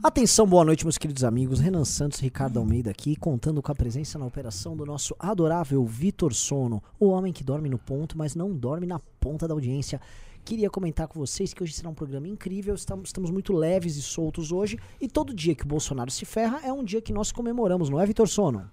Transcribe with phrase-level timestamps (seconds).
[0.00, 1.58] Atenção, boa noite, meus queridos amigos.
[1.58, 6.32] Renan Santos, Ricardo Almeida aqui, contando com a presença na operação do nosso adorável Vitor
[6.32, 10.00] Sono, o homem que dorme no ponto, mas não dorme na ponta da audiência.
[10.44, 14.02] Queria comentar com vocês que hoje será um programa incrível, estamos, estamos muito leves e
[14.02, 17.32] soltos hoje, e todo dia que o Bolsonaro se ferra é um dia que nós
[17.32, 18.70] comemoramos, não é, Vitor Sono?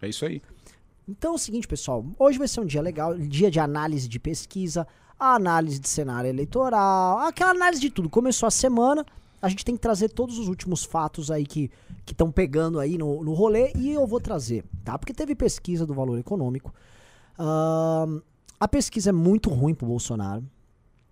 [0.00, 0.40] É isso aí.
[1.08, 4.20] Então é o seguinte, pessoal, hoje vai ser um dia legal, dia de análise de
[4.20, 4.86] pesquisa,
[5.18, 8.08] análise de cenário eleitoral, aquela análise de tudo.
[8.08, 9.04] Começou a semana,
[9.40, 11.70] a gente tem que trazer todos os últimos fatos aí que
[12.06, 14.98] estão pegando aí no, no rolê e eu vou trazer, tá?
[14.98, 16.72] Porque teve pesquisa do valor econômico.
[17.38, 18.20] Ahn,
[18.58, 20.44] a pesquisa é muito ruim pro Bolsonaro.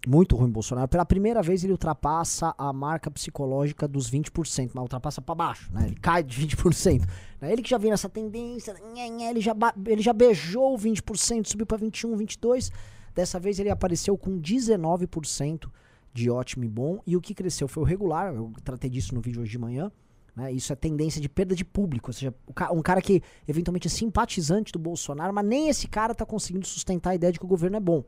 [0.06, 0.88] Muito ruim pro Bolsonaro.
[0.88, 5.86] Pela primeira vez ele ultrapassa a marca psicológica dos 20%, mas ultrapassa pra baixo, né?
[5.86, 7.06] Ele cai de 20%.
[7.40, 7.52] Né?
[7.52, 9.54] Ele que já vem nessa tendência, nhé, ele, já
[9.86, 12.72] ele já beijou o 20%, subiu pra 21, 22.
[13.14, 15.68] Dessa vez ele apareceu com 19%
[16.12, 17.00] de ótimo e bom.
[17.06, 18.34] E o que cresceu foi o regular.
[18.34, 19.90] Eu tratei disso no vídeo hoje de manhã.
[20.34, 20.52] Né?
[20.52, 22.10] Isso é tendência de perda de público.
[22.10, 22.34] Ou seja,
[22.72, 27.10] um cara que eventualmente é simpatizante do Bolsonaro, mas nem esse cara tá conseguindo sustentar
[27.10, 28.04] a ideia de que o governo é bom.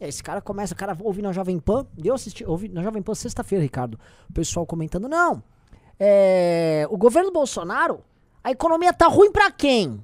[0.00, 1.86] Esse cara começa, o cara ouve na Jovem Pan.
[2.02, 3.98] Eu assisti, ouvi na Jovem Pan sexta-feira, Ricardo.
[4.28, 5.42] O pessoal comentando: não,
[5.98, 8.02] é, o governo Bolsonaro,
[8.42, 10.02] a economia tá ruim pra quem?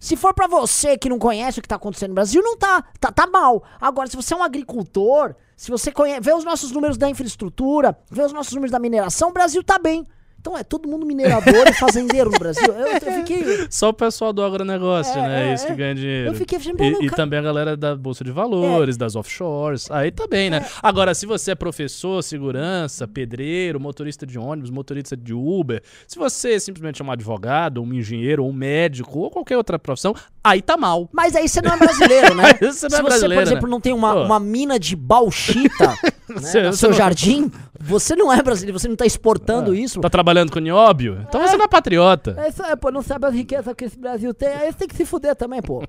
[0.00, 2.82] Se for pra você que não conhece o que tá acontecendo no Brasil, não tá,
[2.98, 3.62] tá, tá mal.
[3.80, 7.96] Agora, se você é um agricultor, se você conhece, vê os nossos números da infraestrutura,
[8.10, 10.06] vê os nossos números da mineração, o Brasil tá bem.
[10.44, 12.66] Então é todo mundo minerador e fazendeiro no Brasil.
[12.66, 13.66] Eu, eu fiquei.
[13.70, 15.50] Só o pessoal do agronegócio, É, né?
[15.50, 15.68] é, Isso é.
[15.68, 16.28] que ganha dinheiro.
[16.28, 19.90] Eu fiquei E, e ca- também a galera da Bolsa de Valores, das offshores.
[19.90, 20.62] Aí tá bem, né?
[20.82, 26.60] Agora, se você é professor, segurança, pedreiro, motorista de ônibus, motorista de Uber, se você
[26.60, 31.08] simplesmente é um advogado, um engenheiro, um médico ou qualquer outra profissão, aí tá mal.
[31.10, 32.52] Mas aí você não é brasileiro, né?
[32.60, 33.70] Você não Se você, é por brasileiro, exemplo, né?
[33.70, 34.24] não tem uma, Pô.
[34.24, 35.94] uma mina de bauxita
[36.28, 39.74] né, Você- no você seu não- jardim, você não é brasileiro, você não tá exportando
[39.74, 40.00] isso.
[40.00, 41.24] Tá trabalhando com nióbio?
[41.28, 42.34] Então você não é patriota.
[42.38, 44.88] É isso aí, pô, não sabe as riquezas que esse Brasil tem, aí você tem
[44.88, 45.82] que se fuder também, pô.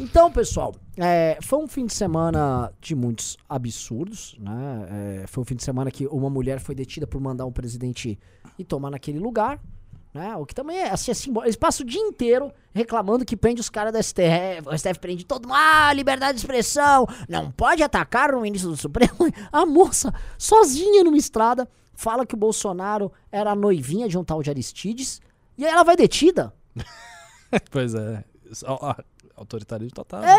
[0.00, 5.20] Então, pessoal, é, foi um fim de semana de muitos absurdos, né?
[5.22, 8.18] É, foi um fim de semana que uma mulher foi detida por mandar um presidente
[8.58, 9.58] ir tomar naquele lugar,
[10.12, 10.36] né?
[10.36, 11.46] O que também é assim, é simbólico.
[11.48, 15.24] Eles passam o dia inteiro reclamando que prende os caras da STF, o STF prende
[15.24, 19.12] todo mundo, ah, liberdade de expressão, não pode atacar o ministro do Supremo.
[19.52, 24.42] A moça, sozinha numa estrada, fala que o Bolsonaro era a noivinha de um tal
[24.42, 25.20] de Aristides,
[25.56, 26.52] e aí ela vai detida.
[27.70, 28.24] Pois é.
[29.36, 30.22] Autoritarismo total.
[30.24, 30.38] É,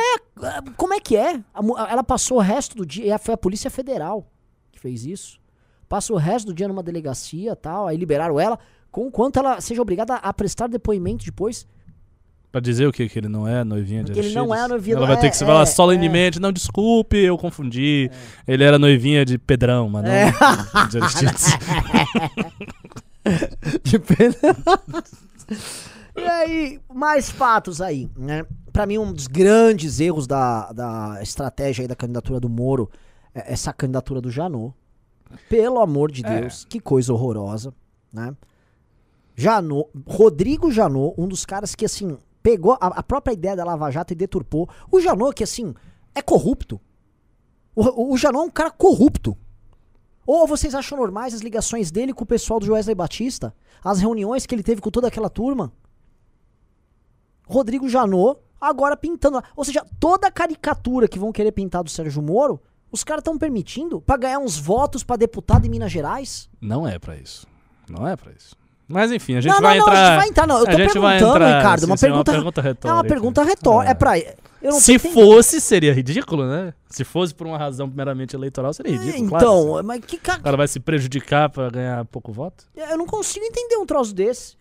[0.75, 1.39] Como é que é?
[1.87, 4.27] Ela passou o resto do dia, foi a Polícia Federal
[4.73, 5.39] que fez isso.
[5.87, 8.59] Passou o resto do dia numa delegacia tal, aí liberaram ela,
[8.93, 11.67] com quanto ela seja obrigada a prestar depoimento depois.
[12.51, 13.09] Pra dizer o que?
[13.09, 14.65] Que ele não é noivinha de Que ele não Aristides?
[14.65, 16.39] é noivinha Ela vai ter é, que se falar é, solenemente.
[16.39, 18.11] Não, desculpe, eu confundi.
[18.47, 20.31] Ele era noivinha de Pedrão, mas não É.
[20.91, 21.45] de Aristides.
[23.83, 24.35] De pena.
[26.15, 28.45] e aí, mais fatos aí, né?
[28.71, 32.89] Pra mim, um dos grandes erros da, da estratégia aí da candidatura do Moro
[33.33, 34.73] é essa candidatura do Janot.
[35.49, 36.41] Pelo amor de É.
[36.41, 37.73] Deus, que coisa horrorosa,
[38.11, 38.33] né?
[39.35, 43.89] Janot, Rodrigo Janot, um dos caras que, assim, pegou a, a própria ideia da Lava
[43.89, 44.69] Jato e deturpou.
[44.91, 45.73] O Janot, que, assim,
[46.13, 46.79] é corrupto.
[47.75, 49.37] O, o, é um cara corrupto.
[50.25, 53.53] Ou vocês acham normais as ligações dele com o pessoal do Wesley Batista?
[53.83, 55.73] As reuniões que ele teve com toda aquela turma?
[57.45, 59.41] Rodrigo Janot, agora pintando.
[59.55, 62.61] Ou seja, toda a caricatura que vão querer pintar do Sérgio Moro,
[62.91, 66.49] os caras estão permitindo pra ganhar uns votos pra deputado em Minas Gerais?
[66.61, 67.45] Não é pra isso.
[67.89, 68.55] Não é pra isso.
[68.87, 70.03] Mas enfim, a gente não, vai não, não, entrar.
[70.03, 70.47] a gente vai entrar.
[70.47, 71.79] Não, eu tô a gente vai perguntando, entrar, Ricardo.
[71.79, 72.87] sim, uma, sim, pergunta, uma pergunta retórica.
[72.89, 73.89] É uma pergunta retórica.
[73.89, 73.95] É, É.
[73.95, 74.19] pra.
[74.61, 76.73] Eu não Se fosse, seria ridículo, né?
[76.89, 79.27] Se fosse por uma razão meramente eleitoral, seria ridículo.
[79.29, 79.45] claro.
[79.45, 82.65] Então, mas que ca- O cara vai se prejudicar pra ganhar pouco voto?
[82.75, 84.55] Eu não consigo entender um troço desse.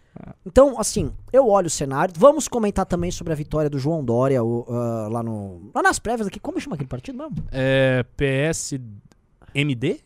[0.44, 2.12] Então, assim, eu olho o cenário.
[2.19, 5.71] Vamos comentar também sobre a vitória do João Dória o, ah, lá no.
[5.75, 6.39] Lá nas prévias aqui.
[6.41, 7.37] Como chama aquele partido mesmo?
[7.53, 10.00] É PSMD?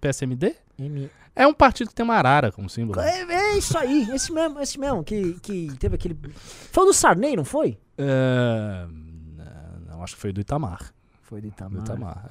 [0.00, 0.54] PSMD?
[0.78, 1.10] M...
[1.40, 3.00] É um partido que tem uma arara como símbolo.
[3.00, 6.14] É, é isso aí, esse mesmo, esse mesmo, que, que teve aquele.
[6.34, 7.78] Foi o do Sarney, não foi?
[7.96, 8.86] É,
[9.88, 10.92] não, acho que foi do Itamar.
[11.22, 11.82] Foi do Do Itamar.
[11.82, 12.26] Itamar.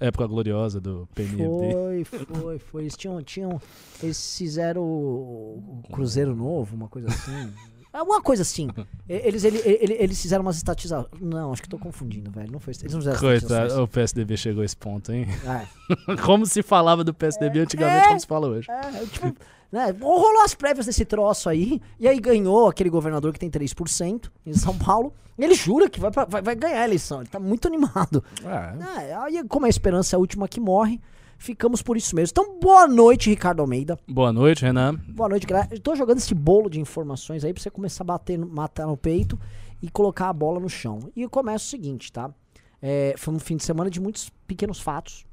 [0.00, 0.06] É.
[0.06, 1.44] Época gloriosa do PNFD.
[1.44, 2.82] Foi, foi, foi.
[2.84, 3.20] Eles tinham.
[3.24, 3.60] tinham
[4.00, 7.52] eles fizeram o Cruzeiro Novo, uma coisa assim.
[7.94, 8.68] Alguma coisa assim.
[9.08, 11.06] E- Eles, ele- ele- eles fizeram umas estatizações.
[11.20, 12.50] Não, acho que tô confundindo, velho.
[12.50, 12.74] Não foi.
[12.80, 13.18] Eles não fizeram.
[13.20, 15.26] Coitado, o PSDB chegou a esse ponto, hein?
[15.46, 15.66] É.
[16.26, 18.08] Como se falava do PSDB antigamente, É.
[18.08, 18.68] como se fala hoje.
[18.70, 19.34] É, eu, tipo,
[19.70, 24.30] né, rolou as prévias desse troço aí, e aí ganhou aquele governador que tem 3%
[24.44, 25.12] em São Paulo.
[25.38, 28.22] E ele jura que vai, pra- vai, vai ganhar a eleição, ele tá muito animado.
[28.44, 29.08] É.
[29.10, 31.00] É, aí, como a esperança é a última que morre,
[31.44, 32.32] ficamos por isso mesmo.
[32.32, 33.98] Então, boa noite, Ricardo Almeida.
[34.08, 34.94] Boa noite, Renan.
[35.08, 35.68] Boa noite, galera.
[35.80, 38.96] Tô jogando esse bolo de informações aí pra você começar a bater, no- matar no
[38.96, 39.38] peito
[39.82, 40.98] e colocar a bola no chão.
[41.14, 42.32] E eu começo o seguinte, tá?
[42.80, 45.26] É, foi um fim de semana de muitos pequenos fatos.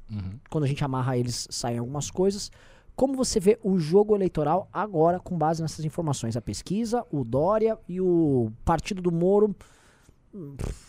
[0.50, 2.50] Quando a gente amarra eles, saem algumas coisas.
[2.94, 6.36] Como você vê o jogo eleitoral agora com base nessas informações?
[6.36, 9.56] A pesquisa, o Dória e o Partido do Moro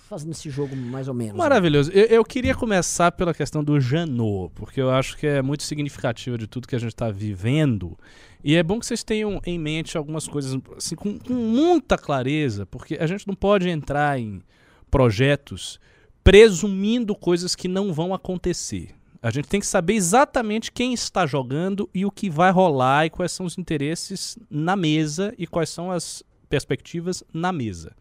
[0.08, 1.34] fazendo esse jogo mais ou menos.
[1.34, 1.40] né?
[1.40, 1.92] Maravilhoso.
[1.92, 6.38] Eu, eu queria começar pela questão do Janot, porque eu acho que é muito significativo
[6.38, 7.98] de tudo que a gente está vivendo.
[8.44, 12.66] E é bom que vocês tenham em mente algumas coisas assim, com, com muita clareza,
[12.66, 14.42] porque a gente não pode entrar em
[14.90, 15.80] projetos
[16.24, 18.90] presumindo coisas que não vão acontecer.
[19.22, 23.10] A gente tem que saber exatamente quem está jogando e o que vai rolar e
[23.10, 27.96] quais são os interesses na mesa e quais são as perspectivas na mesa.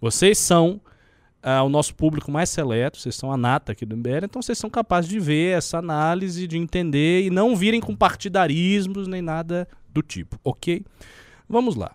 [0.00, 0.80] Vocês são
[1.42, 4.58] ah, o nosso público mais seleto, vocês são a nata aqui do MBL, então vocês
[4.58, 9.68] são capazes de ver essa análise, de entender e não virem com partidarismos nem nada
[9.88, 10.84] do tipo, ok?
[11.48, 11.92] Vamos lá.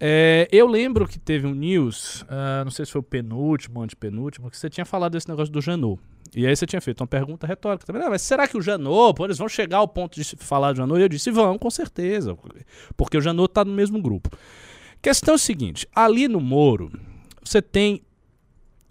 [0.00, 3.84] É, eu lembro que teve um news, ah, não sei se foi o penúltimo ou
[3.84, 6.00] antepenúltimo, que você tinha falado desse negócio do Janot.
[6.34, 8.02] E aí você tinha feito uma pergunta retórica também.
[8.02, 10.98] Ah, mas será que o Janot, eles vão chegar ao ponto de falar do Janot?
[10.98, 12.36] E eu disse, vão, com certeza.
[12.96, 14.30] Porque o Janot está no mesmo grupo.
[15.00, 16.90] Questão é o seguinte, ali no Moro,
[17.44, 18.02] você tem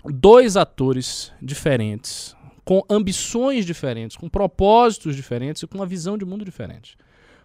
[0.05, 6.45] dois atores diferentes, com ambições diferentes, com propósitos diferentes e com uma visão de mundo
[6.45, 6.95] diferente.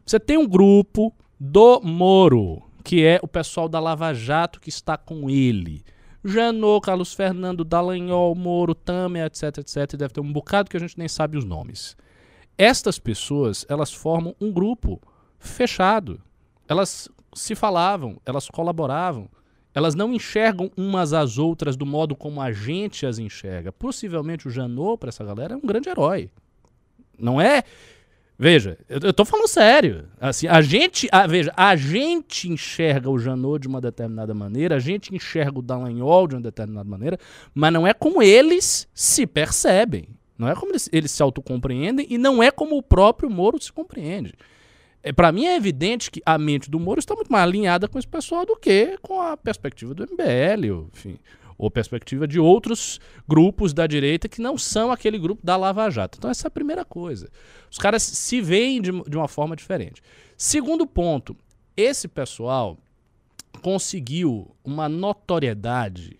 [0.04, 4.96] Você tem um grupo do Moro, que é o pessoal da Lava Jato que está
[4.96, 5.84] com ele.
[6.24, 9.96] Janot, Carlos Fernando, Dallagnol, Moro, Tamer, etc, etc.
[9.96, 11.96] Deve ter um bocado que a gente nem sabe os nomes.
[12.56, 15.00] Estas pessoas, elas formam um grupo
[15.38, 16.20] fechado.
[16.66, 19.28] Elas se falavam, elas colaboravam.
[19.78, 23.70] Elas não enxergam umas às outras do modo como a gente as enxerga.
[23.70, 26.28] Possivelmente o Janot, para essa galera, é um grande herói.
[27.16, 27.62] Não é?
[28.36, 30.08] Veja, eu, eu tô falando sério.
[30.20, 34.80] Assim, a gente, a- veja, a gente enxerga o Janot de uma determinada maneira, a
[34.80, 37.16] gente enxerga o Dallagnol de uma determinada maneira,
[37.54, 40.08] mas não é como eles se percebem.
[40.36, 43.72] Não é como eles, eles se autocompreendem e não é como o próprio Moro se
[43.72, 44.34] compreende.
[45.02, 47.98] É, para mim é evidente que a mente do Moro está muito mais alinhada com
[47.98, 51.18] esse pessoal do que com a perspectiva do MBL, ou, enfim,
[51.56, 56.18] ou perspectiva de outros grupos da direita que não são aquele grupo da Lava Jato.
[56.18, 57.28] Então essa é a primeira coisa.
[57.70, 60.02] Os caras se veem de, de uma forma diferente.
[60.36, 61.36] Segundo ponto,
[61.76, 62.76] esse pessoal
[63.62, 66.18] conseguiu uma notoriedade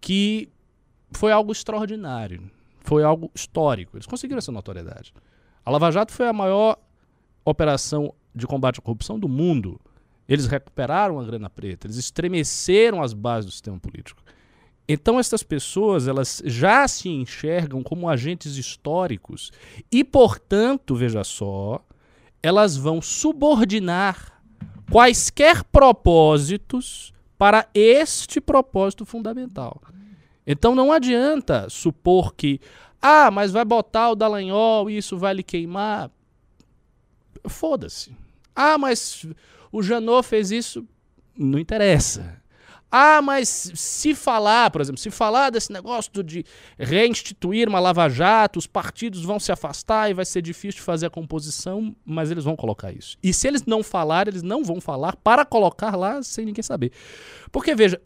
[0.00, 0.48] que
[1.12, 2.50] foi algo extraordinário,
[2.80, 3.96] foi algo histórico.
[3.96, 5.12] Eles conseguiram essa notoriedade.
[5.64, 6.76] A Lava Jato foi a maior
[7.50, 9.80] operação de combate à corrupção do mundo.
[10.28, 14.20] Eles recuperaram a grana preta, eles estremeceram as bases do sistema político.
[14.88, 19.50] Então essas pessoas, elas já se enxergam como agentes históricos
[19.90, 21.80] e, portanto, veja só,
[22.42, 24.40] elas vão subordinar
[24.90, 29.80] quaisquer propósitos para este propósito fundamental.
[30.46, 32.60] Então não adianta supor que,
[33.02, 36.10] ah, mas vai botar o Dallagnol e isso vai lhe queimar.
[37.48, 38.16] Foda-se.
[38.54, 39.26] Ah, mas
[39.70, 40.86] o Janot fez isso.
[41.36, 42.42] Não interessa.
[42.90, 46.44] Ah, mas se falar, por exemplo, se falar desse negócio de
[46.78, 51.10] reinstituir uma lava-jato, os partidos vão se afastar e vai ser difícil de fazer a
[51.10, 53.18] composição, mas eles vão colocar isso.
[53.22, 56.92] E se eles não falarem, eles não vão falar para colocar lá sem ninguém saber.
[57.50, 58.00] Porque, veja,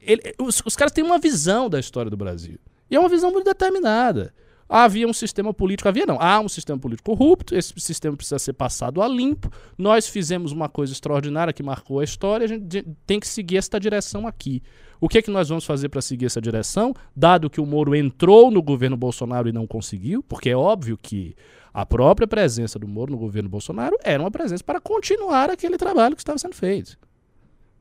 [0.00, 2.58] ele- os, os caras têm uma visão da história do Brasil.
[2.90, 4.32] E é uma visão muito determinada.
[4.68, 8.52] Havia um sistema político, havia não, há um sistema político corrupto, esse sistema precisa ser
[8.52, 9.48] passado a limpo.
[9.78, 13.78] Nós fizemos uma coisa extraordinária que marcou a história, a gente tem que seguir esta
[13.78, 14.62] direção aqui.
[15.00, 16.92] O que é que nós vamos fazer para seguir essa direção?
[17.14, 21.36] Dado que o Moro entrou no governo Bolsonaro e não conseguiu, porque é óbvio que
[21.72, 26.16] a própria presença do Moro no governo Bolsonaro era uma presença para continuar aquele trabalho
[26.16, 26.98] que estava sendo feito.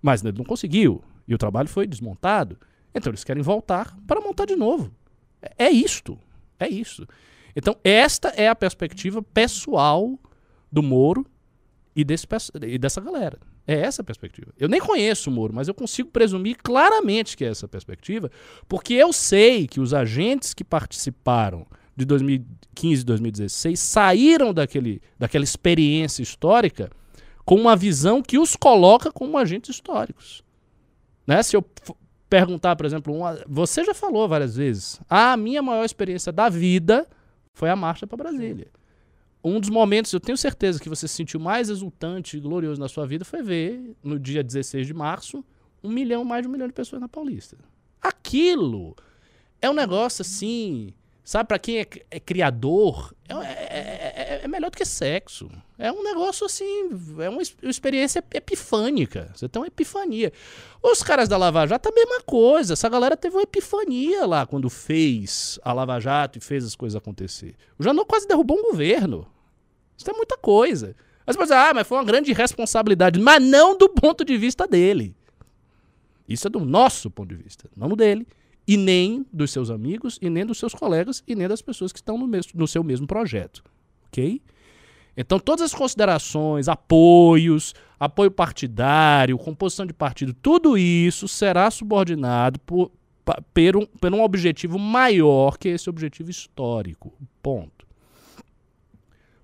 [0.01, 1.01] Mas ele não conseguiu.
[1.27, 2.57] E o trabalho foi desmontado.
[2.93, 4.91] Então eles querem voltar para montar de novo.
[5.41, 6.19] É- É isto.
[6.59, 7.07] É isso.
[7.55, 10.19] Então, esta é a perspectiva pessoal
[10.71, 11.25] do Moro
[11.95, 12.27] e, desse,
[12.61, 13.39] e dessa galera.
[13.67, 14.53] É essa a perspectiva.
[14.59, 18.29] Eu nem conheço o Moro, mas eu consigo presumir claramente que é essa a perspectiva,
[18.67, 25.43] porque eu sei que os agentes que participaram de 2015 e 2016 saíram daquele, daquela
[25.43, 26.91] experiência histórica
[27.43, 30.43] com uma visão que os coloca como agentes históricos.
[31.25, 31.41] Né?
[31.41, 31.65] Se eu
[32.39, 37.07] perguntar, por exemplo, uma- você já falou várias vezes, a minha maior experiência da vida
[37.53, 38.67] foi a marcha para Brasília.
[39.43, 42.89] Um dos momentos, eu tenho certeza que você se sentiu mais exultante e glorioso na
[42.89, 45.45] sua vida foi ver, no dia 16 de março,
[45.83, 47.55] um milhão, mais de um milhão de pessoas na Paulista.
[48.01, 48.95] Aquilo
[49.61, 54.77] é um negócio assim, sabe, para quem é, é criador, é, é- é- melhor do
[54.77, 55.49] que sexo.
[55.77, 59.31] É um negócio assim, é uma experiência epifânica.
[59.35, 60.31] Você tem uma epifania.
[60.81, 62.73] Os caras da Lava Jato, a mesma coisa.
[62.73, 66.95] Essa galera teve uma epifania lá quando fez a Lava Jato e fez as coisas
[66.95, 67.55] acontecer.
[67.77, 69.27] O Janot quase derrubou um governo.
[69.97, 70.95] Isso é muita coisa.
[71.25, 73.19] Mas você pode dizer, ah, mas foi uma grande responsabilidade.
[73.19, 75.15] Mas não do ponto de vista dele.
[76.27, 78.27] Isso é do nosso ponto de vista, não do dele.
[78.67, 81.99] E nem dos seus amigos, e nem dos seus colegas, e nem das pessoas que
[81.99, 83.63] estão no, mesmo, no seu mesmo projeto.
[84.15, 84.41] Ok?
[85.17, 92.91] Então, todas as considerações, apoios, apoio partidário, composição de partido, tudo isso será subordinado por,
[93.53, 97.13] por, um, por um objetivo maior que esse objetivo histórico.
[97.41, 97.85] Ponto.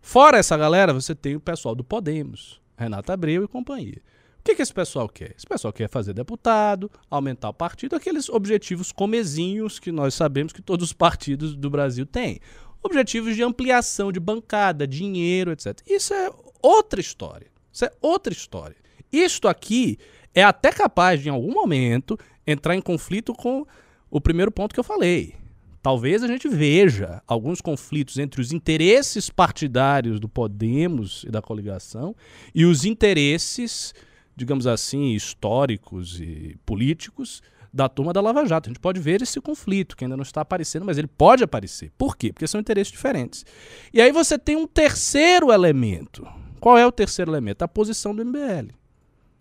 [0.01, 4.01] Fora essa galera, você tem o pessoal do Podemos, Renata Abreu e companhia.
[4.39, 5.35] O que, que esse pessoal quer?
[5.37, 10.63] Esse pessoal quer fazer deputado, aumentar o partido, aqueles objetivos comezinhos que nós sabemos que
[10.63, 12.39] todos os partidos do Brasil têm.
[12.83, 15.79] Objetivos de ampliação de bancada, dinheiro, etc.
[15.87, 16.29] Isso é
[16.61, 17.47] outra história.
[17.71, 18.75] Isso é outra história.
[19.11, 19.97] Isto aqui
[20.33, 23.65] é até capaz de, em algum momento, entrar em conflito com
[24.09, 25.35] o primeiro ponto que eu falei.
[25.81, 32.15] Talvez a gente veja alguns conflitos entre os interesses partidários do Podemos e da coligação
[32.53, 33.93] e os interesses
[34.35, 37.41] digamos assim, históricos e políticos
[37.73, 38.69] da turma da Lava Jato.
[38.69, 41.91] A gente pode ver esse conflito, que ainda não está aparecendo, mas ele pode aparecer.
[41.97, 42.33] Por quê?
[42.33, 43.45] Porque são interesses diferentes.
[43.93, 46.27] E aí você tem um terceiro elemento.
[46.59, 47.63] Qual é o terceiro elemento?
[47.63, 48.73] A posição do MBL.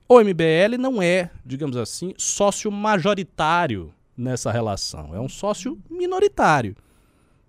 [0.09, 5.15] O MBL não é, digamos assim, sócio majoritário nessa relação.
[5.15, 6.77] É um sócio minoritário.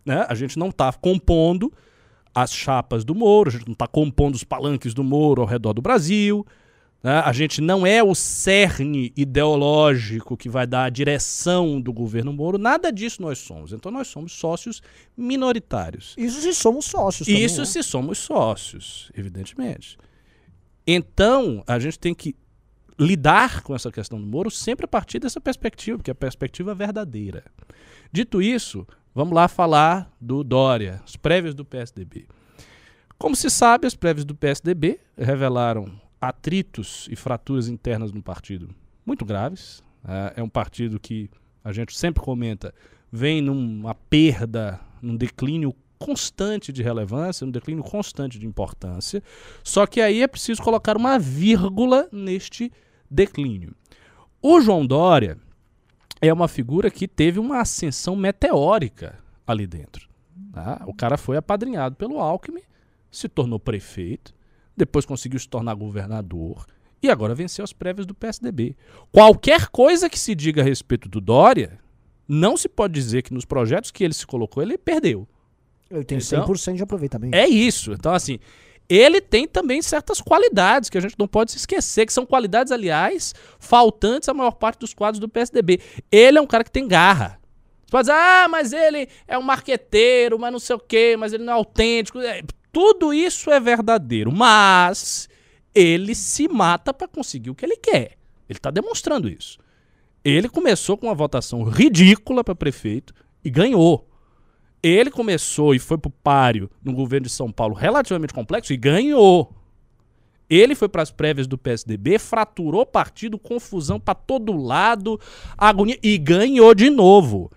[0.06, 0.26] Né?
[0.28, 1.72] A gente não está compondo
[2.34, 5.74] as chapas do Moro, a gente não está compondo os palanques do Moro ao redor
[5.74, 6.46] do Brasil.
[7.04, 7.20] Né?
[7.20, 12.58] A gente não é o cerne ideológico que vai dar a direção do governo Moro,
[12.58, 13.74] nada disso nós somos.
[13.74, 14.82] Então nós somos sócios
[15.18, 16.14] minoritários.
[16.18, 17.28] Isso se somos sócios.
[17.28, 17.66] Também, Isso né?
[17.66, 19.98] se somos sócios, evidentemente.
[20.86, 22.36] Então a gente tem que
[23.00, 26.76] lidar com essa questão do Moro sempre a partir dessa perspectiva, porque é a perspectiva
[26.76, 27.44] verdadeira.
[28.12, 32.28] Dito isso, vamos lá falar do Dória, as prévias do PSDB.
[33.18, 38.70] Como se sabe, as prévias do PSDB revelaram atritos e fraturas internas no partido
[39.06, 39.84] muito graves.
[40.08, 41.30] É, é um partido que
[41.64, 42.74] a gente sempre comenta
[43.12, 49.22] vem numa perda, num declínio constante de relevância, num declínio constante de importância.
[49.64, 52.72] Só que aí é preciso colocar uma vírgula neste
[53.10, 53.76] declínio.
[54.42, 55.38] O João Dória
[56.22, 60.10] é uma figura que teve uma ascensão meteórica ali dentro.
[60.52, 60.82] Tá?
[60.88, 62.64] O cara foi apadrinhado pelo Alckmin,
[63.12, 64.34] se tornou prefeito,
[64.82, 66.66] depois conseguiu se tornar governador
[67.04, 68.76] e agora venceu as prévias do PSDB.
[69.12, 71.80] Qualquer coisa que se diga a respeito do Dória,
[72.28, 75.28] não se pode dizer que nos projetos que ele se colocou, ele perdeu.
[75.90, 77.36] Ele tem então, 100% de aproveitamento.
[77.36, 77.92] É isso.
[77.92, 78.40] Então, assim,
[78.90, 82.72] ele tem também certas qualidades que a gente não pode se esquecer, que são qualidades,
[82.72, 85.80] aliás, faltantes à maior parte dos quadros do PSDB.
[86.12, 87.40] Ele é um cara que tem garra.
[87.86, 91.34] Você pode dizer, ah, mas ele é um marqueteiro, mas não sei o quê, mas
[91.34, 92.20] ele não é autêntico.
[92.72, 95.28] Tudo isso é verdadeiro, mas
[95.74, 98.18] ele se mata para conseguir o que ele quer.
[98.50, 99.58] Ele está demonstrando isso.
[100.24, 103.14] Ele começou com uma votação ridícula para prefeito
[103.44, 104.08] e ganhou.
[104.84, 108.78] Ele começou e foi para o páreo no governo de São Paulo relativamente complexo e
[108.78, 109.56] ganhou.
[110.50, 115.20] Ele foi para as prévias do PSDB, fraturou partido, confusão para todo lado,
[115.58, 117.50] agonia e ganhou de novo.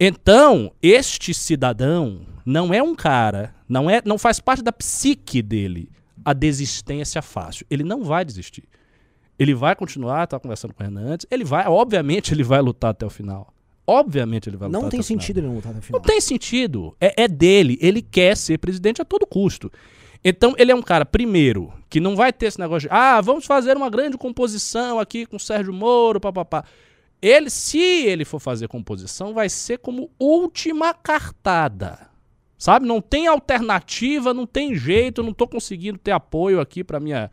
[0.00, 5.90] Então, este cidadão não é um cara, não é, não faz parte da psique dele
[6.24, 7.66] a desistência fácil.
[7.68, 8.64] Ele não vai desistir.
[9.38, 13.04] Ele vai continuar, tá conversando com o Hernandes, ele vai, obviamente ele vai lutar até
[13.04, 13.52] o final.
[13.86, 16.00] Obviamente ele vai lutar Não tem sentido ele não lutar até o final.
[16.00, 16.96] Não tem sentido.
[17.00, 17.76] É, é dele.
[17.80, 19.70] Ele quer ser presidente a todo custo.
[20.24, 23.44] Então, ele é um cara, primeiro, que não vai ter esse negócio de, ah, vamos
[23.44, 26.64] fazer uma grande composição aqui com o Sérgio Moro, papapá.
[27.20, 32.11] Ele, se ele for fazer composição, vai ser como última cartada.
[32.62, 32.86] Sabe?
[32.86, 37.28] Não tem alternativa, não tem jeito, não estou conseguindo ter apoio aqui para minha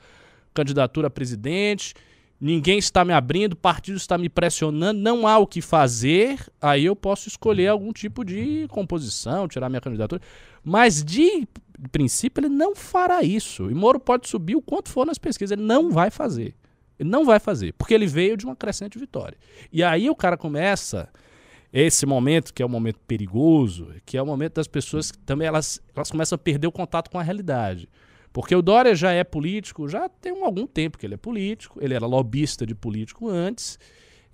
[0.55, 1.93] candidatura a presidente.
[2.41, 6.39] Ninguém está me abrindo, o partido está me pressionando, não há o que fazer.
[6.59, 10.19] Aí eu posso escolher algum tipo de composição, tirar minha candidatura.
[10.63, 11.47] Mas de
[11.91, 13.69] princípio ele não fará isso.
[13.69, 16.55] E Moro pode subir o quanto for nas pesquisas, ele não vai fazer.
[16.97, 19.37] Ele não vai fazer, porque ele veio de uma crescente vitória.
[19.71, 21.07] E aí o cara começa
[21.71, 25.47] esse momento, que é um momento perigoso, que é o momento das pessoas que também
[25.47, 27.87] elas, elas começam a perder o contato com a realidade.
[28.31, 31.93] Porque o Dória já é político, já tem algum tempo que ele é político, ele
[31.93, 33.79] era lobista de político antes,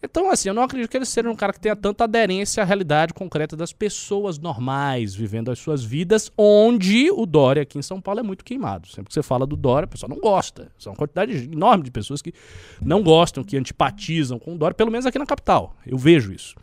[0.04, 2.66] Então, assim, eu não acredito que ele seja um cara que tenha tanta aderência à
[2.66, 8.00] realidade concreta das pessoas normais, vivendo as suas vidas, onde o Dória aqui em São
[8.00, 8.88] Paulo é muito queimado.
[8.88, 10.72] Sempre que você fala do Dória, o pessoal não gosta.
[10.78, 12.34] São uma quantidade enorme de pessoas que
[12.82, 15.76] não gostam, que antipatizam com o Dória, pelo menos aqui na capital.
[15.88, 16.56] Eu vejo isso.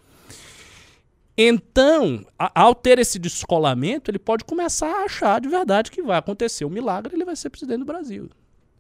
[1.37, 6.19] Então, a, ao ter esse descolamento, ele pode começar a achar de verdade que vai
[6.19, 8.29] acontecer um milagre ele vai ser presidente do Brasil.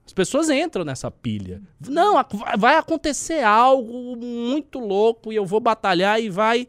[0.05, 1.63] As pessoas entram nessa pilha.
[1.89, 2.15] Não,
[2.59, 6.67] vai acontecer algo muito louco e eu vou batalhar e vai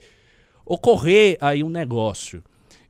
[0.65, 2.43] ocorrer aí um negócio.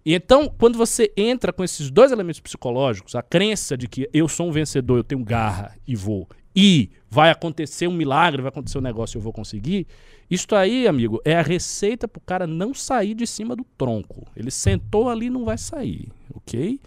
[0.05, 4.27] E então, quando você entra com esses dois elementos psicológicos, a crença de que eu
[4.27, 8.77] sou um vencedor, eu tenho garra e vou, e vai acontecer um milagre, vai acontecer
[8.77, 9.87] um negócio eu vou conseguir,
[10.33, 14.25] isto aí, amigo, é a receita pro cara não sair de cima do tronco.
[14.35, 16.79] Ele sentou ali não vai sair, ok?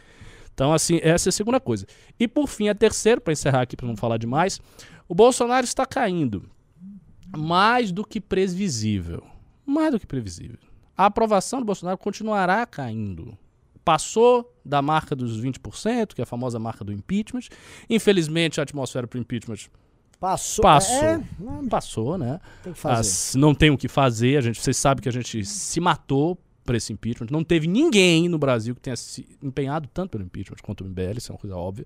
[0.53, 1.87] Então, assim, essa é a segunda coisa.
[2.19, 4.61] E por fim, a terceira, para encerrar aqui, para não falar demais,
[5.07, 6.49] o Bolsonaro está caindo
[7.37, 9.23] mais do que previsível.
[9.67, 10.59] Mais do que previsível.
[10.97, 13.37] A aprovação do Bolsonaro continuará caindo.
[13.85, 17.49] Passou da marca dos 20%, que é a famosa marca do impeachment.
[17.89, 19.69] Infelizmente, a atmosfera para o impeachment
[20.19, 20.63] Passou.
[20.63, 20.95] Passou.
[21.05, 21.21] É,
[21.69, 22.41] passou, né?
[22.63, 23.01] tem que fazer.
[23.01, 24.39] As- não tem o que fazer.
[24.39, 27.29] A gente, vocês sabem que a gente se matou por esse impeachment.
[27.31, 31.19] Não teve ninguém no Brasil que tenha se empenhado tanto pelo impeachment quanto o MBL,
[31.19, 31.85] isso é uma coisa óbvia.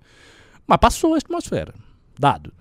[0.65, 1.73] Mas passou a atmosfera.
[2.17, 2.53] Dado.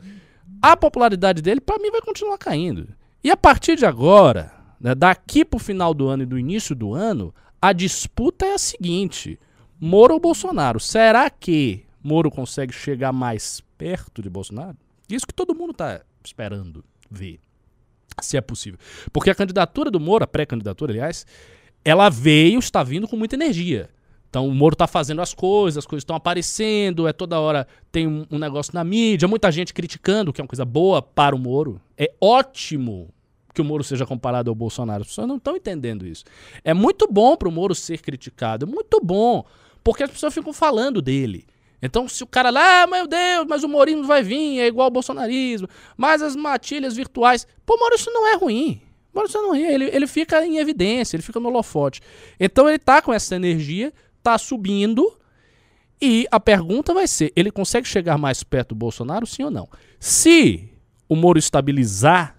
[0.61, 2.89] A popularidade dele, pra mim, vai continuar caindo.
[3.23, 6.93] E a partir de agora, né, daqui pro final do ano e do início do
[6.95, 9.39] ano, a disputa é a seguinte:
[9.81, 10.81] Moro ou Bolsonaro?
[10.81, 14.77] Será que Moro consegue chegar mais perto de Bolsonaro?
[15.15, 17.41] Isso que todo mundo tá esperando ver.
[18.21, 18.79] Se é possível.
[19.13, 21.27] Porque a candidatura do Moro, a pré-candidatura, aliás,
[21.85, 23.89] ela veio, está vindo com muita energia.
[24.29, 28.07] Então o Moro está fazendo as coisas, as coisas estão aparecendo, é toda hora tem
[28.07, 31.39] um, um negócio na mídia, muita gente criticando, que é uma coisa boa para o
[31.39, 31.81] Moro.
[31.99, 33.13] É ótimo
[33.53, 35.03] que o Moro seja comparado ao Bolsonaro.
[35.03, 36.25] As pessoas não estão entendendo isso.
[36.63, 39.45] É muito bom para o Moro ser criticado, é muito bom,
[39.83, 41.45] porque as pessoas ficam falando dele.
[41.83, 44.87] Então, se o cara lá, ah, meu Deus, mas o Morismo vai vir, é igual
[44.87, 47.47] ao bolsonarismo, mas as matilhas virtuais.
[47.65, 48.83] Pô, isso não é ruim.
[49.25, 49.63] Isso não é ruim.
[49.63, 52.01] Ele, ele fica em evidência, ele fica no holofote.
[52.39, 55.11] Então, ele tá com essa energia, tá subindo,
[56.01, 59.69] e a pergunta vai ser: ele consegue chegar mais perto do Bolsonaro, sim ou não?
[59.99, 60.71] Se
[61.09, 62.37] o Moro estabilizar,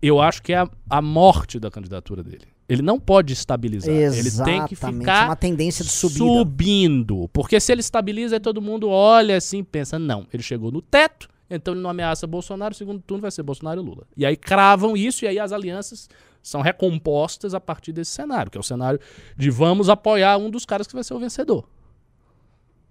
[0.00, 2.51] eu acho que é a, a morte da candidatura dele.
[2.72, 3.90] Ele não pode estabilizar.
[3.94, 6.18] Ele tem que Exatamente, ficar uma tendência de subida.
[6.24, 7.28] subindo.
[7.32, 11.74] Porque se ele estabiliza, todo mundo olha assim pensa: não, ele chegou no teto, então
[11.74, 14.04] ele não ameaça Bolsonaro, o segundo turno vai ser Bolsonaro e Lula.
[14.16, 16.08] E aí cravam isso, e aí as alianças
[16.42, 18.98] são recompostas a partir desse cenário, que é o cenário
[19.36, 21.64] de vamos apoiar um dos caras que vai ser o vencedor.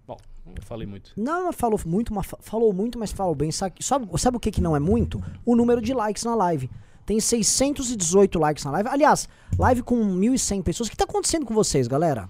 [0.08, 0.18] Bom,
[0.56, 1.12] eu falei muito.
[1.18, 3.52] Não, não falou muito, mas fa- falou muito, mas falou bem.
[3.52, 5.22] Sabe, sabe, sabe o que, que não é muito?
[5.46, 6.70] O número de likes na live.
[7.06, 8.90] Tem 618 likes na live.
[8.90, 10.88] Aliás, live com 1.100 pessoas.
[10.88, 12.30] O que tá acontecendo com vocês, galera?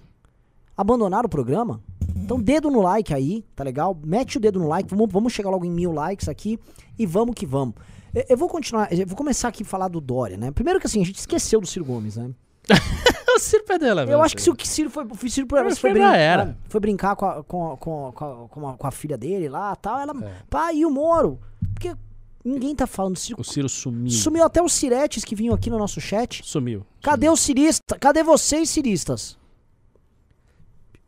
[0.76, 1.82] Abandonaram o programa?
[2.16, 3.98] Então, dedo no like aí, tá legal?
[4.04, 4.90] Mete o dedo no like.
[4.90, 6.60] Vamos, vamos chegar logo em mil likes aqui
[6.98, 7.76] e vamos que vamos.
[8.14, 10.52] Eu, eu vou continuar, eu vou começar aqui a falar do Dória, né?
[10.52, 12.30] Primeiro que assim, a gente esqueceu do Ciro Gomes, né?
[13.36, 15.80] o Ciro perdeu, né, Eu acho que se o Ciro foi, o Ciro foi, Mas
[15.80, 16.58] foi, brincar, era.
[16.70, 19.18] foi brincar com a, com, a, com, a, com, a, com a- com a filha
[19.18, 20.14] dele lá tal, ela.
[20.26, 20.32] É.
[20.50, 21.40] Pá, e o Moro?
[21.74, 21.96] Porque
[22.44, 23.42] ninguém tá falando do Ciro.
[23.42, 24.12] O Ciro sumiu.
[24.12, 26.42] Sumiu até os ciretes que vinham aqui no nosso chat.
[26.44, 26.86] Sumiu.
[27.02, 27.98] Cadê os ciristas?
[28.00, 29.38] Cadê vocês, ciristas?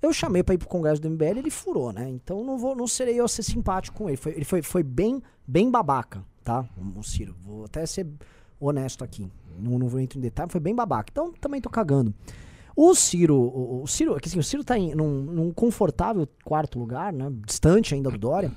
[0.01, 2.09] Eu chamei pra ir pro congresso do MBL, ele furou, né?
[2.09, 4.17] Então não vou, não serei eu a ser simpático com ele.
[4.17, 6.65] Foi, ele foi, foi bem, bem babaca, tá?
[6.77, 7.33] O o Ciro.
[7.41, 8.05] Vou até ser
[8.59, 9.31] honesto aqui.
[9.57, 11.09] Não, não vou entrar em detalhe, foi bem babaca.
[11.09, 12.13] Então também tô cagando.
[12.75, 16.27] O Ciro, o, o Ciro, é que assim, o Ciro tá em, num, num confortável
[16.43, 17.31] quarto lugar, né?
[17.45, 18.51] Distante ainda do Dória,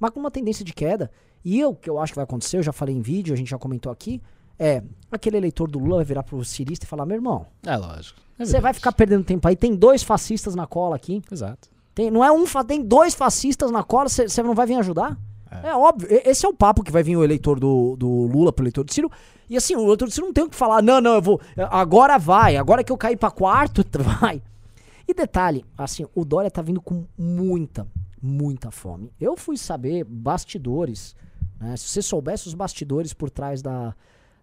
[0.00, 1.10] mas com uma tendência de queda.
[1.44, 3.48] E eu, que eu acho que vai acontecer, eu já falei em vídeo, a gente
[3.50, 4.20] já comentou aqui,
[4.58, 8.20] é aquele eleitor do Lula vai virar pro cirista e falar: meu irmão, É lógico.
[8.38, 8.76] É você vai verdade.
[8.76, 9.56] ficar perdendo tempo aí.
[9.56, 11.22] Tem dois fascistas na cola aqui.
[11.30, 11.68] Exato.
[11.94, 15.18] Tem, não é um, tem dois fascistas na cola, você não vai vir ajudar?
[15.50, 15.74] É.
[15.74, 18.62] óbvio, e- esse é o papo que vai vir o eleitor do, do Lula pro
[18.62, 19.10] eleitor do Ciro.
[19.48, 21.40] E assim, o eleitor do Ciro não tem o que falar, não, não, eu vou,
[21.70, 23.82] agora vai, agora que eu caí pra quarto,
[24.20, 24.42] vai.
[25.08, 27.86] E detalhe, assim, o Dória tá vindo com muita,
[28.22, 29.10] muita fome.
[29.18, 31.16] Eu fui saber bastidores,
[31.60, 31.76] né?
[31.76, 33.94] Se você soubesse os bastidores por trás da,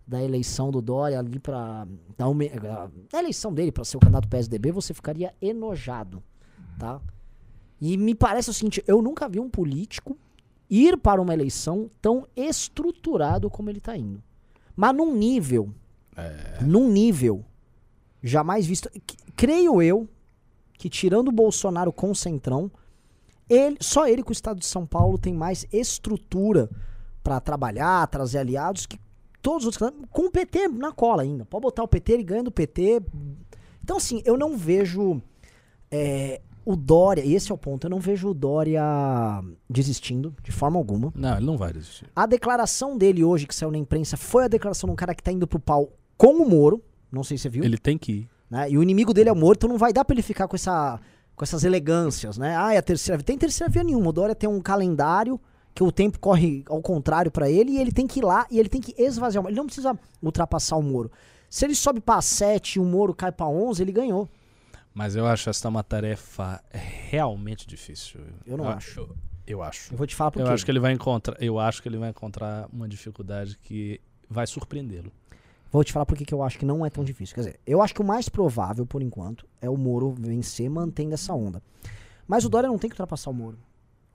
[0.05, 1.87] da eleição do Dória ali pra.
[2.17, 2.25] Da,
[3.11, 6.21] da eleição dele pra ser o candidato PSDB, você ficaria enojado,
[6.77, 7.01] tá?
[7.79, 10.17] E me parece o seguinte, eu nunca vi um político
[10.69, 14.23] ir para uma eleição tão estruturado como ele tá indo.
[14.75, 15.73] Mas num nível,
[16.61, 17.45] num nível
[18.21, 18.89] jamais visto.
[19.35, 20.07] Creio eu
[20.73, 22.71] que tirando o Bolsonaro com o Centrão,
[23.49, 26.69] ele, só ele com o estado de São Paulo tem mais estrutura
[27.25, 28.99] para trabalhar, trazer aliados que,
[29.41, 31.43] todos os outros com o PT na cola ainda.
[31.43, 33.01] Pode botar o PT, ele ganha do PT.
[33.83, 35.19] Então, assim, eu não vejo
[35.89, 38.83] é, o Dória, e esse é o ponto, eu não vejo o Dória
[39.67, 41.11] desistindo de forma alguma.
[41.15, 42.05] Não, ele não vai desistir.
[42.15, 45.23] A declaração dele hoje, que saiu na imprensa, foi a declaração de um cara que
[45.23, 46.79] tá indo pro pau com o Moro.
[47.11, 47.63] Não sei se você viu.
[47.63, 48.29] Ele tem que ir.
[48.47, 48.69] né?
[48.69, 50.55] E o inimigo dele é o Moro, então não vai dar pra ele ficar com,
[50.55, 50.99] essa,
[51.35, 52.55] com essas elegâncias, né?
[52.55, 53.25] Ah, é a terceira via.
[53.25, 54.09] Tem terceira via nenhuma.
[54.09, 55.39] O Dória tem um calendário
[55.75, 58.57] que o tempo corre ao contrário pra ele e ele tem que ir lá e
[58.57, 59.49] ele tem que esvaziar o.
[59.49, 61.11] Ele não precisa ultrapassar o Moro.
[61.49, 64.27] Se ele sobe pra 7 e o Moro cai pra 11, ele ganhou.
[64.93, 68.21] Mas eu acho essa uma tarefa realmente difícil.
[68.45, 69.01] Eu não acho.
[69.01, 69.93] Eu, eu acho.
[69.93, 70.53] Eu vou te falar por Eu quê.
[70.53, 74.47] acho que ele vai encontrar, eu acho que ele vai encontrar uma dificuldade que vai
[74.47, 75.11] surpreendê-lo.
[75.69, 77.35] Vou te falar por que eu acho que não é tão difícil.
[77.35, 81.13] Quer dizer, eu acho que o mais provável, por enquanto, é o Moro vencer mantendo
[81.13, 81.61] essa onda.
[82.25, 83.57] Mas o Dória não tem que ultrapassar o Moro.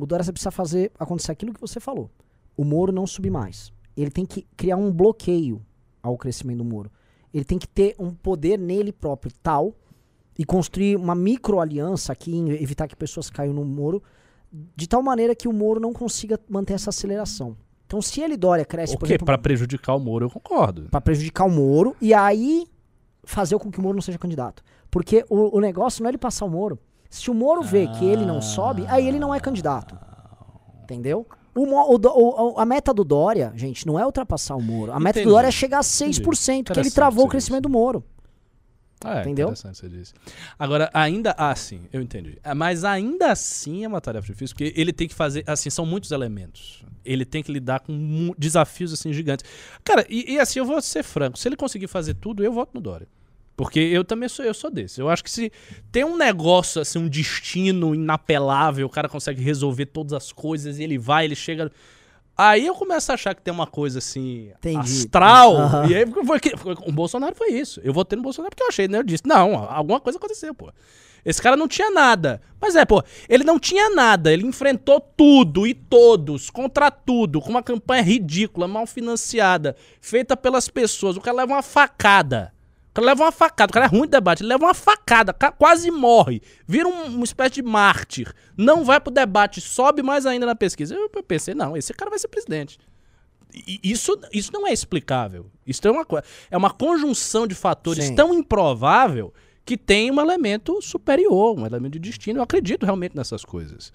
[0.01, 2.11] O Dória precisa fazer acontecer aquilo que você falou.
[2.57, 3.71] O Moro não subir mais.
[3.95, 5.61] Ele tem que criar um bloqueio
[6.03, 6.91] ao crescimento do Moro.
[7.35, 9.75] Ele tem que ter um poder nele próprio tal
[10.39, 14.03] e construir uma micro-aliança aqui, em evitar que pessoas caiam no Moro,
[14.75, 17.55] de tal maneira que o Moro não consiga manter essa aceleração.
[17.87, 19.19] Então, se ele, Dória, cresce, O por quê?
[19.19, 20.89] Pra prejudicar o Moro, eu concordo.
[20.91, 22.67] Pra prejudicar o Moro e aí
[23.23, 24.63] fazer com que o Moro não seja candidato.
[24.91, 26.79] Porque o, o negócio não é ele passar o Moro.
[27.11, 29.99] Se o Moro vê que ele não sobe, aí ele não é candidato.
[30.85, 31.27] Entendeu?
[31.55, 34.93] O o o- a meta do Dória, gente, não é ultrapassar o Moro.
[34.93, 35.27] A meta Entendi.
[35.27, 38.05] do Dória é chegar a 6%, que ele travou o crescimento do Moro.
[39.03, 39.47] Ah, é, Entendeu?
[39.47, 40.13] interessante você disse.
[40.59, 42.39] Agora, ainda assim, eu entendi.
[42.45, 45.87] Ah, Mas ainda assim é uma tarefa difícil, porque ele tem que fazer, assim, são
[45.87, 46.85] muitos elementos.
[47.03, 49.45] Ele tem que lidar com desafios, assim, gigantes.
[49.83, 52.73] Cara, e, e assim, eu vou ser franco, se ele conseguir fazer tudo, eu voto
[52.75, 53.09] no Dória.
[53.61, 55.03] Porque eu também sou, eu sou desse.
[55.03, 55.53] Eu acho que se
[55.93, 60.83] tem um negócio, assim, um destino inapelável, o cara consegue resolver todas as coisas, e
[60.83, 61.71] ele vai, ele chega...
[62.35, 64.79] Aí eu começo a achar que tem uma coisa assim, Entendi.
[64.79, 65.59] astral.
[65.59, 65.87] Aham.
[65.91, 66.55] E aí foi que,
[66.87, 67.83] o Bolsonaro foi isso.
[67.85, 68.97] Eu votei no Bolsonaro porque eu achei, né?
[68.97, 70.73] Eu disse, não, alguma coisa aconteceu, pô.
[71.23, 72.41] Esse cara não tinha nada.
[72.59, 74.33] Mas é, pô, ele não tinha nada.
[74.33, 80.67] Ele enfrentou tudo e todos, contra tudo, com uma campanha ridícula, mal financiada, feita pelas
[80.67, 81.19] pessoas.
[81.19, 82.55] O cara leva uma facada.
[82.91, 83.71] O cara leva uma facada.
[83.71, 84.43] O cara é ruim de debate.
[84.43, 86.43] Ele leva uma facada, ca- quase morre.
[86.67, 88.33] Vira um- uma espécie de mártir.
[88.57, 90.95] Não vai pro debate, sobe mais ainda na pesquisa.
[90.95, 92.79] Eu, eu pensei, não, esse cara vai ser presidente.
[93.55, 95.47] E- Isso, isso não é explicável.
[95.67, 96.07] Isso é uma,
[96.51, 98.15] é uma conjunção de fatores Sim.
[98.15, 99.33] tão improvável
[99.65, 102.41] que tem um elemento superior, um elemento de destino.
[102.41, 103.93] Eu acredito realmente nessas coisas.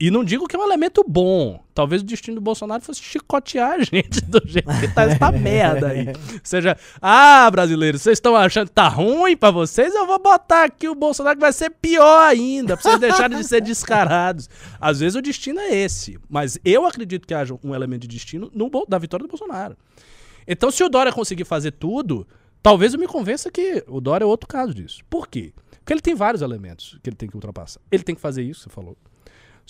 [0.00, 1.62] E não digo que é um elemento bom.
[1.74, 5.88] Talvez o destino do Bolsonaro fosse chicotear a gente do jeito que tá essa merda
[5.88, 6.08] aí.
[6.08, 9.94] Ou seja, ah, brasileiros, vocês estão achando que tá ruim pra vocês?
[9.94, 13.44] Eu vou botar aqui o Bolsonaro que vai ser pior ainda, pra vocês deixarem de
[13.44, 14.48] ser descarados.
[14.80, 16.18] Às vezes o destino é esse.
[16.30, 19.76] Mas eu acredito que haja um elemento de destino no, da vitória do Bolsonaro.
[20.46, 22.26] Então, se o Dória conseguir fazer tudo,
[22.62, 25.02] talvez eu me convença que o Dória é outro caso disso.
[25.10, 25.52] Por quê?
[25.80, 27.82] Porque ele tem vários elementos que ele tem que ultrapassar.
[27.92, 28.96] Ele tem que fazer isso, você falou.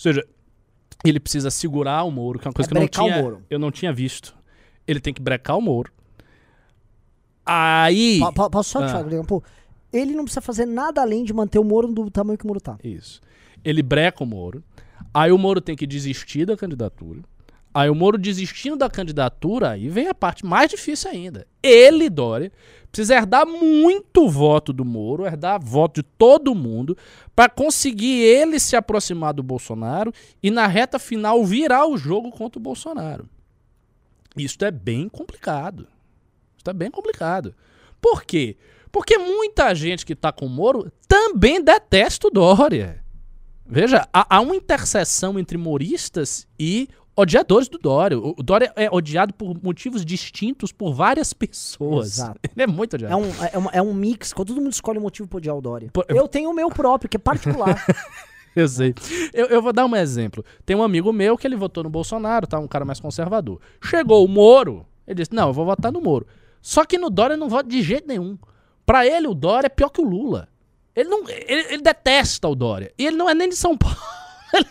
[0.01, 0.27] Ou seja,
[1.05, 3.59] ele precisa segurar o Moro, que é uma coisa É que eu não, tinha, eu
[3.59, 4.35] não tinha visto.
[4.87, 5.91] Ele tem que brecar o Moro.
[7.45, 8.19] Aí.
[8.19, 9.03] Po- po- Posso só Ah.
[9.27, 9.43] Pô,
[9.91, 12.59] ele não precisa fazer nada além de manter o Moro do tamanho que o Moro
[12.61, 12.77] tá.
[12.83, 13.21] Isso.
[13.63, 14.63] Ele breca o Moro.
[15.13, 17.21] Aí o Moro tem que desistir da candidatura.
[17.73, 21.47] Aí o Moro desistindo da candidatura, aí vem a parte mais difícil ainda.
[21.63, 22.51] Ele, Dória,
[22.91, 26.97] precisa herdar muito voto do Moro, herdar voto de todo mundo,
[27.33, 32.59] para conseguir ele se aproximar do Bolsonaro e na reta final virar o jogo contra
[32.59, 33.29] o Bolsonaro.
[34.35, 35.87] Isso é bem complicado.
[36.57, 37.55] Isso é bem complicado.
[38.01, 38.57] Por quê?
[38.91, 43.01] Porque muita gente que tá com o Moro também detesta o Dória.
[43.65, 48.17] Veja, há, há uma interseção entre moristas e odiadores do Dória.
[48.17, 52.07] O, Dória é odiado por motivos distintos por várias pessoas.
[52.13, 52.39] Exato.
[52.55, 53.13] Ele é muito odiado.
[53.13, 55.55] É um, é, uma- é um mix, quando todo mundo escolhe um motivo pra odiar
[55.57, 55.89] o Dória.
[55.93, 57.83] Pô, Eu tenho o meu próprio, que é particular.
[58.53, 58.93] Eu sei.
[59.33, 60.43] Eu, eu vou dar um exemplo.
[60.65, 62.59] Tem um amigo meu que ele votou no Bolsonaro, tá?
[62.59, 63.61] Um cara mais conservador.
[63.81, 66.27] Chegou o Moro, ele disse: Não, eu vou votar no Moro.
[66.61, 68.37] Só que no Dória não voto de jeito nenhum.
[68.85, 70.49] Pra ele, o Dória é pior que o Lula.
[70.93, 72.91] Ele, não, ele, ele detesta o Dória.
[72.97, 73.95] E ele não é nem de São Paulo.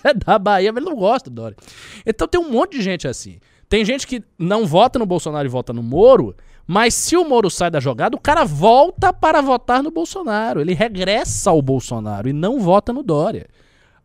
[0.05, 1.57] É da Bahia, mas ele não gosta do Dória.
[2.05, 3.39] Então tem um monte de gente assim.
[3.69, 6.35] Tem gente que não vota no Bolsonaro e vota no Moro,
[6.67, 10.61] mas se o Moro sai da jogada, o cara volta para votar no Bolsonaro.
[10.61, 13.47] Ele regressa ao Bolsonaro e não vota no Dória.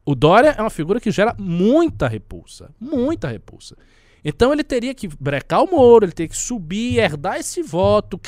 [0.05, 2.69] O Dória é uma figura que gera muita repulsa.
[2.79, 3.75] Muita repulsa.
[4.23, 8.19] Então ele teria que brecar o Moro, ele teria que subir, herdar esse voto,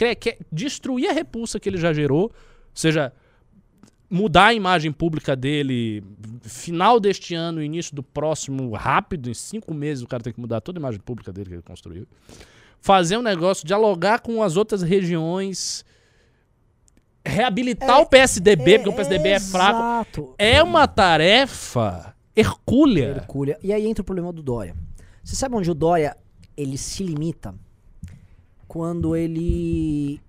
[0.52, 2.24] destruir a repulsa que ele já gerou.
[2.24, 2.32] Ou
[2.74, 3.14] seja,
[4.10, 6.04] mudar a imagem pública dele
[6.44, 10.62] final deste ano, início do próximo, rápido, em cinco meses o cara tem que mudar
[10.62, 12.08] toda a imagem pública dele que ele construiu.
[12.80, 15.84] fazer um negócio, dialogar com as outras regiões,
[17.26, 19.80] reabilitar É, o PSDB, porque o PSDB é fraco.
[19.80, 20.36] Exato.
[20.38, 23.10] É uma tarefa hercúlea.
[23.18, 23.60] Hercúlea.
[23.62, 24.76] E aí entra o problema do Dória.
[25.24, 26.16] Você sabe onde o Dória
[26.56, 27.54] ele se limita?
[28.68, 30.22] Quando ele.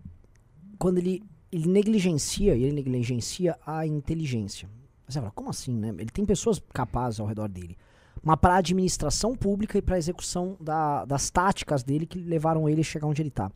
[0.78, 4.68] Quando ele, ele negligencia, e ele negligencia a inteligência.
[5.08, 5.88] Você fala, como assim, né?
[5.98, 7.76] Ele tem pessoas capazes ao redor dele.
[8.22, 12.68] Mas para a administração pública e para a execução da- das táticas dele que levaram
[12.68, 13.50] ele a chegar onde ele tá.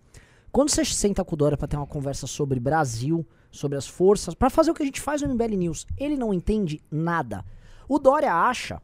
[0.51, 4.35] Quando você senta com o Dória para ter uma conversa sobre Brasil, sobre as forças,
[4.35, 7.45] para fazer o que a gente faz no MBL News, ele não entende nada.
[7.89, 8.81] O Dória acha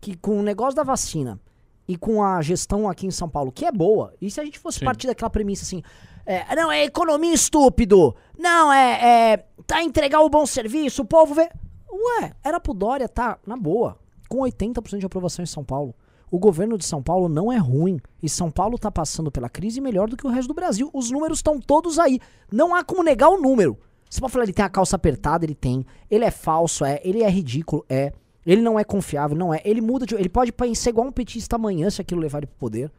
[0.00, 1.40] que com o negócio da vacina
[1.88, 4.58] e com a gestão aqui em São Paulo, que é boa, e se a gente
[4.58, 4.84] fosse Sim.
[4.84, 5.82] partir daquela premissa assim,
[6.24, 11.34] é, não, é economia estúpido, não, é, é tá entregar o bom serviço, o povo
[11.34, 11.48] vê.
[11.90, 15.94] Ué, era pro Dória tá na boa, com 80% de aprovação em São Paulo.
[16.32, 18.00] O governo de São Paulo não é ruim.
[18.22, 20.88] E São Paulo tá passando pela crise melhor do que o resto do Brasil.
[20.94, 22.18] Os números estão todos aí.
[22.50, 23.78] Não há como negar o número.
[24.08, 25.84] Você pode falar, ele tem a calça apertada, ele tem.
[26.10, 27.02] Ele é falso, é.
[27.04, 28.14] Ele é ridículo, é.
[28.46, 29.60] Ele não é confiável, não é.
[29.62, 30.14] Ele muda de.
[30.14, 32.90] Ele pode ser igual um petista amanhã se aquilo levar ele pro poder.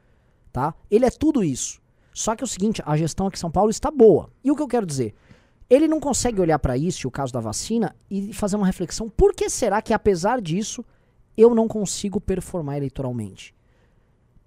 [0.51, 0.75] Tá?
[0.91, 1.81] Ele é tudo isso.
[2.13, 4.30] Só que é o seguinte, a gestão aqui em São Paulo está boa.
[4.43, 5.15] E o que eu quero dizer?
[5.69, 9.10] Ele não consegue olhar pra isso, e o caso da vacina, e fazer uma reflexão.
[9.10, 10.86] Por que será que, apesar disso,
[11.36, 13.56] eu não consigo performar eleitoralmente?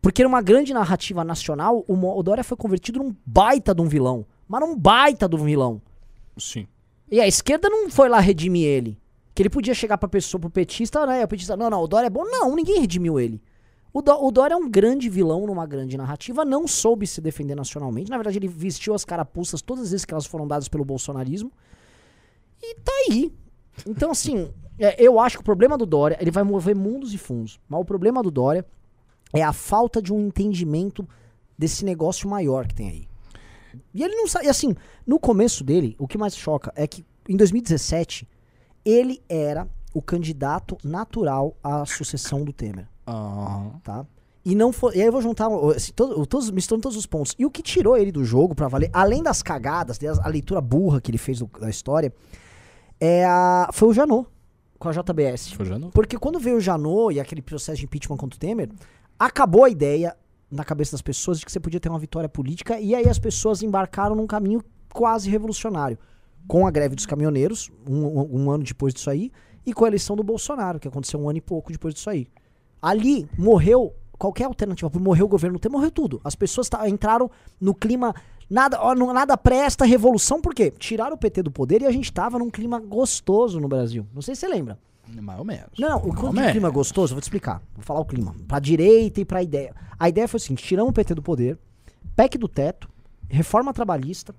[0.00, 4.24] Porque numa grande narrativa nacional, o, Dória foi convertido num baita de um vilão.
[4.46, 5.82] Mas num baita de um vilão.
[6.36, 6.68] Sim.
[7.10, 8.96] E a esquerda não foi lá redimir ele.
[9.34, 11.24] Que ele podia chegar pra pessoa, pro petista, né?
[11.24, 12.24] O petista, não, não, o Dória é bom.
[12.24, 13.42] Não, ninguém redimiu ele.
[13.96, 18.10] O, o Dória é um grande vilão numa grande narrativa, não soube se defender nacionalmente.
[18.10, 21.50] Na verdade, ele vestiu as carapuças todas as vezes que elas foram dadas pelo bolsonarismo.
[22.62, 23.32] E tá aí.
[23.86, 27.16] Então, assim, é, eu acho que o problema do Dória, ele vai mover mundos e
[27.16, 27.58] fundos.
[27.66, 28.66] Mas o problema do Dória
[29.32, 31.08] é a falta de um entendimento
[31.56, 33.08] desse negócio maior que tem aí.
[33.94, 34.44] E ele não sabe.
[34.44, 34.74] E assim,
[35.06, 38.28] no começo dele, o que mais choca é que em 2017,
[38.84, 43.80] ele era o candidato natural à sucessão do Temer, Aham.
[43.82, 44.06] tá?
[44.44, 44.96] E não foi.
[44.96, 47.34] E aí eu vou juntar o- assim, todo- o- todos, misturando todos os pontos.
[47.38, 50.60] E o que tirou ele do jogo pra valer, além das cagadas, das- a leitura
[50.60, 52.12] burra que ele fez do- da história,
[53.00, 54.28] é a, foi o Janot,
[54.78, 55.52] com a JBS.
[55.52, 55.90] Foi não?
[55.90, 58.70] Porque quando veio o Janot e aquele processo de impeachment contra o Temer,
[59.18, 60.16] acabou a ideia
[60.50, 63.18] na cabeça das pessoas de que você podia ter uma vitória política e aí as
[63.18, 65.98] pessoas embarcaram num caminho quase revolucionário.
[66.46, 69.32] Com a greve dos caminhoneiros, um, um- um ano depois disso aí,
[69.64, 72.28] e com a eleição do Bolsonaro, que aconteceu um ano e pouco depois disso aí.
[72.86, 76.20] Ali morreu qualquer alternativa, morreu o governo morreu tudo.
[76.22, 77.28] As pessoas entraram
[77.60, 78.14] no clima
[78.48, 80.70] nada, ó, nada presta revolução, por quê?
[80.70, 84.06] Tiraram o PT do poder e a gente tava num clima gostoso no Brasil.
[84.14, 84.78] Não sei se você lembra.
[85.20, 85.70] Mais ou menos.
[85.76, 86.52] Não, não, o de menos.
[86.52, 87.60] clima gostoso, vou te explicar.
[87.74, 88.36] Vou falar o clima.
[88.46, 89.74] Pra direita e pra ideia.
[89.98, 91.58] A ideia foi o seguinte: tiramos o PT do poder,
[92.14, 92.88] PEC do teto,
[93.28, 94.32] reforma trabalhista.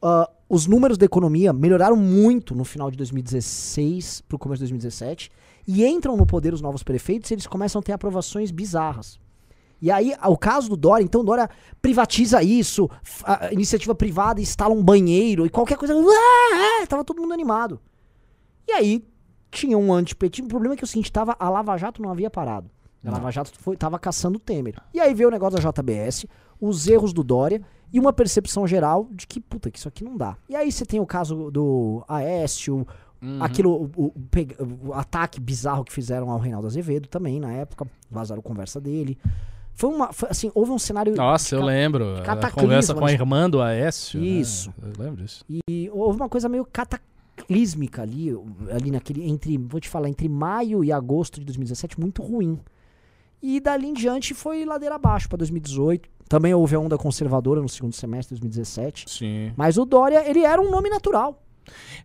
[0.00, 5.32] ah, os números da economia melhoraram muito no final de 2016 pro começo de 2017.
[5.66, 9.18] E entram no poder os novos prefeitos e eles começam a ter aprovações bizarras.
[9.80, 12.88] E aí, o caso do Dória, então o Dória privatiza isso,
[13.50, 15.92] iniciativa privada instala um banheiro e qualquer coisa.
[15.94, 17.80] Ah, é, tava todo mundo animado.
[18.68, 19.04] E aí,
[19.50, 20.46] tinha um antipetismo.
[20.46, 22.70] O problema é que o seguinte, tava, a Lava Jato não havia parado.
[23.04, 23.14] A Não.
[23.14, 24.76] Lava Jato foi, tava caçando o Temer.
[24.94, 26.26] E aí veio o negócio da JBS,
[26.60, 27.60] os erros do Dória
[27.92, 30.36] e uma percepção geral de que, puta, que isso aqui não dá.
[30.48, 32.86] E aí você tem o caso do Aécio,
[33.22, 33.42] Uhum.
[33.42, 38.42] aquilo, o, o o ataque bizarro que fizeram ao Reinaldo Azevedo também, na época, vazaram
[38.42, 39.16] conversa dele.
[39.74, 41.14] Foi uma, foi, assim, houve um cenário...
[41.14, 42.16] Nossa, eu lembro.
[42.16, 43.14] A conversa com a né?
[43.14, 44.20] irmã do Aécio.
[44.20, 44.26] né?
[44.26, 44.74] Isso.
[44.82, 45.44] Eu lembro disso.
[45.48, 48.36] E houve uma coisa meio cataclísmica ali,
[48.70, 52.58] ali naquele, entre, vou te falar, entre maio e agosto de 2017, muito ruim.
[53.42, 56.08] E dali em diante foi ladeira abaixo para 2018.
[56.28, 59.10] Também houve a onda conservadora no segundo semestre de 2017.
[59.10, 59.52] Sim.
[59.56, 61.41] Mas o Dória, ele era um nome natural.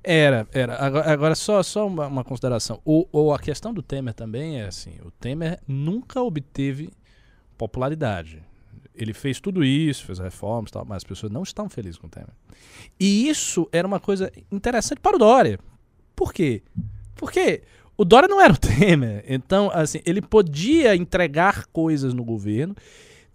[0.04, 0.76] Era, era.
[0.84, 2.80] Agora, agora só, só uma, uma consideração.
[2.86, 6.90] O, o- a questão do Temer também é assim: o Temer nunca obteve
[7.58, 8.44] popularidade.
[8.96, 12.08] Ele fez tudo isso, fez reformas e tal, mas as pessoas não estavam felizes com
[12.08, 12.30] o Temer.
[13.00, 15.60] E isso era uma coisa interessante para o Dória.
[16.16, 16.64] Por quê?
[17.16, 17.62] Porque
[17.96, 19.24] o Dória não era o Temer.
[19.28, 22.76] Então, assim, ele podia entregar coisas no governo.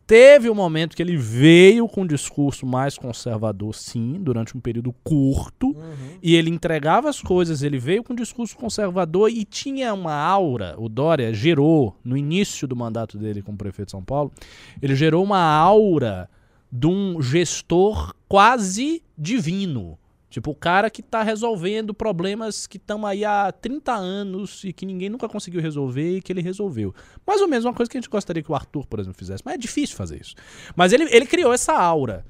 [0.06, 4.92] Teve um momento que ele veio com um discurso mais conservador, sim, durante um período
[5.04, 5.74] curto.
[6.22, 10.74] E ele entregava as coisas, ele veio com um discurso conservador e tinha uma aura.
[10.78, 14.32] O Dória gerou, no início do mandato dele como prefeito de São Paulo,
[14.80, 16.28] ele gerou uma aura
[16.70, 19.98] de um gestor quase divino.
[20.32, 24.86] Tipo, o cara que tá resolvendo problemas que estão aí há 30 anos e que
[24.86, 26.94] ninguém nunca conseguiu resolver e que ele resolveu.
[27.26, 29.42] Mais ou menos uma coisa que a gente gostaria que o Arthur, por exemplo, fizesse.
[29.44, 30.34] Mas é difícil fazer isso.
[30.74, 32.24] Mas ele, ele criou essa aura.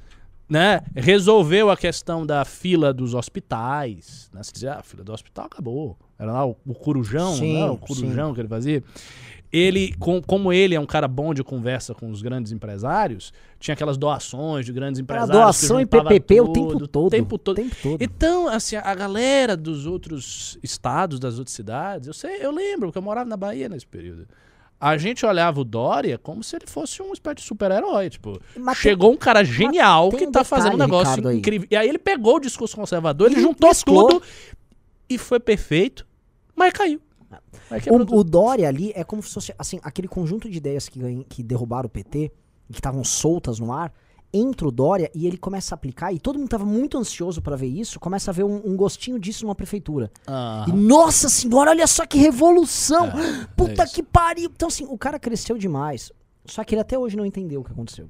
[0.49, 0.81] Né?
[0.97, 4.29] Resolveu a questão da fila dos hospitais.
[4.35, 4.43] Né?
[4.43, 5.97] Se dizia, ah, a fila do hospital acabou.
[6.23, 7.71] Era lá o, o corujão, Sim, né?
[7.71, 8.83] o corujão que ele fazia
[9.53, 13.75] ele, com, como ele é um cara bom de conversa com os grandes empresários, tinha
[13.75, 15.37] aquelas doações de grandes empresários.
[15.37, 17.07] doação que e PPP o tudo, tempo todo.
[17.07, 17.57] O tempo todo.
[17.57, 18.01] tempo todo.
[18.03, 22.97] Então, assim, a galera dos outros estados, das outras cidades, eu sei, eu lembro, porque
[22.99, 24.27] eu morava na Bahia nesse período.
[24.81, 28.09] A gente olhava o Dória como se ele fosse uma espécie de super-herói.
[28.09, 31.11] Tipo, Mas tem- chegou um cara genial tem que um tá fazendo um detalhe, negócio
[31.17, 31.39] Ricardo, aí.
[31.39, 31.69] incrível.
[31.71, 34.09] E aí ele pegou o discurso conservador, ele Ele juntou mesclou.
[34.09, 34.23] tudo
[35.11, 36.07] e foi perfeito,
[36.57, 37.01] mas caiu.
[37.95, 41.25] O, o Dória ali é como se fosse assim, aquele conjunto de ideias que, ganha-
[41.29, 42.31] que derrubaram o PT,
[42.71, 43.93] que estavam soltas no ar,
[44.35, 47.55] entra o Dória e ele começa a aplicar, e todo mundo tava muito ansioso pra
[47.57, 50.11] ver isso, começa a ver um, um gostinho disso numa prefeitura.
[50.69, 53.09] E nossa senhora, olha só que revolução!
[53.57, 53.95] Puta é isso.
[53.95, 54.51] que pariu!
[54.55, 56.11] Então, assim, o cara cresceu demais.
[56.45, 58.09] Só que ele até hoje não entendeu o que aconteceu.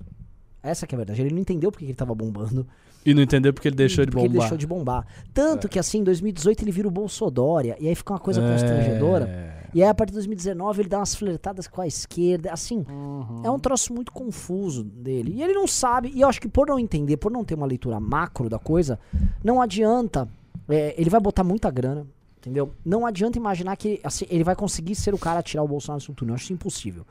[0.63, 1.21] Essa que é a verdade.
[1.21, 2.67] Ele não entendeu porque ele tava bombando.
[3.05, 4.43] E não entendeu porque ele deixou de porque ele bombar.
[4.43, 5.07] deixou de bombar.
[5.35, 7.77] Tanto que, assim, em 2018 ele vira o Bolsodória.
[7.81, 9.27] E aí fica uma coisa constrangedora.
[9.29, 9.63] É.
[9.75, 12.53] E aí, a partir de 2019, ele dá umas flertadas com a esquerda.
[12.53, 13.41] Assim, Uhum.
[13.43, 15.33] é um troço muito confuso dele.
[15.35, 16.13] E ele não sabe.
[16.15, 18.99] E eu acho que por não entender, por não ter uma leitura macro da coisa,
[19.43, 20.29] não adianta.
[20.69, 22.07] é, ele vai botar muita grana,
[22.39, 22.71] entendeu?
[22.85, 26.03] Não adianta imaginar que assim, ele vai conseguir ser o cara a tirar o Bolsonaro
[26.05, 26.33] do túnel.
[26.33, 27.05] Eu acho isso impossível.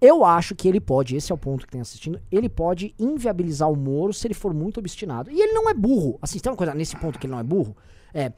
[0.00, 3.70] Eu acho que ele pode, esse é o ponto que tem assistindo, ele pode inviabilizar
[3.70, 5.30] o Moro se ele for muito obstinado.
[5.30, 6.18] E ele não é burro.
[6.20, 7.74] Assim, tem uma coisa nesse ponto que ele não é burro.
[8.12, 8.32] É.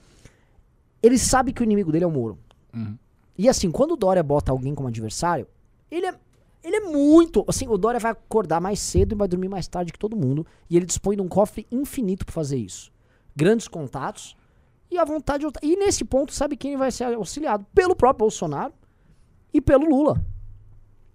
[1.03, 2.39] Ele sabe que o inimigo dele é o Moro.
[2.73, 2.97] Uhum.
[3.37, 5.47] E assim, quando o Dória bota alguém como adversário,
[5.91, 6.15] ele é,
[6.63, 7.45] ele é muito.
[7.49, 10.47] Assim, o Dória vai acordar mais cedo e vai dormir mais tarde que todo mundo.
[10.71, 12.93] E ele dispõe de um cofre infinito pra fazer isso.
[13.35, 14.37] Grandes contatos
[14.91, 15.53] e a vontade de.
[15.63, 17.65] E nesse ponto, sabe quem vai ser auxiliado?
[17.75, 18.73] Pelo próprio Bolsonaro
[19.53, 20.21] e pelo Lula.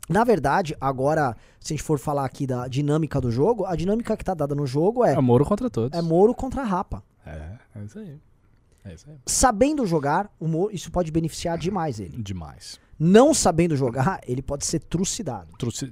[0.10, 4.18] Na verdade, agora, se a gente for falar aqui da dinâmica do jogo, a dinâmica
[4.18, 5.98] que tá dada no jogo é, É Moro contra todos.
[5.98, 7.02] é Moro contra Rapa.
[7.26, 8.18] É, é isso aí.
[8.86, 9.16] É isso aí.
[9.26, 12.22] Sabendo jogar, Moro, isso pode beneficiar demais ele.
[12.22, 12.80] Demais.
[13.00, 15.48] Não sabendo jogar, ele pode ser trucidado.
[15.58, 15.90] Trouxe-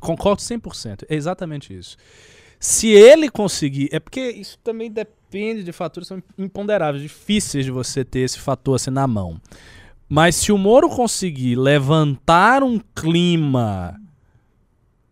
[0.00, 1.04] Concordo 100%.
[1.08, 1.96] É exatamente isso.
[2.58, 3.88] Se ele conseguir.
[3.92, 8.76] É porque isso também depende de fatores são imponderáveis, difíceis de você ter esse fator
[8.76, 9.40] assim na mão.
[10.12, 13.96] Mas se o Moro conseguir levantar um clima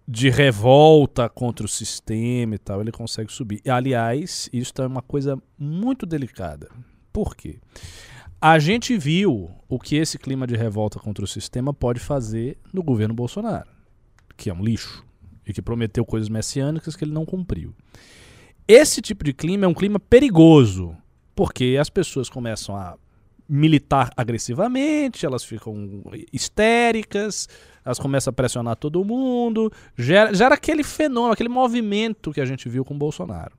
[0.08, 3.62] de revolta contra o sistema e tal, ele consegue subir.
[3.70, 6.68] Aliás, isso é uma coisa muito delicada.
[7.12, 7.60] Por quê?
[8.40, 12.82] A gente viu o que esse clima de revolta contra o sistema pode fazer no
[12.82, 13.70] governo Bolsonaro,
[14.36, 15.06] que é um lixo
[15.46, 17.72] e que prometeu coisas messiânicas que ele não cumpriu.
[18.66, 20.96] Esse tipo de clima é um clima perigoso,
[21.36, 22.96] porque as pessoas começam a
[23.48, 27.48] militar agressivamente, elas ficam histéricas,
[27.84, 32.68] elas começam a pressionar todo mundo, gera, gera aquele fenômeno, aquele movimento que a gente
[32.68, 33.56] viu com Bolsonaro.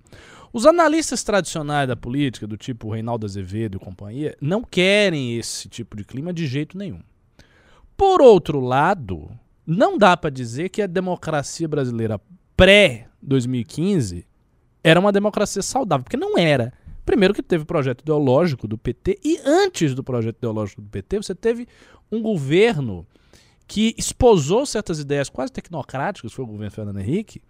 [0.53, 5.95] Os analistas tradicionais da política, do tipo Reinaldo Azevedo e companhia, não querem esse tipo
[5.95, 7.01] de clima de jeito nenhum.
[7.95, 9.29] Por outro lado,
[9.65, 12.19] não dá para dizer que a democracia brasileira
[12.55, 14.25] pré-2015
[14.83, 16.73] era uma democracia saudável, porque não era.
[17.09, 21.17] Primeiro que teve o projeto ideológico do PT e antes do projeto ideológico do PT,
[21.17, 21.67] você teve
[22.11, 23.03] um governo
[23.65, 27.41] que esposou certas ideias quase tecnocráticas, foi o governo Fernando Henrique,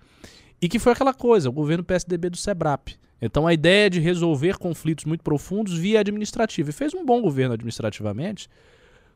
[0.62, 2.96] e que foi aquela coisa, o governo PSDB do SEBRAP.
[3.22, 6.70] Então a ideia de resolver conflitos muito profundos via administrativa.
[6.70, 8.48] E fez um bom governo administrativamente.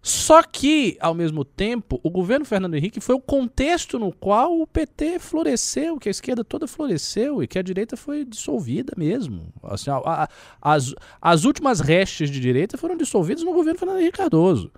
[0.05, 4.67] Só que, ao mesmo tempo, o governo Fernando Henrique foi o contexto no qual o
[4.67, 9.47] PT floresceu, que a esquerda toda floresceu e que a direita foi dissolvida mesmo.
[9.63, 10.29] Assim, a- a-
[10.61, 14.69] as, as últimas restes de direita foram dissolvidas no governo Fernando Henrique Cardoso.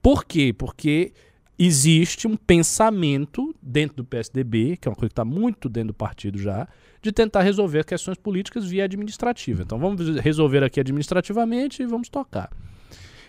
[0.00, 0.50] Por quê?
[0.56, 1.12] Porque
[1.58, 5.94] existe um pensamento dentro do PSDB, que é uma coisa que está muito dentro do
[5.94, 6.66] partido já,
[7.02, 9.62] de tentar resolver questões políticas via administrativa.
[9.62, 12.48] Então vamos resolver aqui administrativamente e vamos tocar.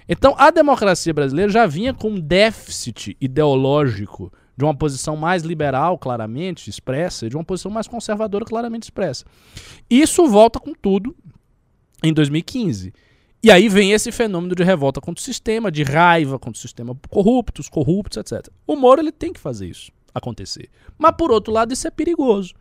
[0.07, 5.97] Então a democracia brasileira já vinha com um déficit ideológico de uma posição mais liberal,
[5.97, 9.25] claramente expressa, e de uma posição mais conservadora, claramente expressa.
[9.89, 11.15] Isso volta com tudo
[12.03, 12.93] em 2015.
[13.43, 16.95] E aí vem esse fenômeno de revolta contra o sistema, de raiva contra o sistema
[17.09, 18.49] corrupto, os corruptos, etc.
[18.67, 20.69] O Moro ele tem que fazer isso acontecer.
[20.97, 22.53] Mas por outro lado, isso é perigoso.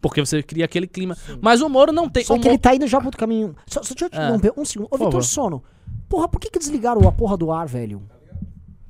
[0.00, 1.16] Porque você cria aquele clima.
[1.40, 2.24] Mas o Moro não tem.
[2.24, 3.54] Só o que Mo- ele tá indo já pro outro caminho.
[3.66, 4.22] Só, só deixa eu te É.
[4.24, 4.88] interromper um segundo.
[4.90, 5.22] Ô, Vitor.
[5.22, 5.62] Sono.
[6.08, 8.02] Porra, por que, que desligaram a porra do ar, velho?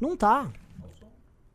[0.00, 0.48] Não tá.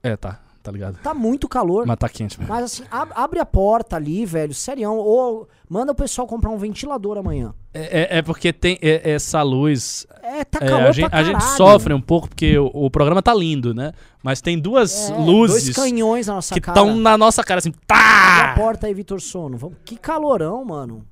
[0.02, 0.40] É, tá.
[0.64, 0.98] tá ligado?
[1.04, 1.86] Tá muito calor.
[1.86, 2.54] Mas tá quente mesmo.
[2.54, 4.98] Mas assim, ab- abre a porta ali, velho, serião.
[4.98, 7.54] Ou manda o pessoal comprar um ventilador amanhã.
[7.74, 10.08] É, é- é porque tem é- essa luz.
[10.24, 13.22] É, tá é, calor a, gente, a gente sofre um pouco porque o, o programa
[13.22, 13.92] tá lindo, né?
[14.24, 16.80] Mas tem duas É, luzes Dois canhões na nossa que cara.
[16.80, 17.70] estão na nossa cara assim.
[17.70, 18.56] Abre a Tá!
[18.56, 19.74] porta aí, Vitor Sono.
[19.86, 21.06] Que calorão, mano.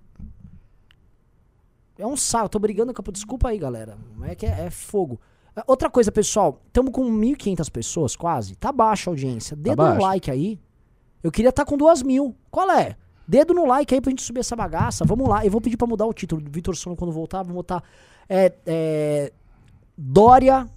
[1.98, 2.50] É um saco.
[2.50, 3.12] Tô brigando com a...
[3.12, 3.98] Desculpa aí, galera.
[4.24, 5.20] É que é, é fogo.
[5.56, 6.62] É, Outra coisa, pessoal.
[6.68, 8.56] Estamos com 1.500 pessoas, quase.
[8.56, 9.56] Tá baixa a audiência.
[9.56, 10.02] Dedo no baixa.
[10.02, 10.60] like aí.
[11.24, 12.36] Eu queria estar com 2 mil.
[12.52, 12.96] Qual é?
[13.28, 15.04] Dedo no like aí pra gente subir essa bagaça.
[15.06, 15.44] Vamos lá.
[15.46, 17.44] Eu vou pedir pra mudar o título do Vitor Sono quando voltar.
[17.44, 17.84] Vou botar...
[18.30, 19.34] É, é,
[19.98, 20.68] Dória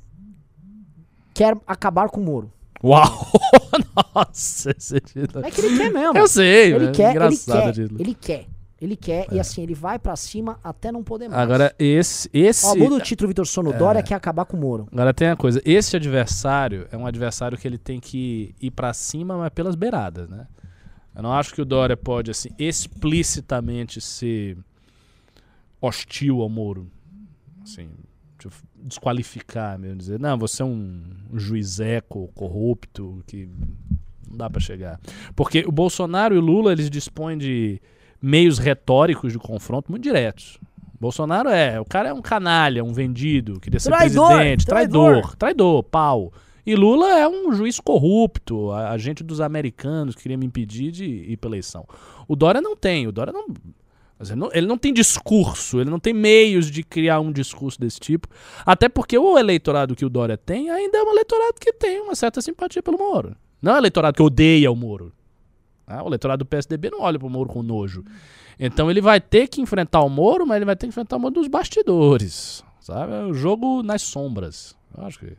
[1.34, 2.52] quer acabar com o Moro.
[2.82, 3.04] Uau!
[4.14, 4.96] Nossa, esse.
[4.96, 6.16] É que ele quer mesmo.
[6.16, 8.00] Eu sei, Ele é quer, ele quer, o título.
[8.00, 8.46] ele quer.
[8.80, 11.40] Ele quer, e assim, ele vai pra cima até não poder mais.
[11.42, 12.30] Agora, esse.
[12.32, 13.46] esse Ó, muda o título, Vitor É.
[13.46, 13.72] Sono.
[13.74, 14.88] Dória quer acabar com o Moro.
[14.90, 18.94] Agora tem a coisa, esse adversário é um adversário que ele tem que ir pra
[18.94, 20.46] cima, mas pelas beiradas, né?
[21.14, 24.56] Eu não acho que o Dória pode, assim, explicitamente ser
[25.80, 26.90] hostil ao Moro.
[27.62, 27.90] Assim,
[28.76, 31.02] desqualificar mesmo, dizer, não, você é um
[31.34, 33.46] juizeco corrupto que
[34.26, 34.98] não dá pra chegar.
[35.36, 37.80] Porque o Bolsonaro e o Lula, eles dispõem de
[38.22, 40.58] meios retóricos de confronto muito diretos.
[41.00, 45.10] Bolsonaro é, o cara é um canalha, um vendido, queria ser Traidor, presidente, traidor.
[45.12, 46.32] traidor, traidor, pau.
[46.66, 51.04] E Lula é um juiz corrupto, a- agente dos americanos que queria me impedir de
[51.06, 51.86] ir pra eleição.
[52.28, 53.46] O Dória não tem, o Dória não,
[54.20, 54.50] ele não.
[54.52, 58.28] Ele não tem discurso, ele não tem meios de criar um discurso desse tipo.
[58.66, 62.14] Até porque o eleitorado que o Dória tem ainda é um eleitorado que tem uma
[62.14, 63.34] certa simpatia pelo Moro.
[63.62, 65.12] Não é um eleitorado que odeia o Moro.
[65.90, 68.04] Ah, o eleitorado do PSDB não olha pro Moro com nojo.
[68.58, 71.20] Então ele vai ter que enfrentar o Moro, mas ele vai ter que enfrentar o
[71.20, 72.62] Moro dos bastidores.
[72.80, 73.12] Sabe?
[73.12, 74.76] É o jogo nas sombras.
[74.96, 75.36] Eu acho que.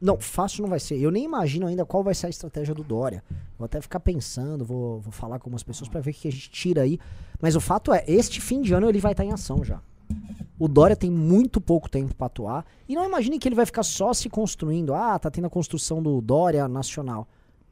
[0.00, 0.98] Não, fácil não vai ser.
[0.98, 3.22] Eu nem imagino ainda qual vai ser a estratégia do Dória.
[3.58, 6.32] Vou até ficar pensando, vou, vou falar com algumas pessoas pra ver o que a
[6.32, 6.98] gente tira aí.
[7.40, 9.80] Mas o fato é, este fim de ano ele vai estar em ação já.
[10.58, 12.64] O Dória tem muito pouco tempo pra atuar.
[12.88, 14.94] E não imagine que ele vai ficar só se construindo.
[14.94, 17.28] Ah, tá tendo a construção do Dória nacional.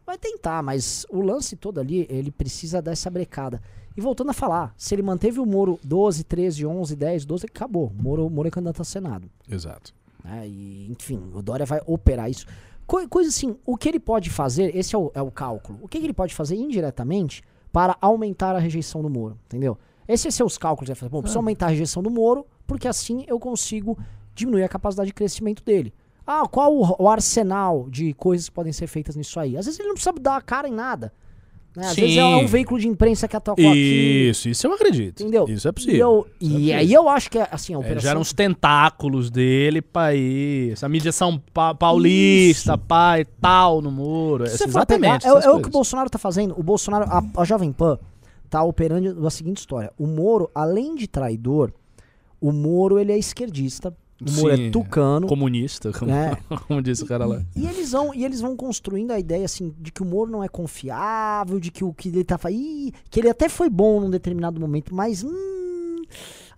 [0.07, 3.61] Vai tentar, mas o lance todo ali, ele precisa dar essa brecada.
[3.97, 7.91] E voltando a falar, se ele manteve o Moro 12, 13, 11, 10, 12, acabou.
[7.99, 9.93] Moro, Moro é candidato a Senado Exato.
[10.23, 10.47] né?
[10.47, 12.47] E, enfim, o Dória vai operar isso.
[12.87, 15.89] Co- coisa assim, o que ele pode fazer, esse é o, é o cálculo, o
[15.89, 17.43] que, que ele pode fazer indiretamente
[17.73, 19.77] para aumentar a rejeição do Moro, entendeu?
[20.07, 20.89] Esses são os cálculos.
[20.89, 23.99] Ele fala, Bom, preciso aumentar a rejeição do Moro, porque assim eu consigo
[24.35, 25.93] diminuir a capacidade de crescimento dele.
[26.27, 29.57] Ah, qual o, o arsenal de coisas que podem ser feitas nisso aí?
[29.57, 31.13] Às vezes ele não precisa dar a cara em nada.
[31.77, 31.87] Né?
[31.87, 32.01] Às Sim.
[32.01, 34.29] vezes é um veículo de imprensa que atacou aqui.
[34.31, 35.23] Isso, isso eu acredito.
[35.23, 35.45] Entendeu?
[35.47, 35.99] Isso é E, possível.
[36.01, 37.03] eu- Isso é e aí possível.
[37.03, 38.01] eu acho que é, assim, a É, operação...
[38.01, 40.73] gera uns tentáculos dele pra ir.
[40.73, 44.45] Essa mídia São Pa- Paulista, pai, tal, no muro.
[44.45, 45.27] Essa- for pegar, exatamente.
[45.27, 45.71] é, é o que o.
[45.71, 46.59] Bolsonaro tá fazendo.
[46.59, 47.99] O Bolsonaro, a, a Jovem Pan,
[48.49, 49.93] tá operando da seguinte história.
[49.99, 51.73] O Moro, além de traidor,
[52.41, 53.95] o Moro ele é esquerdista.
[54.21, 55.27] O Moro Sim, é tucano.
[55.27, 56.37] Comunista, como, É.
[56.67, 57.43] como disse o cara lá.
[57.55, 60.43] E eles vão, e eles vão construindo a ideia assim de que o Moro não
[60.43, 64.09] é confiável, de que o que ele tá fazendo, que ele até foi bom num
[64.09, 66.03] determinado momento, mas hum,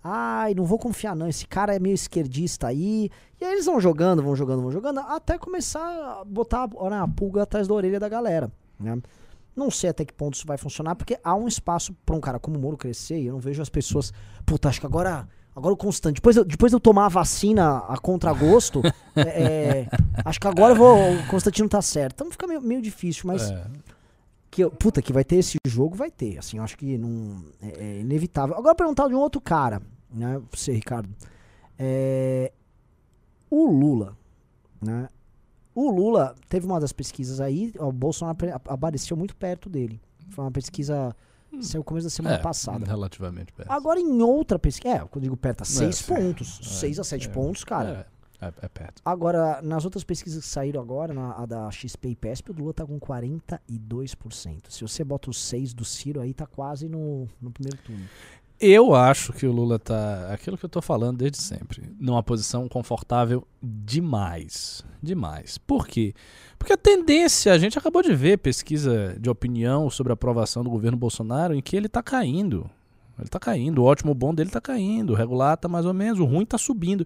[0.01, 3.09] ai, não vou confiar não, esse cara é meio esquerdista aí.
[3.41, 7.01] E aí eles vão jogando, vão jogando, vão jogando, até começar a botar a, né,
[7.01, 8.49] a pulga atrás da orelha da galera,
[8.79, 8.97] né?
[9.53, 12.39] Não sei até que ponto isso vai funcionar, porque há um espaço pra um cara
[12.39, 14.13] como o Moro crescer, e eu não vejo as pessoas,
[14.45, 17.79] puta, acho que agora Agora o Constante, depois, eu- depois de eu tomar a vacina
[17.79, 18.81] a contragosto,
[19.15, 19.87] é, é,
[20.23, 22.13] acho que agora eu vou, o Constantino tá certo.
[22.15, 23.65] Então fica meio, meio difícil, mas É.
[24.49, 26.37] que, eu- puta, que vai ter esse jogo, vai ter.
[26.37, 28.55] Assim, eu acho que não, é, é inevitável.
[28.57, 29.81] Agora perguntar de um outro cara,
[30.13, 31.09] né, você, Ricardo.
[31.77, 32.51] É,
[33.49, 34.15] o Lula,
[34.81, 35.07] né?
[35.75, 39.99] O Lula teve uma das pesquisas aí, o Bolsonaro apare- apareceu muito perto dele.
[40.29, 41.15] Foi uma pesquisa,
[41.61, 42.85] saiu no começo da semana É, passada.
[42.85, 43.71] Relativamente perto.
[43.71, 46.13] Agora em outra pesquisa, é, quando eu digo perto, a seis sim.
[46.13, 46.59] pontos.
[46.63, 47.31] seis a sete é.
[47.31, 48.07] pontos, cara.
[48.41, 49.01] É, é, é perto.
[49.03, 52.73] Agora, nas outras pesquisas que saíram agora, na, a da XP e PESP, o Lula
[52.73, 54.69] tá com 42%.
[54.69, 58.05] Se você bota os 6 do Ciro aí, tá quase no, no primeiro turno.
[58.59, 60.33] Eu acho que o Lula tá.
[60.33, 61.81] Aquilo que eu tô falando desde sempre.
[61.97, 64.83] Numa posição confortável demais.
[65.01, 65.57] Demais.
[65.57, 66.13] Por quê?
[66.57, 70.69] Porque a tendência, a gente acabou de ver pesquisa de opinião sobre a aprovação do
[70.69, 72.69] governo Bolsonaro em que ele tá caindo.
[73.17, 73.79] Ele tá caindo.
[73.79, 75.11] O ótimo bom dele tá caindo.
[75.11, 76.19] O regular tá mais ou menos.
[76.19, 77.05] O ruim tá subindo.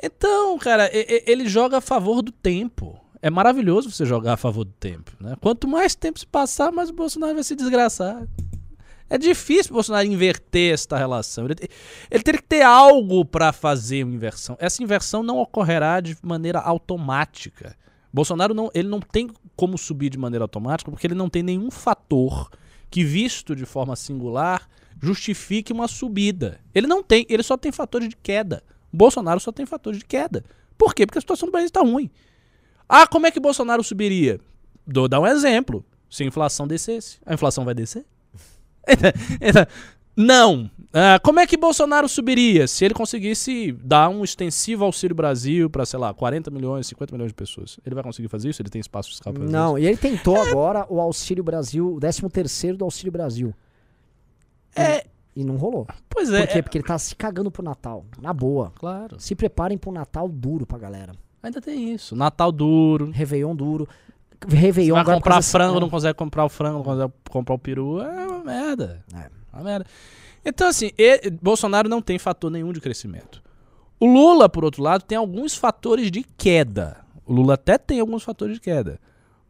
[0.00, 2.96] Então, cara, ele joga a favor do tempo.
[3.20, 5.12] É maravilhoso você jogar a favor do tempo.
[5.20, 5.34] Né?
[5.40, 8.26] Quanto mais tempo se passar, mais o Bolsonaro vai se desgraçar.
[9.08, 11.44] É difícil o Bolsonaro inverter esta relação.
[11.44, 11.68] Ele,
[12.10, 14.56] ele teria que ter algo para fazer uma inversão.
[14.58, 17.76] Essa inversão não ocorrerá de maneira automática.
[18.12, 21.70] Bolsonaro não, ele não tem como subir de maneira automática porque ele não tem nenhum
[21.70, 22.50] fator
[22.90, 24.68] que, visto de forma singular,
[25.02, 26.60] justifique uma subida.
[26.74, 28.62] Ele não tem, ele só tem fatores de queda.
[28.92, 30.44] Bolsonaro só tem fatores de queda.
[30.78, 31.04] Por quê?
[31.04, 32.10] Porque a situação do país está ruim.
[32.88, 34.40] Ah, como é que Bolsonaro subiria?
[34.86, 35.84] Dou dar um exemplo.
[36.08, 38.06] Se a inflação descesse, a inflação vai descer?
[40.16, 40.70] Não.
[40.92, 45.84] Ah, como é que Bolsonaro subiria se ele conseguisse dar um extensivo Auxílio Brasil para,
[45.84, 47.80] sei lá, 40 milhões, 50 milhões de pessoas?
[47.84, 48.62] Ele vai conseguir fazer isso?
[48.62, 49.84] Ele tem espaço fiscal para Não, isso?
[49.84, 53.52] e ele tentou agora o Auxílio Brasil, o 13 terceiro do Auxílio Brasil.
[54.76, 55.04] É,
[55.34, 55.84] E não rolou.
[56.08, 56.46] pois é.
[56.46, 56.58] Por quê?
[56.58, 58.04] é- Porque ele tá se cagando pro Natal.
[58.22, 58.72] Na boa.
[58.76, 59.16] Claro.
[59.18, 61.12] Se preparem pro Natal duro pra galera.
[61.42, 62.14] Ainda tem isso.
[62.14, 63.10] Natal duro.
[63.10, 63.88] Réveillon duro.
[64.48, 65.80] Réveillon agora comprar causa- frango, é.
[65.80, 68.00] não consegue comprar o frango, não consegue comprar o peru.
[68.00, 69.04] É uma merda.
[69.14, 69.30] É.
[69.52, 69.86] Uma merda.
[70.44, 73.42] Então, assim, e- Bolsonaro não tem fator nenhum de crescimento.
[73.98, 76.98] O Lula, por outro lado, tem alguns fatores de queda.
[77.24, 78.98] O Lula até tem alguns fatores de queda.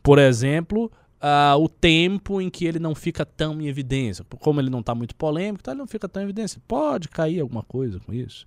[0.02, 4.24] Por exemplo, ah, o tempo em que ele não fica tão em evidência.
[4.38, 6.60] Como ele não está muito polêmico, então ele não fica tão em evidência.
[6.68, 8.44] Pode cair alguma coisa com isso.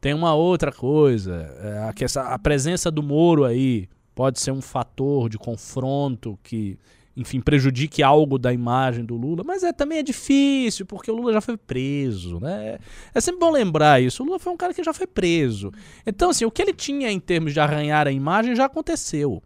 [0.00, 3.86] Tem uma outra coisa, é, a, questão- a presença do Moro aí
[4.20, 6.78] pode ser um fator de confronto que,
[7.16, 11.32] enfim, prejudique algo da imagem do Lula, mas é, também é difícil, porque o Lula
[11.32, 12.66] já foi preso, né?
[12.66, 12.78] É,
[13.14, 14.22] é sempre bom lembrar isso.
[14.22, 15.72] O Lula foi um cara que já foi preso.
[16.04, 19.42] Então, assim, o que ele tinha em termos de arranhar a imagem já aconteceu.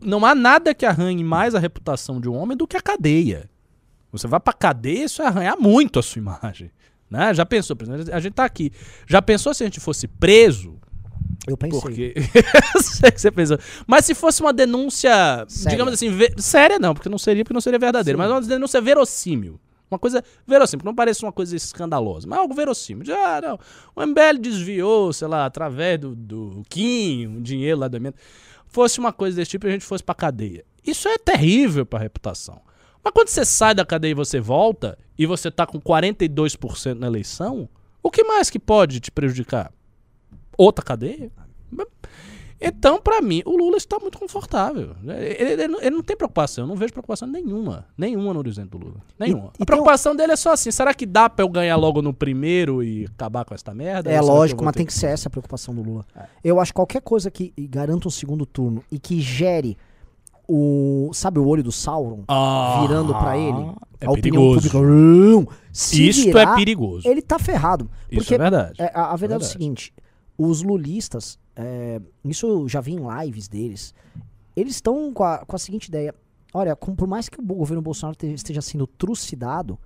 [0.00, 3.48] Não há nada que arranhe mais a reputação de um homem do que a cadeia.
[4.10, 6.72] Você vai pra cadeia, isso é arranhar muito a sua imagem.
[7.08, 7.32] Né?
[7.32, 7.76] Já pensou,
[8.12, 8.72] a gente tá aqui.
[9.06, 10.76] Já pensou se a gente fosse preso?
[11.46, 11.80] Eu pensei.
[11.80, 12.14] Porque.
[12.82, 13.58] Sei que você pensou.
[13.86, 15.10] Mas se fosse uma denúncia,
[15.48, 15.70] Séria.
[15.70, 18.22] digamos assim, ve- séria não, porque não seria, porque não seria verdadeira, Sim.
[18.22, 19.60] mas uma denúncia verossímil.
[19.90, 23.04] Uma coisa verossímil, não pareça uma coisa escandalosa, mas algo verossímil.
[23.14, 23.58] Ah, não,
[23.94, 28.16] o MBL desviou, sei lá, através do, do Kim, um dinheiro lá da emenda.
[28.66, 30.64] Fosse uma coisa desse tipo e a gente fosse pra cadeia.
[30.84, 32.60] Isso é terrível pra reputação.
[33.04, 37.06] Mas quando você sai da cadeia e você volta, e você tá com 42% na
[37.06, 37.68] eleição,
[38.02, 39.70] o que mais que pode te prejudicar?
[40.56, 41.30] Outra cadeia?
[42.66, 44.92] Então, pra mim, o Lula está muito confortável.
[45.04, 47.84] Ele, ele não- ele não tem preocupação, eu não vejo preocupação nenhuma.
[47.98, 48.94] Nenhuma no horizonte do Lula.
[49.18, 49.46] Nenhuma.
[49.46, 52.00] e a tem preocupação dele é só assim: será que dá pra eu ganhar logo
[52.00, 54.10] no primeiro e acabar com esta merda?
[54.10, 56.06] É lógico, mas tem que ser essa a preocupação do Lula.
[56.16, 56.24] É.
[56.42, 59.76] Eu acho que qualquer coisa que garanta um segundo turno e que gere
[60.48, 61.10] o.
[61.12, 62.22] Sabe o olho do Sauron?
[62.28, 64.70] Ah, virando pra ele, É a opinião perigoso.
[64.70, 65.56] pública.
[65.72, 67.06] se Isto virar, é perigoso.
[67.08, 67.90] Ele tá ferrado.
[68.10, 68.72] Isso Porque é verdade.
[68.80, 69.46] é, a, a verdade é o Verdade.
[69.52, 69.92] seguinte:
[70.38, 73.94] os lulistas, é, isso eu já vi em lives deles,
[74.56, 76.14] eles estão com a, com a seguinte ideia:
[76.52, 79.78] olha, com- por mais que o governo Bolsonaro te- esteja sendo trucidado,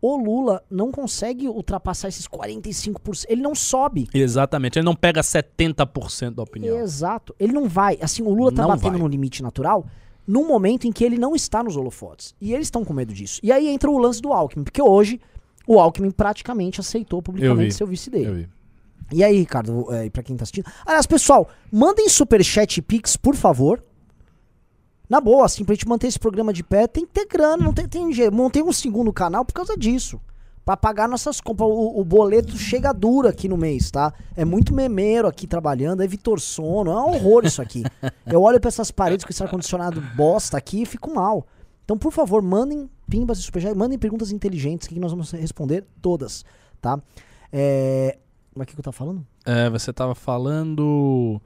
[0.00, 3.24] o Lula não consegue ultrapassar esses 45%.
[3.28, 4.08] Ele não sobe.
[4.12, 4.78] Exatamente.
[4.78, 6.76] Ele não pega 70% da opinião.
[6.80, 7.34] Exato.
[7.38, 7.98] Ele não vai.
[8.02, 9.00] Assim, o Lula tá Não batendo vai.
[9.00, 9.86] no limite natural
[10.26, 12.34] num momento em que ele não está nos holofotes.
[12.40, 13.40] E eles estão com medo disso.
[13.42, 15.20] E aí entra o lance do Alckmin, porque hoje
[15.66, 18.26] o Alckmin praticamente aceitou publicamente ser o vice dele.
[18.26, 18.48] Eu vi.
[19.12, 20.66] E aí, Ricardo, é, pra quem tá assistindo.
[20.86, 23.82] Aliás, pessoal, mandem superchat pix, por favor.
[25.08, 27.74] Na boa, assim, pra gente manter esse programa de pé, tem que ter grana, não
[27.74, 28.34] tem, tem jeito.
[28.34, 30.18] Montei um segundo canal por causa disso.
[30.64, 31.68] Pra pagar nossas compras.
[31.68, 34.14] O, o boleto chega duro aqui no mês, tá?
[34.36, 37.82] É muito memeiro aqui trabalhando, é Vitor Sono, é um horror isso aqui.
[38.26, 41.46] Eu olho pra essas paredes com esse ar-condicionado bosta aqui e fico mal.
[41.84, 46.44] Então, por favor, mandem pimbas e superchat, mandem perguntas inteligentes que nós vamos responder todas,
[46.80, 46.98] tá?
[47.52, 48.18] É...
[48.54, 49.26] Mas o que que eu tava falando?
[49.44, 51.40] É, você tava falando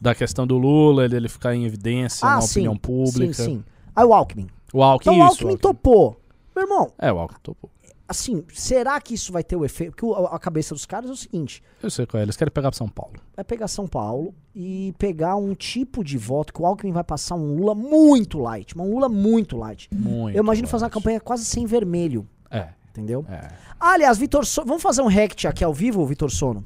[0.00, 3.30] da questão do Lula, ele, ele ficar em evidência na opinião pública.
[3.30, 3.64] Ah, Sim, sim.
[3.96, 4.48] Aí o Alckmin.
[4.72, 6.20] O Alckmin, Então o isso, Alckmin topou.
[6.54, 7.70] Meu irmão, É, o Alckmin topou.
[8.08, 9.94] assim, será que isso vai ter o efeito?
[9.96, 12.70] Porque a cabeça dos caras é o seguinte: Eu sei qual é, eles querem pegar
[12.70, 13.14] pra São Paulo.
[13.36, 17.34] é pegar São Paulo e pegar um tipo de voto que o Alckmin vai passar
[17.36, 18.76] um Lula muito light.
[18.78, 19.88] Um Lula muito light.
[19.92, 20.36] Muito.
[20.36, 22.28] Eu imagino fazer uma campanha quase sem vermelho.
[22.50, 23.26] É, Entendeu?
[23.28, 23.48] é.
[23.80, 24.68] Aliás, Vitor Sono.
[24.68, 26.64] Vamos fazer um rect aqui ao vivo, Vitor Sono?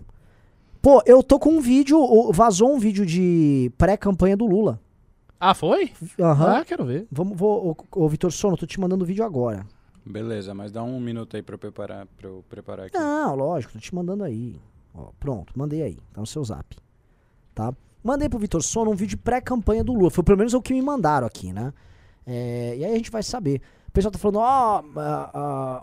[0.83, 1.99] Pô, eu tô com um vídeo.
[2.33, 4.79] Vazou um vídeo de pré-campanha do Lula.
[5.41, 5.91] Ah, foi?
[6.20, 6.59] Aham.
[6.59, 7.07] Ah, quero ver.
[7.11, 9.64] Vamos, vou, ô, ô, Vitor Sono, tô te mandando o vídeo agora.
[10.05, 12.99] Beleza, mas dá um minuto aí pra eu preparar, pra eu preparar aqui.
[12.99, 14.61] Não, lógico, tô te mandando aí.
[14.95, 15.99] Ó, pronto, mandei aí.
[16.12, 16.76] Tá no seu zap.
[17.55, 17.72] Tá?
[18.05, 20.11] Mandei pro Vitor Sono um vídeo de pré-campanha do Lula.
[20.11, 21.72] Foi pelo menos o que me mandaram aqui, né?
[22.26, 23.61] É, e aí a gente vai saber.
[23.89, 24.83] O pessoal tá falando, ó.
[24.97, 25.83] ah, ah,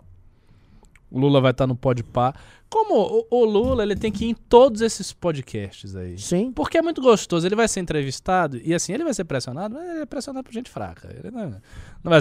[1.16, 2.34] O Lula vai estar no Podpah.
[2.76, 6.18] Como o, o Lula, ele tem que ir em todos esses podcasts aí.
[6.18, 6.52] Sim.
[6.52, 7.46] Porque é muito gostoso.
[7.46, 10.52] Ele vai ser entrevistado e assim, ele vai ser pressionado, mas ele é pressionado por
[10.52, 11.08] gente fraca.
[11.18, 11.50] Ele não,
[12.04, 12.20] não vai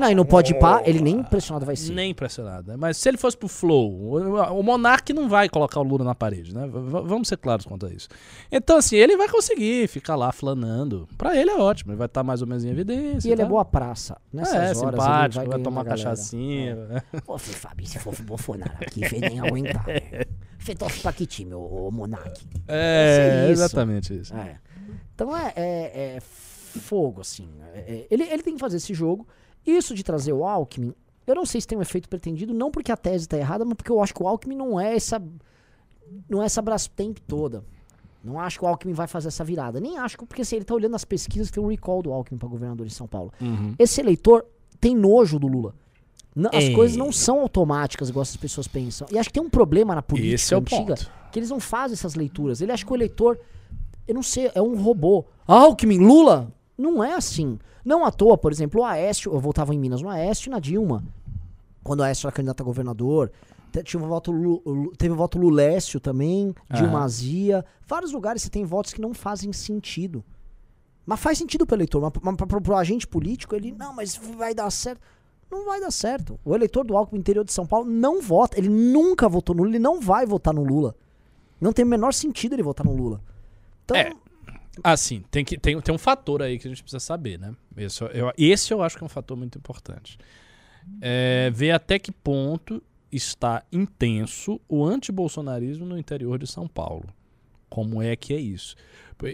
[0.00, 1.92] Não, e não pode pá, ele nem impressionado vai ser.
[1.92, 2.68] Nem pressionado.
[2.72, 2.76] né?
[2.76, 6.16] Mas se ele fosse pro Flow, o, o Monark não vai colocar o Lula na
[6.16, 6.66] parede, né?
[6.66, 8.08] V- vamos ser claros quanto a isso.
[8.50, 11.08] Então, assim, ele vai conseguir ficar lá flanando.
[11.16, 13.28] Pra ele é ótimo, ele vai estar mais ou menos em evidência.
[13.28, 13.48] E ele é tá?
[13.50, 14.16] boa praça.
[14.32, 16.74] Nessas É, horas, ele simpático, vai, ganhando tomar cachaçinha.
[16.74, 17.02] né?
[17.26, 19.84] Ô, filho, Fábio, se for Bolsonaro aqui, você nem aguentar.
[21.02, 22.40] Pra que time, ô, ô Monark?
[22.68, 23.52] É, isso.
[23.62, 24.34] exatamente isso.
[24.34, 24.58] É.
[25.14, 27.48] Então é, é- é fogo, assim.
[27.74, 29.26] É- é- ele, ele tem que fazer esse jogo.
[29.66, 30.94] Isso de trazer o Alckmin,
[31.26, 33.74] eu não sei se tem um efeito pretendido, não porque a tese tá errada, mas
[33.74, 35.20] porque eu acho que o Alckmin não é essa.
[36.28, 37.64] Não é essa Brastemp toda.
[38.22, 39.80] Não acho que o Alckmin vai fazer essa virada.
[39.80, 42.38] Nem acho, que- porque assim, ele tá olhando as pesquisas, tem um recall do Alckmin
[42.38, 43.32] pra governador em São Paulo.
[43.40, 43.74] Uhum.
[43.78, 44.46] Esse eleitor
[44.80, 45.74] tem nojo do Lula.
[46.52, 46.74] As É.
[46.74, 49.06] coisas não são automáticas, igual as pessoas pensam.
[49.10, 50.94] E acho que tem um problema na política Esse é o antiga,
[51.30, 52.60] que eles não fazem essas leituras.
[52.60, 53.38] Ele acha que o eleitor,
[54.08, 55.24] eu não sei, é um robô.
[55.46, 56.50] Alckmin, Lula?
[56.78, 57.58] Não é assim.
[57.84, 60.58] Não à toa, por exemplo, o Aécio, eu voltava em Minas no Aécio e na
[60.58, 61.04] Dilma.
[61.84, 63.30] Quando o Aécio era candidato a governador.
[63.70, 67.04] Te- Tinha um voto teve o voto Lulécio também, Dilma Aham.
[67.04, 67.64] Azia.
[67.86, 70.22] Vários lugares você tem votos que não fazem sentido.
[71.04, 72.00] Mas faz sentido pro eleitor.
[72.22, 75.00] Mas, pro, pro agente político, ele, não, mas vai dar certo.
[75.52, 76.40] Não vai dar certo.
[76.42, 78.58] O eleitor do Alckmin interior de São Paulo não vota.
[78.58, 80.96] Ele nunca votou no Lula, ele não vai votar no Lula.
[81.60, 83.20] Não tem o menor sentido ele votar no Lula.
[83.84, 84.12] Então, É.
[84.82, 87.54] Assim, tem, que, tem, tem um fator aí que a gente precisa saber, né?
[87.76, 90.18] Esse, eu, esse eu acho que é um fator muito importante.
[90.98, 92.82] É, ver até que ponto
[93.12, 97.04] está intenso o antibolsonarismo no interior de São Paulo.
[97.68, 98.74] Como é que é isso?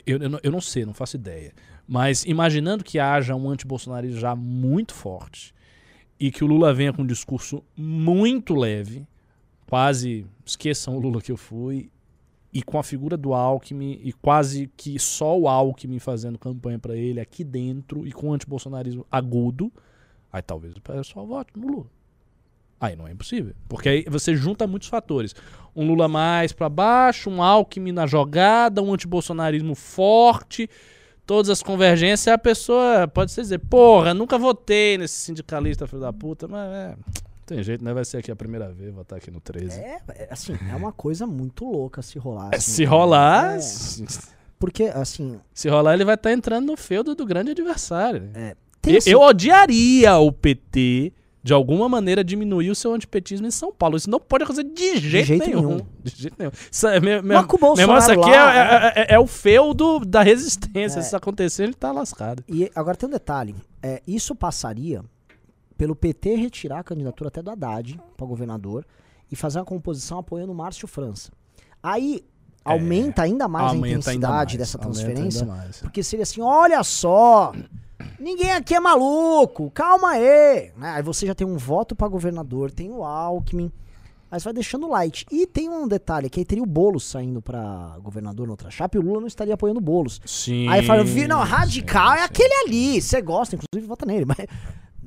[0.05, 1.53] Eu, eu, eu não sei, não faço ideia.
[1.87, 5.55] Mas imaginando que haja um antibolsonarismo já muito forte
[6.19, 9.07] e que o Lula venha com um discurso muito leve,
[9.69, 11.91] quase esqueçam o Lula que eu fui,
[12.53, 16.97] e com a figura do Alckmin e quase que só o Alckmin fazendo campanha pra
[16.97, 19.71] ele aqui dentro e com o antibolsonarismo agudo,
[20.33, 21.87] aí talvez o pessoal vote no Lula.
[22.81, 25.35] Aí não é impossível, porque aí você junta muitos fatores.
[25.75, 30.71] Um Lula mais pra baixo, um Alckmin na jogada, um antibolsonarismo forte,
[31.29, 36.49] todas as convergências, a pessoa pode dizer, porra, nunca votei nesse sindicalista filho da puta,
[36.49, 36.97] mas é,
[37.45, 37.93] tem jeito, né?
[37.93, 39.79] Vai ser aqui a primeira vez, votar aqui no 13.
[39.79, 42.49] é, é, assim, é uma coisa muito louca se rolar.
[42.53, 42.73] É, assim.
[42.73, 43.61] se rolar, É,
[44.59, 48.23] porque, assim, Se rolar, ele vai estar entrando no feudo do grande adversário.
[48.81, 51.13] tem Eu- assim, Eu odiaria o PT,
[51.43, 53.97] de alguma maneira, diminuir o seu antipetismo em São Paulo.
[53.97, 55.69] Isso não pode acontecer de jeito, jeito nenhum.
[55.69, 55.87] nenhum.
[56.03, 56.51] De jeito nenhum.
[56.71, 60.23] Isso é, Mas com o isso aqui lá, é, é- é- é o feudo da
[60.23, 60.99] resistência.
[60.99, 61.03] É.
[61.03, 62.43] Se isso acontecer, ele tá lascado.
[62.49, 63.55] E agora tem um detalhe.
[63.83, 65.03] É, isso passaria
[65.77, 68.85] pelo PT retirar a candidatura até do Haddad para governador
[69.31, 71.31] e fazer uma composição apoiando o Márcio França.
[71.81, 72.25] Aí
[72.65, 73.71] aumenta ainda mais a É.
[73.71, 75.47] Aumenta ainda intensidade mais, dessa transferência.
[75.83, 77.53] Porque seria assim, olha só,
[78.19, 80.73] ninguém aqui é maluco, calma aí.
[80.77, 80.91] Né?
[80.97, 83.71] Aí você já tem um voto para governador, tem o Alckmin,
[84.31, 85.27] aí você vai deixando light.
[85.31, 88.97] E tem um detalhe, que aí teria o Boulos saindo para governador na outra chapa
[88.97, 90.21] e o Lula não estaria apoiando o Boulos.
[90.25, 90.69] Sim.
[90.69, 92.25] Aí fala, "Vi- não, sim, radical é sim.
[92.25, 94.39] aquele ali, você gosta, inclusive vota nele, mas.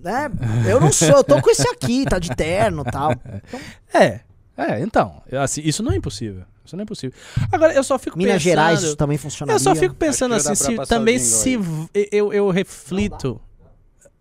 [0.04, 0.32] Né,
[0.68, 3.12] eu não sou, eu tô com esse aqui, tá de terno e tal.
[3.12, 3.60] Então,
[3.94, 4.22] É,
[4.58, 5.22] é, então.
[5.40, 6.44] assim, isso não é impossível.
[6.72, 7.20] Isso não é impossível.
[7.52, 8.44] Agora, eu só fico Minas pensando...
[8.44, 9.56] Gerais isso também funcionaria.
[9.56, 11.60] Eu só fico pensando assim, se também se
[11.94, 13.42] eu, eu reflito.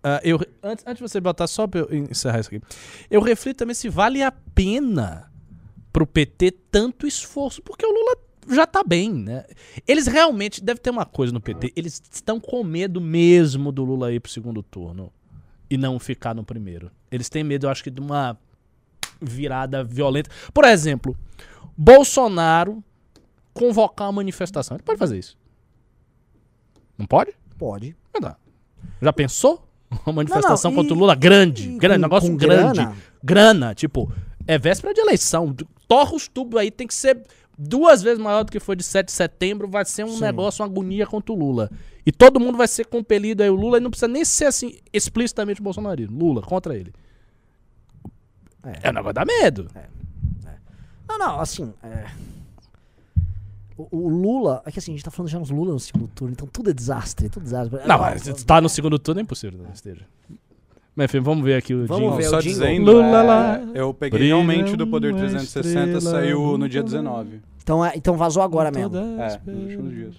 [0.03, 2.61] ah, eu, antes, antes de você botar só pra eu encerrar isso aqui.
[3.09, 5.31] Eu reflito também se vale a pena
[5.93, 8.17] pro PT tanto esforço, porque o Lula
[8.49, 9.45] já tá bem, né?
[9.87, 14.13] Eles realmente, deve ter uma coisa no PT, eles estão com medo mesmo do Lula
[14.13, 15.13] ir pro segundo turno
[15.71, 16.91] e não ficar no primeiro.
[17.13, 18.37] Eles têm medo, eu acho que, de uma
[19.21, 20.31] virada violenta.
[20.53, 21.17] Por exemplo,
[21.83, 22.85] Bolsonaro
[23.55, 24.77] convocar uma manifestação.
[24.77, 25.35] Ele pode fazer isso.
[26.99, 27.33] Não pode?
[27.57, 27.97] Pode.
[28.13, 28.37] Não dá.
[29.01, 29.67] Já pensou?
[30.07, 32.75] Uma manifestação Não, não, contra o e- Lula grande, e grande, com- negócio com grande.
[32.81, 32.97] grana?
[33.25, 33.75] Grana.
[33.75, 34.13] tipo,
[34.47, 35.57] é véspera de eleição.
[35.89, 37.25] Torra os tubos aí, tem que ser
[37.59, 39.67] duas vezes maior do que foi de 7 de setembro.
[39.67, 40.21] Vai ser um Sim.
[40.21, 41.71] negócio, uma agonia contra o Lula.
[42.07, 43.49] E todo mundo vai ser compelido aí.
[43.51, 46.19] O Lula e não precisa nem ser assim, explicitamente bolsonarismo.
[46.19, 46.93] Lula, contra ele.
[48.63, 48.89] É.
[48.89, 49.67] É um negócio da medo.
[51.11, 51.73] Não, não, assim.
[51.83, 52.07] é,
[53.77, 54.63] O, o Lula.
[54.65, 56.71] É que assim, a gente tá falando já nos Lula no segundo turno, então tudo
[56.71, 57.81] é desastre, tudo desastre.
[57.87, 60.05] Não, mas tá no segundo turno é impossível que não esteja.
[60.95, 62.17] Mas enfim, vamos ver aqui o Vamos jingle.
[62.17, 62.59] ver só o jingle.
[62.67, 66.69] dizendo, Lula é, lá, eu peguei brilha realmente do Poder uma 360, estrela saiu no
[66.69, 67.41] dia nunca 19.
[67.63, 68.97] Então, é, então vazou agora mesmo.
[68.97, 70.15] É, nos últimos dias.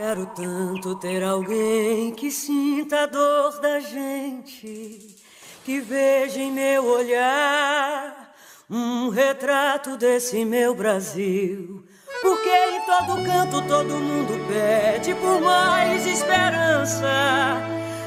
[0.00, 5.16] Quero tanto ter alguém que sinta a dor da gente,
[5.64, 8.32] que veja em meu olhar
[8.70, 11.84] um retrato desse meu Brasil.
[12.22, 17.08] Porque em todo canto todo mundo pede por mais esperança.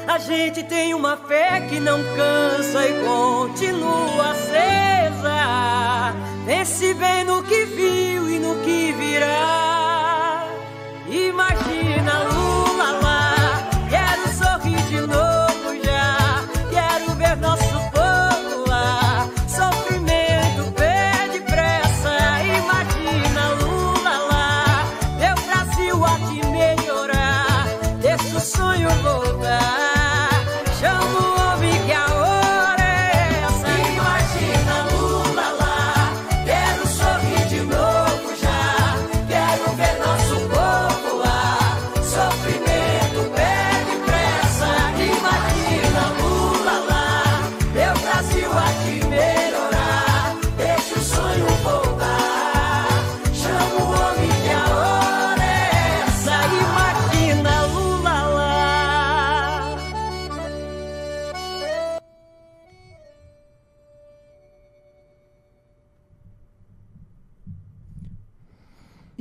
[0.08, 6.14] A gente tem uma fé que não cansa e continua acesa.
[6.46, 9.71] Pense bem no que viu e no que virá.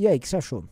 [0.02, 0.64] E aí, o que você achou?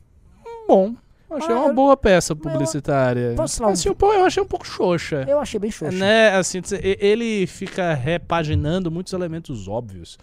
[0.68, 0.96] Bom,
[1.30, 3.34] achei Ah, uma eu- boa peça publicitária.
[3.36, 5.24] Posso falar Assim, eu achei um pouco xoxa.
[5.28, 5.96] Eu achei bem xoxo.
[5.96, 10.18] Né, assim, ele fica repaginando muitos elementos óbvios.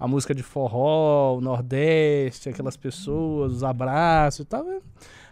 [0.00, 4.64] A música de forró, o Nordeste, aquelas pessoas, os abraços e tal.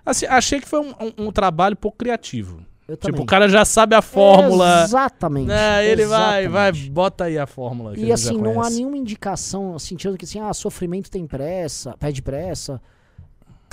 [0.05, 2.61] Assim, achei que foi um, um- um trabalho pouco criativo.
[2.87, 3.23] Eu Tipo, também.
[3.23, 4.83] o cara já sabe a fórmula.
[4.85, 5.47] Exatamente.
[5.47, 6.91] Né, ele vai, vai, exatamente.
[6.91, 7.99] bota aí a fórmula.
[7.99, 12.81] E assim, não há nenhuma indicação, sentindo que assim, ah, sofrimento tem pressa, pede pressa.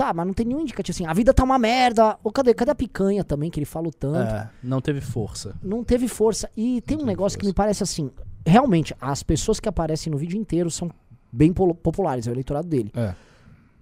[0.01, 2.17] Tá, mas não tem nenhum indicativo assim, a vida tá uma merda.
[2.23, 4.17] Ou cadê, cadê a picanha também, que ele fala o tanto?
[4.17, 5.53] É, não teve força.
[5.61, 6.49] Não teve força.
[6.57, 7.51] E tem um teve negócio que força.
[7.51, 8.09] me parece assim,
[8.43, 10.89] realmente, as pessoas que aparecem no vídeo inteiro são
[11.31, 12.91] bem populares, é o eleitorado dele.
[12.95, 13.13] É.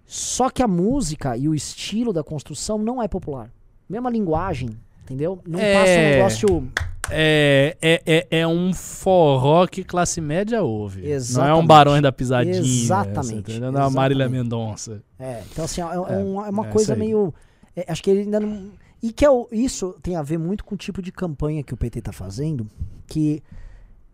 [0.05, 3.49] Só que a música e o estilo da construção não é popular.
[3.87, 4.71] Mesma linguagem,
[5.03, 5.39] entendeu?
[5.47, 5.73] Não É.
[5.73, 6.71] passa um negócio.
[7.11, 11.01] É, é, é, é um forró que classe média ouve.
[11.01, 11.67] Não é um Exatamente.
[11.67, 12.57] Barões da Pisadinha.
[12.59, 13.71] Exatamente, Você entendeu?
[13.71, 14.43] Não é uma Marília exatamente.
[14.43, 15.03] Mendonça.
[15.17, 17.33] É, então assim, é, é É, uma, é uma é coisa meio.
[17.75, 18.71] é, acho que ele ainda não.
[19.01, 21.73] E que é o- isso tem a ver muito com o tipo de campanha que
[21.73, 22.67] o PT tá fazendo,
[23.07, 23.41] que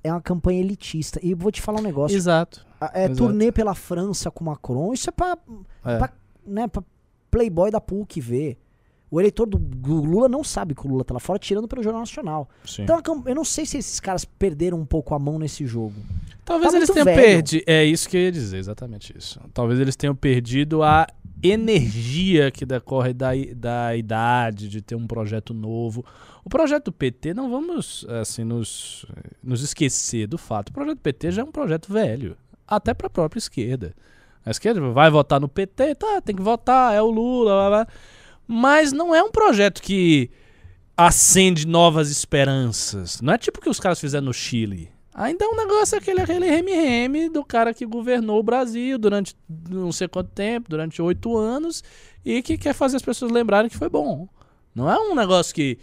[0.04, 1.20] é uma campanha elitista.
[1.24, 2.16] E vou te falar um negócio.
[2.16, 2.66] Exato.
[2.94, 3.16] É exato.
[3.18, 5.38] turnê pela França com Macron, isso é pra,
[5.84, 5.98] É.
[5.98, 6.10] pra,
[6.46, 6.84] né, pra
[7.32, 8.58] playboy da PUC ver.
[9.16, 11.82] O eleitor do do Lula não sabe que o Lula tá lá fora, tirando pelo
[11.82, 12.50] Jornal Nacional.
[12.66, 12.84] Sim.
[12.84, 15.94] Então eu não sei se esses caras perderam um pouco a mão nesse jogo.
[16.44, 17.64] Talvez tá eles tenham perdido.
[17.66, 19.40] É isso que eu ia dizer, exatamente isso.
[19.54, 21.08] Talvez eles tenham perdido a
[21.42, 26.04] energia que decorre da, da idade, de ter um projeto novo.
[26.44, 29.06] O projeto do PT, não vamos assim nos,
[29.42, 30.70] nos esquecer do fato.
[30.70, 32.36] O projeto do PT já é um projeto velho,
[32.68, 33.96] até para a própria esquerda.
[34.46, 37.88] A esquerda vai votar no PT, tá, tem que votar, é o Lula, blá, blá.
[38.48, 40.30] Mas não é um projeto que
[40.96, 43.22] acende novas esperanças.
[43.22, 44.90] Não é tipo o que os caras fizeram no Chile.
[45.14, 49.34] Ainda é um negócio aquele, aquele reme-reme do cara que governou o Brasil durante
[49.70, 51.84] não sei quanto tempo, durante oito anos,
[52.24, 54.28] e que quer fazer as pessoas lembrarem que foi bom.
[54.74, 55.78] Não é um negócio que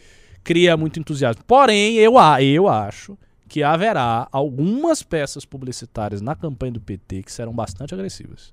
[0.44, 1.42] cria muito entusiasmo.
[1.44, 3.16] Porém, eu, eu acho
[3.48, 8.52] que haverá algumas peças publicitárias na campanha do PT que serão bastante agressivas.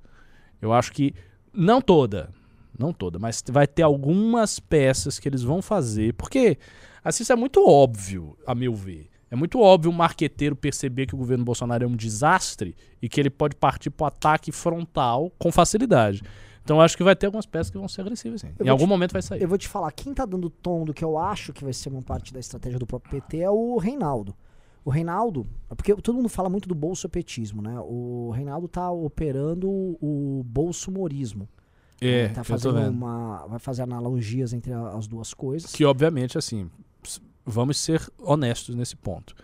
[0.61, 1.13] Eu acho que,
[1.53, 2.29] não toda,
[2.79, 6.57] não toda, mas vai ter algumas peças que eles vão fazer, porque
[7.03, 9.09] assim isso é muito óbvio, a meu ver.
[9.31, 13.19] É muito óbvio um marqueteiro perceber que o governo Bolsonaro é um desastre e que
[13.19, 16.23] ele pode partir para o ataque frontal com facilidade.
[16.63, 18.49] Então eu acho que vai ter algumas peças que vão ser agressivas, sim.
[18.57, 19.41] Eu Em algum te- momento vai sair.
[19.41, 21.73] Eu vou te falar, quem tá dando o tom do que eu acho que vai
[21.73, 24.35] ser uma parte da estratégia do próprio PT é o Reinaldo.
[24.83, 27.79] O Reinaldo, porque todo mundo fala muito do bolsopetismo, né?
[27.81, 31.47] O Reinaldo tá operando o bolsomorismo.
[32.01, 33.45] É, Ele tá fazendo uma.
[33.47, 35.71] Vai fazer analogias entre as duas coisas.
[35.71, 36.69] Que obviamente, assim,
[37.45, 39.35] vamos ser honestos nesse ponto.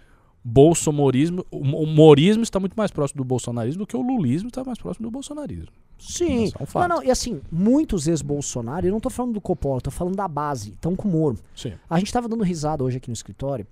[0.47, 4.47] Bolsomorismo, o mo- o morismo está muito mais próximo do bolsonarismo do que o lulismo
[4.49, 5.69] está mais próximo do bolsonarismo.
[5.97, 6.51] Sim.
[6.59, 6.87] É um fato.
[6.87, 10.27] não, não, e assim, muitos ex-Bolsonaro, eu não tô falando do Coppola, tô falando da
[10.27, 11.39] base, estão com o Moro.
[11.55, 11.73] Sim.
[11.89, 13.65] A gente tava dando risada hoje aqui no escritório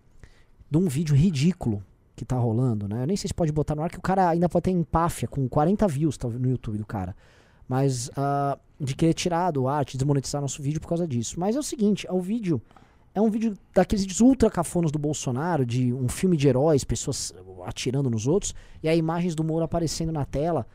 [0.69, 1.83] de um vídeo ridículo
[2.15, 3.03] que tá rolando, né?
[3.03, 5.27] Eu nem sei se pode botar no ar, que o cara ainda pode ter empáfia
[5.27, 7.15] com 40 views tá, no YouTube do cara.
[7.69, 11.39] Mas ah, de querer tirar do ar, de desmonetizar nosso vídeo por causa disso.
[11.39, 12.61] Mas é o seguinte, é o vídeo.
[13.15, 17.33] É um vídeo daqueles vídeos ultra cafonos do Bolsonaro, de um filme de heróis, pessoas
[17.65, 20.65] atirando nos outros, e aí imagens do Moro aparecendo na tela.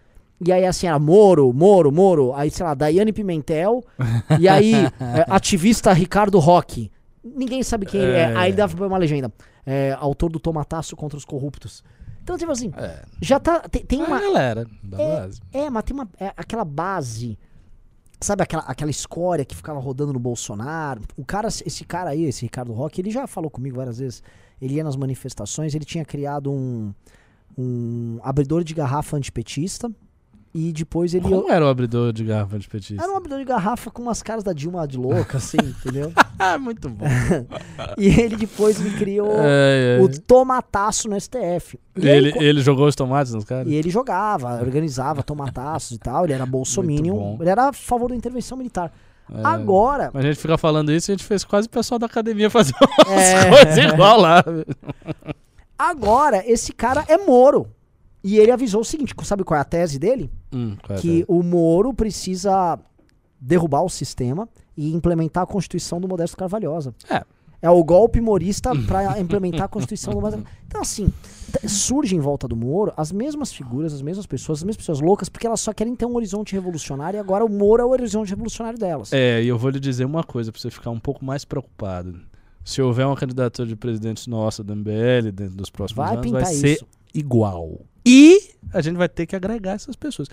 [0.46, 2.32] E aí, assim, era Moro, Moro, Moro.
[2.32, 3.84] Aí, sei lá, Daiane Pimentel.
[4.38, 6.92] e aí, é, ativista Ricardo Roque.
[7.24, 8.20] Ninguém sabe quem ele é.
[8.30, 8.36] É.
[8.36, 9.32] Aí pôr uma legenda.
[9.66, 11.82] É, autor do Tomataço contra os corruptos.
[12.22, 13.02] Então, tipo assim, É.
[13.20, 13.60] já tá.
[13.68, 14.20] Tem, tem Uma uma.
[14.20, 15.40] galera da É, base.
[15.52, 16.08] é, mas tem uma.
[16.20, 17.36] é, aquela base.
[18.20, 21.02] Sabe aquela, aquela escória que ficava rodando no Bolsonaro?
[21.16, 24.22] O cara, esse cara aí, esse Ricardo Roque, ele já falou comigo várias vezes.
[24.60, 26.92] Ele ia nas manifestações, ele tinha criado um,
[27.56, 29.88] um abridor de garrafa antipetista.
[30.54, 31.28] E depois ele.
[31.28, 33.02] Como era o abridor de garrafa de petista?
[33.02, 36.10] Era um abridor de garrafa com umas caras da Dilma de louca, assim, entendeu?
[36.38, 37.04] Ah, muito bom.
[37.98, 40.02] E ele depois me criou É, é.
[40.02, 41.78] o tomataço no STF.
[41.96, 43.66] E, Ele, co- ele jogou os tomates nos caras?
[43.70, 46.24] e ele jogava, organizava tomataços e tal.
[46.24, 47.36] Ele era bolsominion.
[47.40, 48.90] Ele era a favor da intervenção militar.
[49.30, 49.40] É.
[49.44, 50.10] Agora.
[50.14, 52.48] Mas a gente fica falando isso e a gente fez quase o pessoal da academia
[52.48, 52.72] fazer
[53.06, 53.50] umas É.
[53.50, 54.42] coisas igual lá.
[55.78, 57.66] Agora, esse cara é Moro.
[58.28, 60.30] E ele avisou o seguinte: sabe qual é a tese dele?
[60.52, 62.78] Hum, é que o Moro precisa
[63.40, 66.94] derrubar o sistema e implementar a Constituição do Modesto Carvalhosa.
[67.08, 67.24] É.
[67.60, 71.10] É o golpe morista para implementar a Constituição do Modesto Então, assim,
[71.66, 75.30] surge em volta do Moro as mesmas figuras, as mesmas pessoas, as mesmas pessoas loucas,
[75.30, 78.28] porque elas só querem ter um horizonte revolucionário e agora o Moro é o horizonte
[78.28, 79.10] revolucionário delas.
[79.10, 82.20] É, e eu vou lhe dizer uma coisa pra você ficar um pouco mais preocupado.
[82.62, 86.42] Se houver uma candidatura de presidente nossa do MBL dentro dos próximos Vai anos, vai
[86.42, 86.86] pintar ser isso.
[87.14, 87.80] igual.
[88.08, 88.40] E
[88.72, 90.28] a gente vai ter que agregar essas pessoas.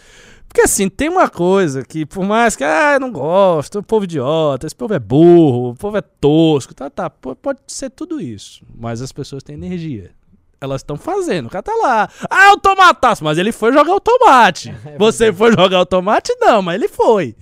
[0.47, 4.05] Porque assim, tem uma coisa que, por mais que, ah, eu não gosto, o povo
[4.05, 8.63] idiota, esse povo é burro, o povo é tosco, tá, tá, pode ser tudo isso.
[8.73, 10.11] Mas as pessoas têm energia.
[10.61, 12.09] Elas estão fazendo, o cara tá lá.
[12.29, 14.73] Ah, o tomataço, mas ele foi jogar o tomate.
[14.97, 16.33] Você foi jogar o tomate?
[16.39, 17.35] Não, mas ele foi.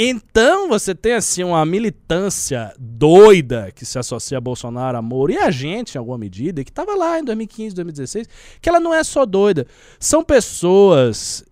[0.00, 5.36] Então você tem assim uma militância doida que se associa a Bolsonaro, a Moro e
[5.36, 8.28] a gente em alguma medida, que estava lá em 2015, 2016,
[8.60, 9.66] que ela não é só doida.
[9.98, 11.44] São pessoas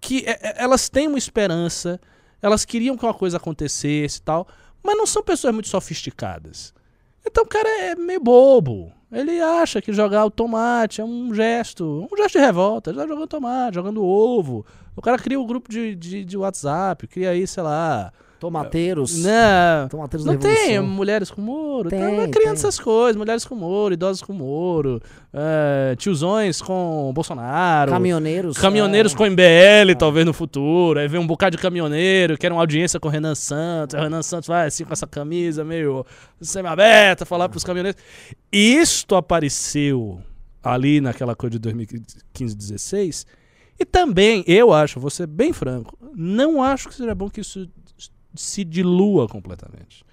[0.00, 2.00] que é, é, elas têm uma esperança,
[2.40, 4.46] elas queriam que uma coisa acontecesse e tal,
[4.80, 6.72] mas não são pessoas muito sofisticadas.
[7.26, 8.92] Então o cara é meio bobo.
[9.10, 12.92] Ele acha que jogar o tomate é um gesto, um gesto de revolta.
[12.94, 14.64] Tá jogando tomate, jogando ovo.
[14.98, 18.12] O cara cria um grupo de, de, de WhatsApp, cria aí, sei lá.
[18.40, 19.16] Tomateiros.
[19.22, 21.88] Não, Tomateiros da não tem mulheres com Moro.
[21.88, 25.00] Tem, Tem, vai criando essas coisas, mulheres com Moro, idosos com Moro,
[25.32, 27.92] é, tiozões com Bolsonaro.
[27.92, 28.58] Caminhoneiros.
[28.58, 30.98] Caminhoneiros é, com MBL, talvez no futuro.
[30.98, 33.94] Aí vem um bocado de caminhoneiro, quer uma audiência com o Renan Santos.
[33.94, 36.04] Aí o Renan Santos vai assim com essa camisa meio
[36.40, 38.00] semi-aberta, falar pros caminhoneiros.
[38.52, 40.20] Isto apareceu
[40.62, 43.26] ali naquela coisa de 2015, 16.
[43.78, 47.68] E também, eu acho, vou ser bem franco, não acho que seja bom que isso
[48.34, 50.04] se dilua completamente.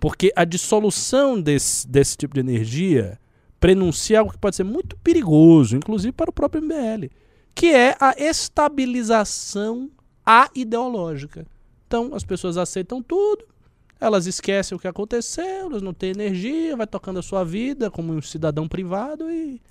[0.00, 3.20] Porque a dissolução desse, desse tipo de energia
[3.60, 7.06] prenuncia algo que pode ser muito perigoso, inclusive para o próprio MBL,
[7.54, 9.90] que é a estabilização
[10.26, 11.46] aideológica.
[11.86, 13.44] Então, as pessoas aceitam tudo,
[14.00, 18.12] elas esquecem o que aconteceu, elas não têm energia, vai tocando a sua vida como
[18.12, 19.62] um cidadão privado e,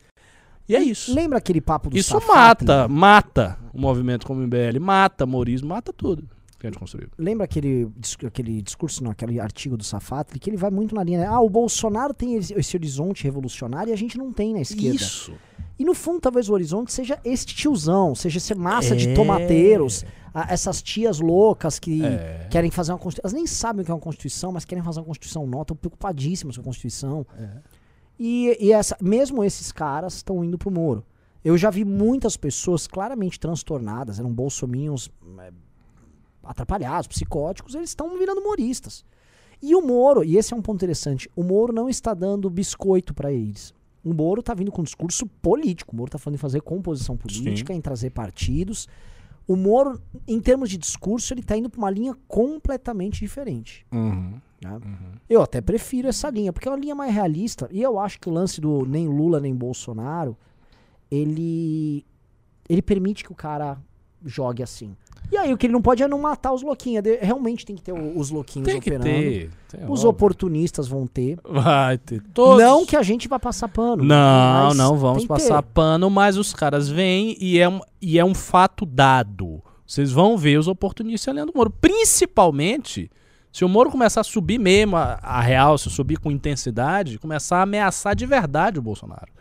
[0.68, 1.14] e é isso.
[1.14, 5.92] Lembra aquele papo do Isso mata, mata o movimento como o MBL, mata morismo, mata
[5.94, 6.28] tudo
[6.60, 7.10] que a gente construiu.
[7.18, 7.90] Lembra aquele,
[8.26, 11.26] aquele discurso, não, aquele artigo do Safatli, que ele vai muito na linha, né?
[11.26, 14.96] Ah, o Bolsonaro tem esse, horizonte revolucionário e a gente não tem na esquerda.
[14.96, 15.34] Isso.
[15.80, 19.14] E no fundo, talvez o horizonte seja este tiozão, seja essa massa de É.
[19.16, 22.48] tomateiros, a- essas tias loucas que É.
[22.52, 23.28] querem fazer uma Constituição.
[23.28, 25.76] Elas nem sabem o que é uma Constituição, mas querem fazer uma Constituição nova, estão
[25.76, 27.26] preocupadíssimas com a Constituição.
[27.40, 27.50] É.
[28.24, 31.04] E, e essa, mesmo esses caras estão indo pro Moro.
[31.44, 35.10] Eu já vi muitas pessoas claramente transtornadas, eram bolsominions
[35.40, 35.52] é,
[36.44, 39.04] atrapalhados, psicóticos, eles estão virando humoristas.
[39.60, 43.12] E o Moro, e esse é um ponto interessante, o Moro não está dando biscoito
[43.12, 43.74] para eles.
[44.06, 45.94] O Moro está vindo com um discurso político.
[45.94, 48.88] O Moro está falando em fazer composição política, em trazer partidos.
[49.48, 53.84] O Moro, em termos de discurso, ele está indo para uma linha completamente diferente.
[53.92, 54.40] Uhum.
[54.62, 54.80] Né?
[55.30, 57.68] Eu até prefiro essa linha, porque é uma linha mais realista.
[57.72, 60.38] E eu acho que o lance do nem Lula nem Bolsonaro,
[61.10, 62.06] ele,
[62.70, 63.78] ele permite que o cara
[64.24, 64.96] jogue assim.
[65.32, 67.02] E aí o que ele não pode é não matar os louquinhos.
[67.04, 69.06] De- Realmente tem que ter os louquinhos Tem que operando.
[69.10, 69.50] ter.
[69.70, 70.10] tem, Os óbvio.
[70.10, 71.40] oportunistas vão ter.
[71.44, 72.22] Vai ter.
[72.34, 72.62] Todos.
[72.62, 74.04] Não que a gente vai passar pano.
[74.04, 78.36] Não, não vamos passar pano, mas os caras vêm e é, um, e é um
[78.36, 79.62] fato dado.
[79.88, 81.70] Vocês vão ver os oportunistas ali do Moro.
[81.70, 83.10] Principalmente
[83.52, 87.58] se o Moro começar a subir mesmo a, a real, se subir com intensidade, começar
[87.58, 89.32] a ameaçar de verdade o Bolsonaro.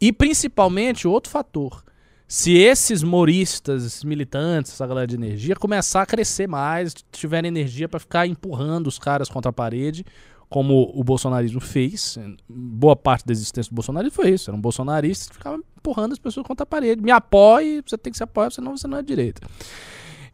[0.00, 1.84] E principalmente outro fator.
[2.28, 7.88] Se esses moristas, esses militantes, essa galera de energia, começar a crescer mais, tiverem energia
[7.88, 10.04] pra ficar empurrando os caras contra a parede,
[10.48, 12.18] como o bolsonarismo fez,
[12.48, 16.44] boa parte da existência do bolsonarismo foi isso, eram bolsonaristas que ficavam empurrando as pessoas
[16.44, 17.00] contra a parede.
[17.00, 19.46] Me apoie, você tem que se apoiar, senão você não é direita.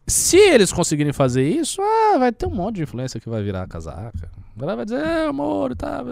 [0.07, 3.67] Se eles conseguirem fazer isso, ah, vai ter um monte de influência que vai virar
[3.69, 4.31] casaca.
[4.57, 6.05] A galera vai dizer, é, o Moro, tá.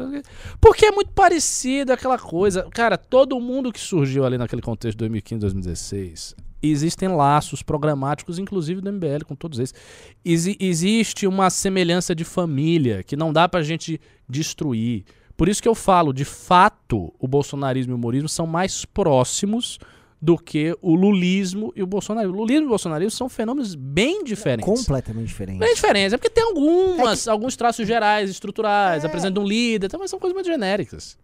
[0.60, 2.66] Porque é muito parecido aquela coisa.
[2.70, 8.80] Cara, todo mundo que surgiu ali naquele contexto de 2015, 2016, existem laços programáticos, inclusive
[8.80, 9.74] do MBL, com todos eles.
[10.24, 15.04] Exi existe uma semelhança de família que não dá pra gente destruir.
[15.36, 19.78] Por isso que eu falo, de fato, o bolsonarismo e o humorismo são mais próximos
[20.20, 22.36] do que o lulismo e o bolsonarismo.
[22.36, 24.66] O lulismo e o bolsonarismo são fenômenos bem diferentes.
[24.66, 25.58] Completamente diferente.
[25.58, 26.12] Bem diferentes.
[26.12, 30.34] É porque tem algumas, alguns traços gerais, estruturais, apresenta um líder, então, mas são coisas
[30.34, 31.16] muito genéricas.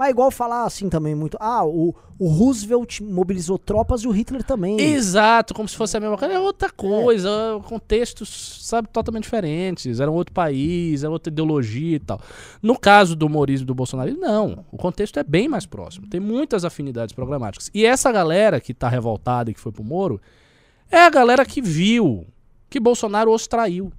[0.00, 1.36] Mas é igual falar assim também muito.
[1.38, 4.80] Ah, o, o Roosevelt mobilizou tropas e o Hitler também.
[4.80, 6.32] Exato, como se fosse a mesma coisa.
[6.32, 10.00] É outra coisa, contextos, sabe, totalmente diferentes.
[10.00, 12.18] Era um outro país, era outra ideologia e tal.
[12.62, 14.64] No caso do humorismo e do Bolsonaro, não.
[14.72, 16.06] O contexto é bem mais próximo.
[16.06, 17.70] Tem muitas afinidades programáticas.
[17.74, 20.18] E essa galera que tá revoltada e que foi pro Moro
[20.90, 22.26] é a galera que viu
[22.70, 23.92] que Bolsonaro os traiu.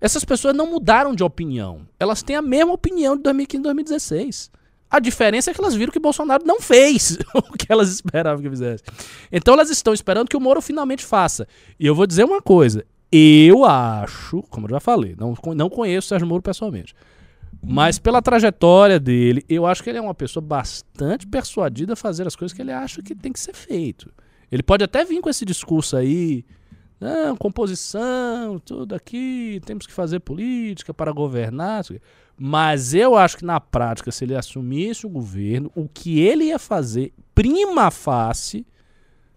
[0.00, 1.80] Essas pessoas não mudaram de opinião.
[1.98, 4.59] Elas têm a mesma opinião de 2015 e 2016.
[4.90, 8.50] A diferença é que elas viram que Bolsonaro não fez o que elas esperavam que
[8.50, 8.82] fizesse.
[9.30, 11.46] Então elas estão esperando que o Moro finalmente faça.
[11.78, 12.84] E eu vou dizer uma coisa.
[13.12, 16.94] Eu acho, como eu já falei, não, não conheço o Sérgio Moro pessoalmente.
[17.62, 22.26] Mas pela trajetória dele, eu acho que ele é uma pessoa bastante persuadida a fazer
[22.26, 24.10] as coisas que ele acha que tem que ser feito.
[24.50, 26.44] Ele pode até vir com esse discurso aí,
[27.00, 31.82] não, composição, tudo aqui, temos que fazer política para governar.
[32.36, 36.58] Mas eu acho que na prática, se ele assumisse o governo, o que ele ia
[36.58, 38.66] fazer, prima facie,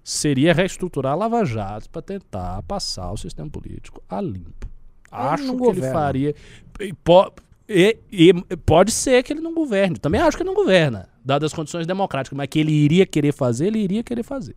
[0.03, 4.68] seria reestruturar a Lava Jato para tentar passar o sistema político a limpo.
[5.09, 5.86] Acho que governa.
[5.86, 6.36] ele faria.
[7.70, 9.97] E, e, e, pode ser que ele não governe.
[9.97, 13.32] Também acho que ele não governa, dadas as condições democráticas, mas que ele iria querer
[13.32, 14.55] fazer, ele iria querer fazer.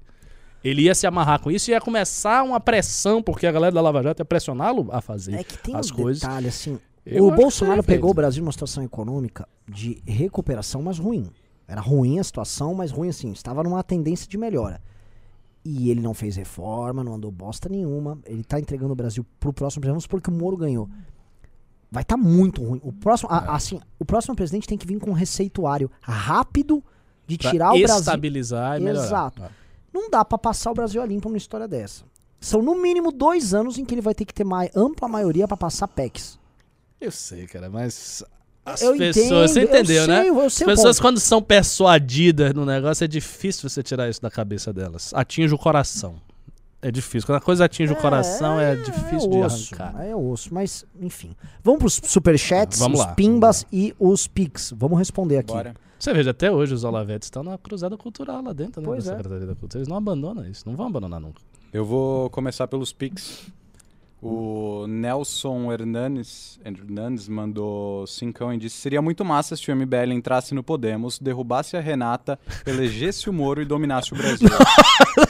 [0.66, 3.80] Ele ia se amarrar com isso e ia começar uma pressão, porque a galera da
[3.80, 6.20] Lava Jato ia pressioná-lo a fazer é que tem as um coisas.
[6.20, 11.30] Detalhe, assim, eu o Bolsonaro pegou o Brasil numa situação econômica de recuperação, mas ruim.
[11.68, 13.30] Era ruim a situação, mas ruim assim.
[13.30, 14.82] Estava numa tendência de melhora.
[15.64, 18.18] E ele não fez reforma, não andou bosta nenhuma.
[18.24, 19.94] Ele tá entregando o Brasil pro próximo presidente.
[19.94, 20.88] Vamos supor que o Moro ganhou.
[21.90, 22.80] Vai estar tá muito ruim.
[22.82, 23.50] O próximo, a, é.
[23.50, 26.82] assim, o próximo presidente tem que vir com um receituário rápido
[27.24, 27.98] de pra tirar o Brasil.
[27.98, 29.06] Estabilizar e melhorar.
[29.06, 29.42] Exato.
[29.44, 29.65] É.
[29.96, 32.04] Não dá para passar o Brasil a limpo numa história dessa.
[32.38, 35.48] São no mínimo dois anos em que ele vai ter que ter mais ampla maioria
[35.48, 36.38] para passar PECs.
[37.00, 38.22] Eu sei, cara, mas
[38.62, 39.16] as eu pessoas.
[39.16, 40.22] Entendo, você entendeu, né?
[40.22, 40.44] sei, né?
[40.44, 45.14] As pessoas, quando são persuadidas no negócio, é difícil você tirar isso da cabeça delas.
[45.14, 46.16] Atinge o coração.
[46.82, 47.26] É difícil.
[47.26, 50.04] Quando a coisa atinge é, o coração, é, é difícil é osso, de arrancar.
[50.04, 51.34] É osso, mas enfim.
[51.64, 54.74] Vamos pros superchats, vamos os lá, pimbas e os pics.
[54.76, 55.54] Vamos responder aqui.
[55.54, 55.74] Bora.
[55.98, 58.86] Você veja, até hoje os Olavetes estão na cruzada cultural lá dentro, né?
[58.86, 59.16] Pois da é.
[59.16, 59.78] Secretaria da Cultura.
[59.78, 61.40] Eles não abandonam isso, não vão abandonar nunca.
[61.72, 63.50] Eu vou começar pelos pics.
[64.22, 70.54] O Nelson Hernandes, Hernandes mandou cincão e disse: Seria muito massa se o MBL entrasse
[70.54, 74.48] no Podemos, derrubasse a Renata, elegesse o Moro e dominasse o Brasil.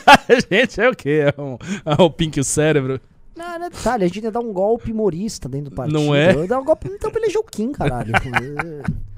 [0.07, 1.25] a gente é o quê?
[1.37, 3.01] É um, é um pink o cérebro?
[3.37, 5.99] Não, não é detalhe, a gente ia dar um golpe humorista dentro do partido.
[5.99, 6.47] Não é?
[6.47, 8.13] Dar um golpe, então pra eleger o Kim, caralho.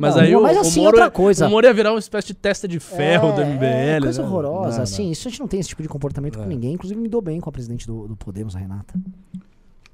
[0.00, 1.46] mas aí o, mas assim, o Moro, outra coisa.
[1.46, 3.64] O Moro ia virar uma espécie de testa de ferro é, do MBL.
[3.64, 4.28] É coisa né?
[4.28, 4.76] horrorosa.
[4.76, 5.12] Não, assim, não.
[5.12, 6.42] isso a gente não tem esse tipo de comportamento é.
[6.42, 6.74] com ninguém.
[6.74, 8.94] Inclusive, me dou bem com a presidente do, do Podemos, a Renata.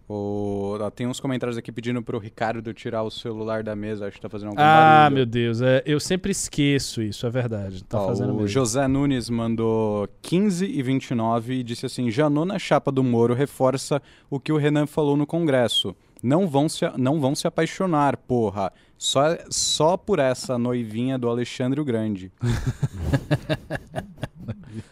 [0.08, 4.06] O, tem uns comentários aqui pedindo pro Ricardo tirar o celular da mesa.
[4.06, 5.16] Acho que tá fazendo algum Ah, barulho.
[5.16, 5.60] meu Deus.
[5.60, 7.82] É, eu sempre esqueço isso, é verdade.
[7.82, 8.48] Tá Ó, fazendo o mesmo.
[8.48, 14.00] José Nunes mandou 15 e 29 e disse assim: Janona chapa do Moro reforça
[14.30, 15.94] o que o Renan falou no Congresso.
[16.22, 18.72] Não vão se, não vão se apaixonar, porra.
[18.98, 22.32] Só, só por essa noivinha do Alexandre o Grande.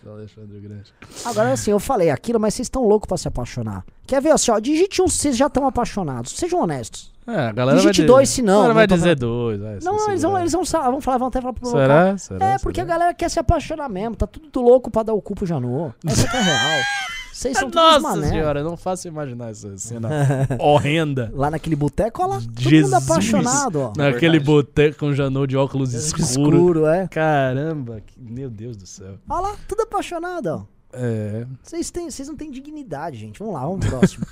[0.07, 0.93] Alexandre Grande.
[1.25, 3.85] Agora, assim, eu falei aquilo, mas vocês estão loucos pra se apaixonar.
[4.07, 6.33] Quer ver, assim, ó, digite um, vocês já estão apaixonados.
[6.33, 7.13] Sejam honestos.
[7.27, 8.53] É, a galera digite vai dois, se não.
[8.53, 9.61] A galera vai não dizer dois.
[9.61, 12.19] Vai, Não, eles vão, eles vão, vão falar, vão até falar pro Será?
[12.19, 12.47] Será?
[12.47, 12.95] É, porque Será?
[12.95, 14.15] a galera quer se apaixonar mesmo.
[14.17, 15.93] Tá tudo louco pra dar o cu pro Janô.
[16.07, 16.83] Essa que é real.
[17.35, 18.29] Vocês são todos Nossa mané.
[18.29, 20.09] senhora, eu não faço imaginar essa cena
[20.61, 21.33] horrenda.
[21.35, 22.93] Lá naquele boteco, olha lá, todo Jesus.
[22.93, 23.93] mundo apaixonado, ó.
[23.97, 24.45] Naquele verdade.
[24.45, 26.25] boteco com Janot de óculos escuro.
[26.57, 27.09] Escuro, é.
[27.09, 29.15] Caramba, que- meu Deus do céu.
[29.29, 30.75] Olha lá, tudo apaixonado, ó.
[30.97, 31.45] É.
[31.61, 33.41] Vocês têm- vocês não têm dignidade, gente.
[33.41, 34.25] Vamos lá, vamos pro próximo.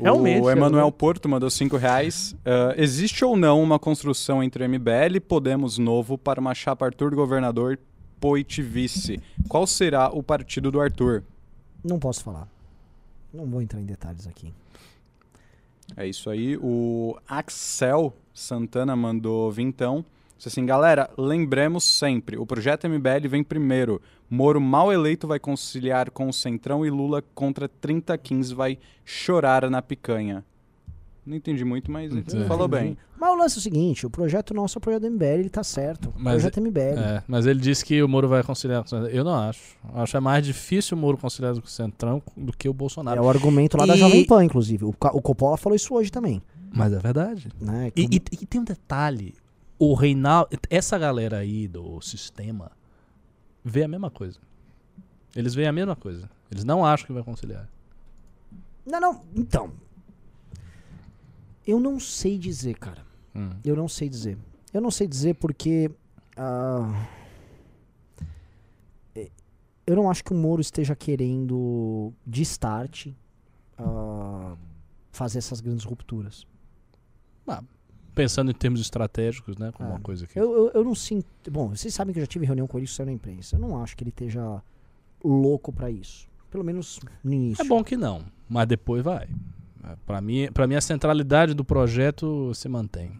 [0.00, 0.90] Realmente, O Emanuel é.
[0.90, 2.34] Porto mandou 5 reais.
[2.42, 6.86] Ah, existe ou não uma construção entre o MBL e Podemos Novo para uma chapa
[6.86, 7.78] Arthur governador
[8.18, 9.20] Poitivice.
[9.46, 11.22] Qual será o partido do Arthur?
[11.86, 12.48] Não posso falar.
[13.32, 14.52] Não vou entrar em detalhes aqui.
[15.96, 16.56] É isso aí.
[16.56, 20.04] O Axel Santana mandou vintão.
[20.36, 24.02] Disse assim, galera, lembremos sempre, o projeto MBL vem primeiro.
[24.28, 29.80] Moro mal eleito vai conciliar com o Centrão e Lula contra 3015 vai chorar na
[29.80, 30.44] picanha.
[31.26, 32.44] Não entendi muito, mas ele Entendi.
[32.46, 32.96] falou bem.
[33.18, 35.64] Mas o lance é o seguinte, o projeto nosso é o projeto MBL, ele tá
[35.64, 36.10] certo.
[36.10, 36.98] O Mas projeto MBL.
[36.98, 39.08] É, mas ele disse que o Moro vai conciliar com o Centrão.
[39.08, 39.76] Eu não acho.
[39.92, 43.18] Eu acho é mais difícil o Moro conciliar com o Centrão do que o Bolsonaro.
[43.18, 44.84] É o argumento lá da E- Jovem Pan, inclusive.
[44.84, 46.40] O, Ca- o Coppola falou isso hoje também.
[46.72, 47.48] Mas é verdade.
[47.60, 47.90] Né?
[47.96, 49.34] E, e- e tem um detalhe.
[49.78, 50.50] O Reinaldo.
[50.70, 52.70] Essa galera aí do sistema
[53.64, 54.38] vê a mesma coisa.
[55.34, 56.30] Eles veem a mesma coisa.
[56.52, 57.68] Eles não acham que vai conciliar.
[58.86, 59.72] Não, não, então.
[61.66, 63.04] Eu não sei dizer, cara.
[63.34, 63.50] Hum.
[63.64, 64.38] Eu não sei dizer.
[64.72, 65.90] Eu não sei dizer porque.
[66.36, 67.06] ah,
[69.14, 69.30] é,
[69.86, 73.08] eu não acho que o Moro esteja querendo, de start,
[73.78, 74.54] ah,
[75.12, 76.46] fazer essas grandes rupturas.
[78.14, 79.70] Pensando em termos estratégicos, né?
[79.72, 79.92] Como É.
[79.92, 80.38] uma coisa que.
[80.40, 81.26] Eu, eu, eu não sinto.
[81.50, 83.56] Bom, vocês sabem que eu já tive reunião com ele, isso saiu na imprensa.
[83.56, 84.62] Eu não acho que ele esteja
[85.22, 86.26] louco pra isso.
[86.50, 87.62] Pelo menos no início.
[87.62, 89.28] É bom que não, mas depois vai.
[90.04, 93.12] Pra mim, pra mim, a centralidade do projeto se mantém.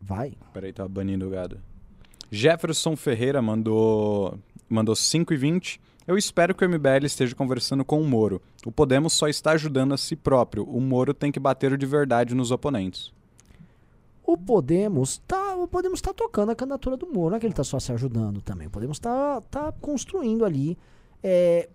[0.00, 0.32] Vai.
[0.52, 1.60] Peraí, tá banindo o gado.
[2.30, 4.38] Jefferson Ferreira mandou
[4.68, 5.80] mandou 5 e 20.
[6.06, 8.40] Eu espero que o MBL esteja conversando com o Moro.
[8.64, 10.64] O Podemos só está ajudando a si próprio.
[10.64, 13.12] O Moro tem que bater de verdade nos oponentes.
[14.24, 17.54] O Podemos tá, o Podemos tá tocando a candidatura do Moro, não é que ele
[17.54, 18.68] tá só se ajudando também.
[18.68, 20.78] O Podemos tá, tá construindo ali.
[21.22, 21.68] É,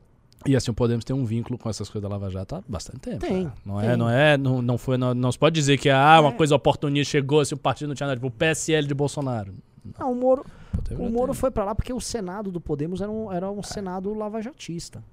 [0.46, 3.00] E assim, o Podemos tem um vínculo com essas coisas da Lava Jato há bastante
[3.00, 3.20] tempo.
[3.20, 3.52] Tem, né?
[3.66, 3.90] Não tem.
[3.90, 6.34] é, não é, não, não foi, não, não se pode dizer que ah, uma É.
[6.34, 9.54] coisa oportunista chegou se o partido não tinha nada, tipo o PSL de Bolsonaro.
[10.00, 10.46] não, o Moro,
[10.92, 14.14] o Moro foi pra lá porque o Senado do Podemos era um, era um Senado
[14.14, 15.04] lavajatista.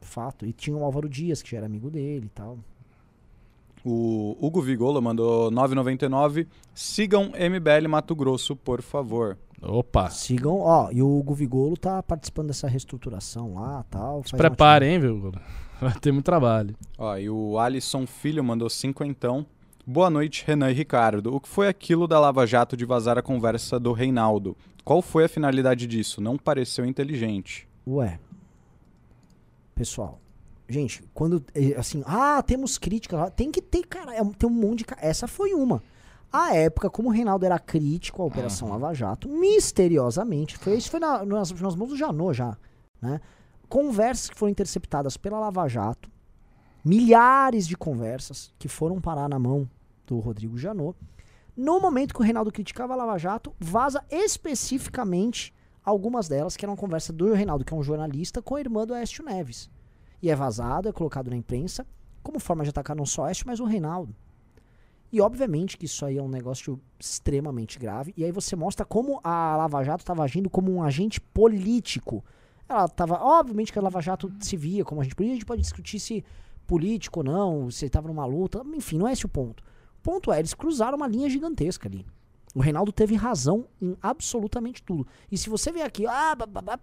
[0.00, 0.44] Fato.
[0.44, 2.58] E tinha o Álvaro Dias, que já era amigo dele e tal.
[3.84, 6.46] O Hugo Vigola mandou 9,99.
[6.74, 9.36] Sigam MBL Mato Grosso, por favor.
[9.62, 14.22] Opa, se Sigam, ó, e o Hugo Vigolo tá participando dessa reestruturação lá tal.
[14.22, 15.32] faz uma preparem, hein, viu?
[15.80, 16.74] Vai ter muito trabalho.
[16.98, 19.46] Ó, e o Alisson Filho mandou 5 então.
[19.86, 21.34] Boa noite, Renan e Ricardo.
[21.34, 24.56] O que foi aquilo da Lava Jato de vazar a conversa do Reinaldo?
[24.84, 26.20] Qual foi a finalidade disso?
[26.20, 27.68] Não pareceu inteligente.
[27.86, 28.18] Ué.
[29.74, 30.20] Pessoal.
[30.68, 31.44] Gente, quando.
[31.54, 33.18] eh, Assim, ah, temos críticas.
[33.18, 34.14] lá, Tem que ter, cara.
[34.14, 34.86] é tem um monte de.
[34.98, 35.82] Essa foi uma.
[36.32, 40.98] A época, como o Reinaldo era crítico à Operação Lava Jato, misteriosamente, foi, isso foi
[41.00, 42.56] na- nas, nas mãos do Janot já.
[43.00, 43.20] Né?
[43.68, 46.10] Conversas que foram interceptadas pela Lava Jato,
[46.84, 49.68] milhares de conversas que foram parar na mão
[50.06, 50.96] do Rodrigo Janot.
[51.56, 55.54] No momento que o Reinaldo criticava a Lava Jato, vaza especificamente
[55.84, 58.94] algumas delas, que eram conversa do Reinaldo, que é um jornalista, com a irmã do
[58.94, 59.68] Aécio Neves.
[60.22, 61.86] E é vazado, é colocado na imprensa,
[62.22, 64.14] como forma de atacar não só o Aécio, mas o Reinaldo.
[65.12, 68.14] E obviamente que isso aí é um negócio extremamente grave.
[68.16, 72.24] E aí você mostra como a Lava Jato estava agindo como um agente político.
[72.66, 75.60] Ela estava, obviamente que a Lava Jato se via como agente político, a gente pode
[75.60, 76.24] discutir se
[76.66, 79.62] político ou não, se estava numa luta, enfim, não é esse o ponto.
[79.98, 82.06] O ponto é, eles cruzaram uma linha gigantesca ali.
[82.54, 85.06] O Reinaldo teve razão em absolutamente tudo.
[85.30, 86.80] E se você vê aqui, ah, ba, ba, ba,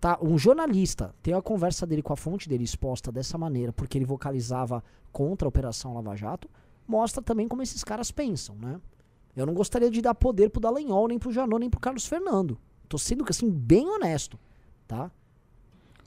[0.00, 3.98] tá, um jornalista tem a conversa dele com a fonte dele exposta dessa maneira, porque
[3.98, 6.48] ele vocalizava contra a Operação Lava Jato,
[6.88, 8.80] mostra também como esses caras pensam, né?
[9.36, 12.58] Eu não gostaria de dar poder pro Dallagnol, nem pro Janot, nem pro Carlos Fernando.
[12.88, 14.38] Tô sendo, assim, bem honesto,
[14.86, 15.10] tá?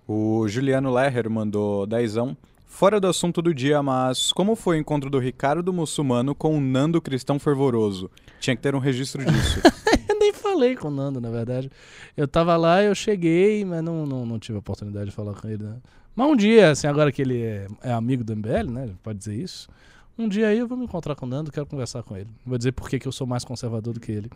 [0.08, 2.36] O Juliano Lerrer mandou dezão.
[2.66, 6.62] Fora do assunto do dia, mas como foi o encontro do Ricardo Muçulmano com o
[6.62, 8.10] Nando Cristão Fervoroso?
[8.40, 9.60] Tinha que ter um registro disso.
[10.10, 11.70] Eu nem falei com o Nando, na verdade.
[12.18, 15.48] Eu tava lá, eu cheguei, mas não, não, não tive a oportunidade de falar com
[15.48, 15.78] ele, né?
[16.16, 18.90] Mas um dia, assim, agora que ele é, é amigo do MBL, né?
[19.02, 19.70] Pode dizer isso.
[20.18, 22.30] Um dia aí eu vou me encontrar com o Nando, quero conversar com ele.
[22.46, 24.30] Vou dizer por que que eu sou mais conservador do que ele.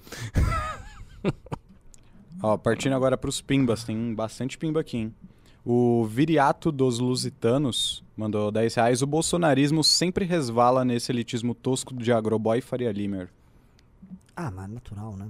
[2.42, 5.14] Ó, partindo agora pros pimbas, tem bastante pimba aqui, hein?
[5.66, 9.02] O Viriato dos Lusitanos mandou 10 reais.
[9.02, 13.30] O bolsonarismo sempre resvala nesse elitismo tosco de Agroboy e Faria Limer.
[14.36, 15.28] Ah, mas natural, né?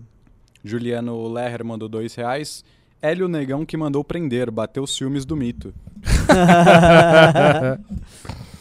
[0.63, 2.65] Juliano Lerrer mandou 2 reais.
[3.01, 5.73] Hélio Negão que mandou prender, bateu ciúmes do mito.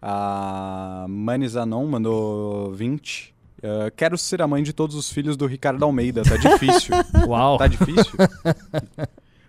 [0.00, 3.34] A Mani Zanon mandou 20.
[3.62, 6.94] Eh, quero ser a mãe de todos os filhos do Ricardo Almeida, tá difícil.
[7.26, 7.58] Uau!
[7.58, 8.12] Tá difícil?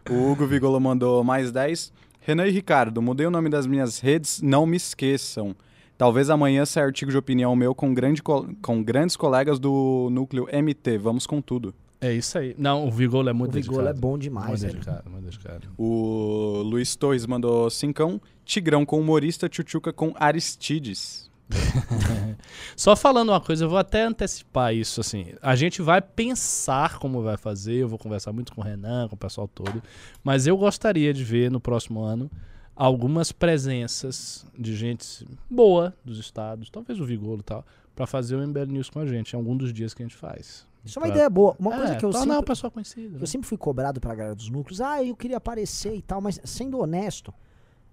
[0.10, 1.94] o Hugo Vigolo mandou mais 10.
[2.22, 5.56] Renan e Ricardo, mudei o nome das minhas redes, não me esqueçam.
[5.98, 10.48] Talvez amanhã saia artigo de opinião meu com, grande co- com grandes colegas do núcleo
[10.52, 10.98] MT.
[10.98, 11.74] Vamos com tudo.
[12.02, 12.56] É isso aí.
[12.58, 14.00] Não, o Vigolo é muito O Vigolo é dedicado.
[14.02, 14.62] bom Muito demais.
[14.62, 14.74] velho.
[14.74, 15.68] dedicado, muito dedicado.
[15.78, 18.22] O Luiz Torres mandou cincão.
[18.46, 21.30] Tigrão com humorista, Tchutchuca com Aristides.
[22.76, 25.34] Só falando uma coisa, eu vou até antecipar isso, assim.
[25.42, 29.16] A gente vai pensar como vai fazer, eu vou conversar muito com o Renan, com
[29.16, 29.82] o pessoal todo,
[30.24, 32.30] mas eu gostaria de ver no próximo ano
[32.76, 37.66] algumas presenças de gente boa dos estados, talvez o Vigolo e tal,
[37.96, 40.16] pra fazer o MBL News com a gente, em algum dos dias que a gente
[40.16, 40.69] faz.
[40.84, 41.56] Isso é uma Pra- ideia boa.
[41.60, 43.16] Uma coisa É, que eu sempre, pessoal conhecido.
[43.16, 43.22] né?
[43.22, 44.80] eu sempre fui cobrado pela galera dos núcleos.
[44.82, 47.34] Ah, eu queria aparecer e tal, mas sendo honesto,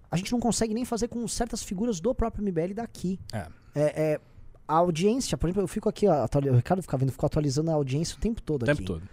[0.09, 3.19] a gente não consegue nem fazer com certas figuras do próprio MBL daqui.
[3.33, 3.47] É.
[3.75, 4.21] É, é,
[4.67, 7.73] a audiência, por exemplo, eu fico aqui, ó, o Ricardo fica vendo, fico atualizando a
[7.73, 8.85] audiência o tempo todo O tempo aqui.
[8.85, 9.03] todo.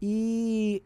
[0.00, 0.82] E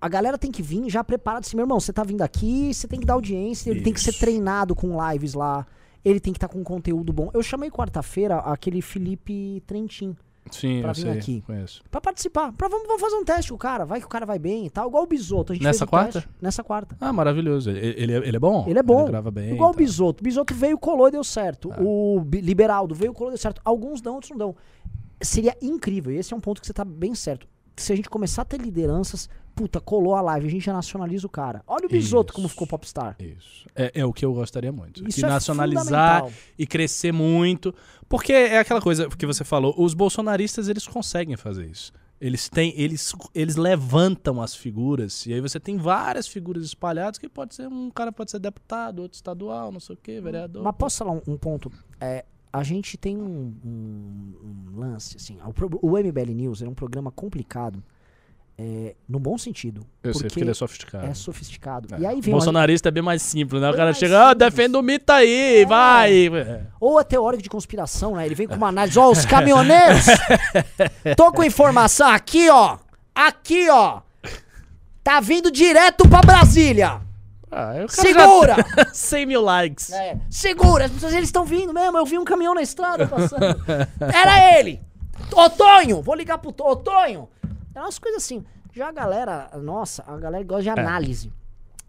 [0.00, 2.86] a galera tem que vir já preparado assim, meu irmão, você tá vindo aqui, você
[2.88, 4.20] tem que dar audiência, ele tem que ser Isso.
[4.20, 5.66] treinado com lives lá,
[6.04, 7.30] ele tem que estar com conteúdo bom.
[7.32, 10.16] Eu chamei quarta-feira aquele Felipe Trentin
[10.50, 11.40] Sim, Pra eu vir sei, aqui.
[11.46, 11.82] conheço.
[11.90, 12.52] pra participar.
[12.52, 14.66] Pra, vamos, vamos fazer um teste com o cara, vai que o cara vai bem
[14.66, 15.52] e tal, igual o Bisoto.
[15.52, 16.12] A gente Nessa fez quarta?
[16.12, 16.96] teste nessa quarta.
[17.00, 17.70] Ah, maravilhoso.
[17.70, 18.64] Ele, ele, é- ele é bom?
[18.68, 19.00] Ele é bom.
[19.02, 19.52] Ele grava bem.
[19.54, 19.74] Igual o.
[19.74, 20.22] Bisoto.
[20.22, 21.72] O Bisoto veio, colou e deu certo.
[21.72, 21.76] É.
[21.80, 23.60] O Liberaldo veio, colou e deu certo.
[23.64, 24.56] Alguns dão, outros não dão.
[25.20, 27.46] Seria incrível, e esse é um ponto que você tá bem certo.
[27.76, 31.26] Se a gente começar a ter lideranças, puta, colou a live, a gente já nacionaliza
[31.26, 31.62] o cara.
[31.66, 32.36] Olha o Bisoto Isso.
[32.36, 33.16] como ficou popstar.
[33.18, 33.66] Isso.
[33.74, 35.02] É, é o que eu gostaria muito.
[35.08, 36.28] Isso que é nacionalizar
[36.58, 37.74] e crescer muito.
[38.08, 41.92] Porque é aquela coisa que você falou, os bolsonaristas eles conseguem fazer isso.
[42.20, 47.28] Eles têm, eles, eles levantam as figuras, e aí você tem várias figuras espalhadas que
[47.28, 50.62] pode ser um cara pode ser deputado, outro estadual, não sei o quê, vereador.
[50.62, 51.70] Mas posso falar um, um ponto?
[52.00, 54.34] É, a gente tem um, um-
[54.74, 55.36] um lance, assim.
[55.82, 57.82] O, o MBL News é um programa complicado,
[58.58, 59.86] é, no bom sentido.
[60.02, 61.06] eu sei, porque porque ele é sofisticado.
[61.06, 61.94] é sofisticado.
[61.94, 61.98] É.
[62.00, 63.70] E aí vem Bolsonarista é bem mais simples, né?
[63.70, 64.38] O cara chega, ah, simples.
[64.50, 65.66] defenda o mito aí, É.
[65.66, 66.26] vai!
[66.28, 66.62] É.
[66.80, 68.24] Ou é teórico de conspiração, né?
[68.24, 70.06] Ele vem com uma análise, ó, os caminhoneiros.
[71.16, 72.78] Tô com informação aqui, ó.
[73.14, 74.00] Aqui, ó.
[75.04, 77.00] Tá vindo direto pra Brasília.
[77.50, 78.56] Ah, o Segura!
[78.76, 79.90] já- 100 mil likes.
[79.92, 81.96] É, segura, as pessoas eles estão vindo mesmo.
[81.96, 83.44] Eu vi um caminhão na estrada passando.
[84.00, 84.80] Era ele!
[85.32, 86.02] Otonho!
[86.02, 87.28] Vou ligar pro To- Otonho!
[87.76, 88.44] É umas coisas assim.
[88.72, 91.32] Já a galera, nossa, a galera gosta de análise.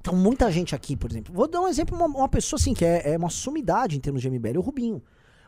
[0.01, 1.33] Então, muita gente aqui, por exemplo.
[1.33, 4.21] Vou dar um exemplo, uma, uma pessoa assim, que é, é uma sumidade em termos
[4.21, 5.01] de MBL, o Rubinho.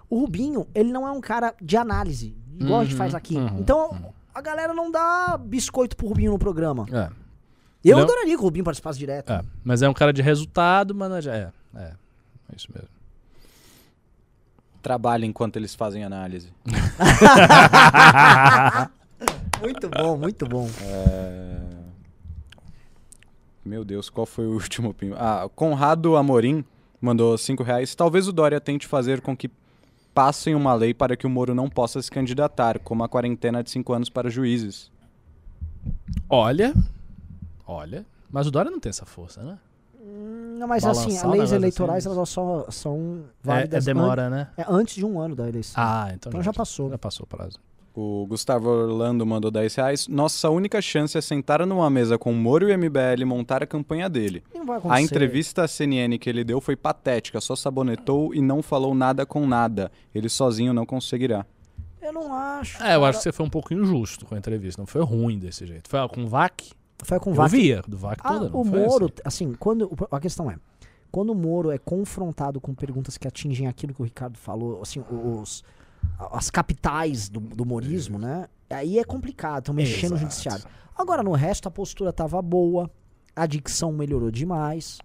[0.09, 3.37] O Rubinho, ele não é um cara de análise, igual a gente faz aqui.
[3.57, 6.85] então, a galera não dá biscoito pro Rubinho no programa.
[6.91, 7.09] É,
[7.83, 8.03] Eu Não.
[8.03, 9.31] adoraria que o Rubinho participasse direto.
[9.31, 9.41] é.
[9.63, 11.51] Mas é um cara de resultado, mas é.
[11.75, 11.93] É, é,
[12.51, 12.89] é isso mesmo.
[14.81, 16.51] Trabalha enquanto eles fazem análise.
[19.59, 20.67] Muito bom, muito bom.
[20.81, 21.57] É,
[23.65, 25.11] Meu Deus, qual foi o último pin?
[25.15, 26.63] Ah, Conrado Amorim
[27.01, 27.93] mandou 5 reais.
[27.95, 29.49] Talvez o Dória tente fazer com que
[30.13, 33.69] passem uma lei para que o Moro não possa se candidatar, como a quarentena de
[33.69, 34.91] 5 anos para juízes.
[36.29, 36.73] Olha.
[37.65, 38.05] Olha.
[38.31, 39.57] Mas o Dória não tem essa força, né?
[40.57, 42.15] Não, mas Balançar assim, as leis eleitorais assim.
[42.15, 44.47] elas só são É, válidas é demora, né?
[44.57, 45.81] an- é antes de um ano da eleição.
[45.81, 46.89] Ah, então, Então já passou.
[46.89, 47.57] Já passou o prazo.
[47.93, 50.07] O Gustavo Orlando mandou 10 reais.
[50.07, 53.63] Nossa única chance é sentar numa mesa com o Moro e o MBL e montar
[53.63, 54.43] a campanha dele.
[54.53, 54.99] Não vai acontecer.
[54.99, 59.25] A entrevista à CNN que ele deu foi patética, só sabonetou e não falou nada
[59.25, 59.91] com nada.
[60.13, 61.45] Ele sozinho não conseguirá.
[62.01, 62.77] Eu não acho.
[62.81, 63.09] É, eu cara.
[63.09, 64.81] acho que você foi um pouco injusto com a entrevista.
[64.81, 65.89] Não foi ruim desse jeito.
[65.89, 66.71] Foi com o VAC?
[67.03, 67.51] Foi com o Eu Vac.
[67.51, 68.57] via do VAC Ah, toda.
[68.57, 69.45] o Moro, assim?
[69.49, 69.89] assim, quando.
[70.11, 70.55] A questão é.
[71.11, 75.01] Quando o Moro é confrontado com perguntas que atingem aquilo que o Ricardo falou, assim,
[75.09, 75.63] os,
[76.31, 78.47] as capitais do, do morismo, né?
[78.69, 80.31] Aí é complicado, estão mexendo no Exato.
[80.31, 80.65] judiciário.
[80.97, 82.89] Agora, no resto, a postura tava boa,
[83.35, 84.99] a dicção melhorou demais.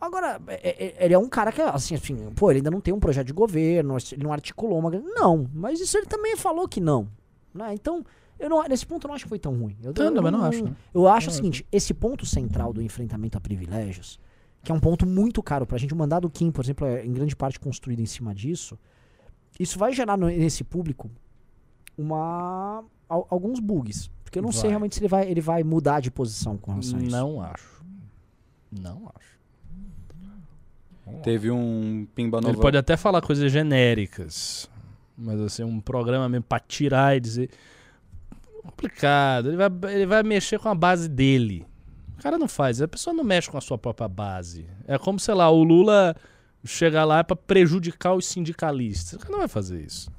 [0.00, 2.92] Agora, é- é- ele é um cara que, assim, assim, pô, ele ainda não tem
[2.92, 4.90] um projeto de governo, ele não articulou uma.
[4.90, 7.08] Não, mas isso ele também falou que não.
[7.54, 7.72] Né?
[7.72, 8.04] Então,
[8.38, 9.76] eu não, nesse ponto eu não acho que foi tão ruim.
[9.82, 10.76] Eu, Não, eu também não acho, não.
[10.92, 14.18] Eu acho o Não, seguinte: esse ponto central do enfrentamento a privilégios,
[14.62, 17.12] que é um ponto muito caro pra gente, o mandado Kim, por exemplo, é em
[17.12, 18.78] grande parte construído em cima disso,
[19.58, 21.10] isso vai gerar no- nesse público
[21.96, 24.10] uma al- alguns bugs.
[24.24, 24.70] Porque eu não sei Vai.
[24.70, 27.10] realmente se ele vai, ele vai mudar de posição com relação a isso.
[27.16, 27.84] Não acho.
[28.80, 29.34] Não acho.
[31.22, 32.60] Teve um Pimba Ele Nova.
[32.60, 34.68] pode até falar coisas genéricas,
[35.16, 37.50] mas assim, um programa mesmo pra tirar e dizer.
[38.62, 39.48] Complicado.
[39.48, 41.66] Ele vai, ele vai mexer com a base dele.
[42.18, 44.66] O cara não faz, a pessoa não mexe com a sua própria base.
[44.86, 46.16] É como, sei lá, o Lula
[46.64, 49.22] chegar lá pra prejudicar os sindicalistas.
[49.28, 50.10] Não vai fazer isso.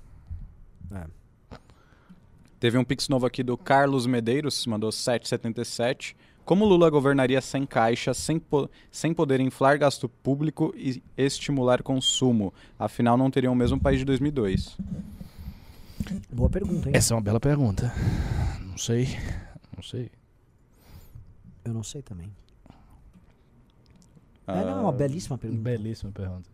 [2.59, 6.15] Teve um pix novo aqui do Carlos Medeiros, mandou 777.
[6.45, 12.53] Como Lula governaria sem caixa, sem, po sem poder inflar gasto público e estimular consumo?
[12.77, 14.77] Afinal, não teriam o mesmo país de 2002.
[16.31, 16.95] Boa pergunta, hein?
[16.95, 17.91] Essa é uma bela pergunta.
[18.61, 19.17] Não sei.
[19.76, 20.11] Não sei.
[21.63, 22.31] Eu não sei também.
[24.47, 25.61] É, não, é uma Ah, belíssima pergunta.
[25.63, 26.49] Belíssima pergunta.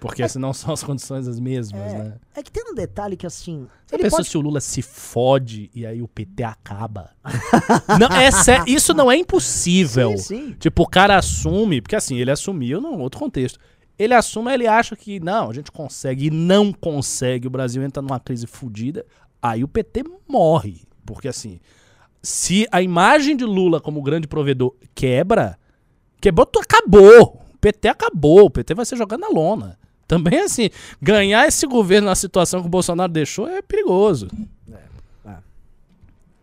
[0.00, 2.14] Porque senão são as condições as mesmas, É, né?
[2.34, 3.68] é que tem um detalhe que assim.
[3.86, 4.28] Você pensou pode...
[4.28, 7.10] se o Lula se fode e aí o PT acaba?
[8.00, 10.16] não, é sé- isso não é impossível.
[10.18, 10.52] Sim, sim.
[10.58, 13.60] Tipo, o cara assume, porque assim, ele assumiu num outro contexto.
[13.96, 18.02] Ele assume, ele acha que não, a gente consegue e não consegue, o Brasil entra
[18.02, 19.06] numa crise fodida,
[19.40, 20.82] aí o PT morre.
[21.06, 21.60] Porque assim,
[22.20, 25.56] se a imagem de Lula como grande provedor quebra,
[26.20, 27.42] quebrou, tu- acabou.
[27.54, 29.78] O PT acabou, o PT vai ser jogado na lona.
[30.06, 30.70] Também assim,
[31.02, 34.28] ganhar esse governo na situação que o Bolsonaro deixou é perigoso.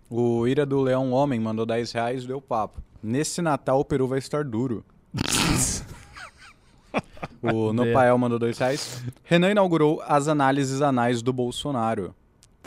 [0.09, 2.79] O Ira do Leão Homem mandou 10 reais e deu papo.
[3.01, 4.83] Nesse Natal o peru vai estar duro.
[7.41, 9.01] o Nopael mandou 2 reais.
[9.23, 12.13] Renan inaugurou as análises anais do Bolsonaro.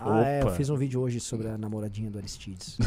[0.00, 0.56] Ah, é, eu Opa.
[0.56, 2.78] fiz um vídeo hoje sobre a namoradinha do Aristides.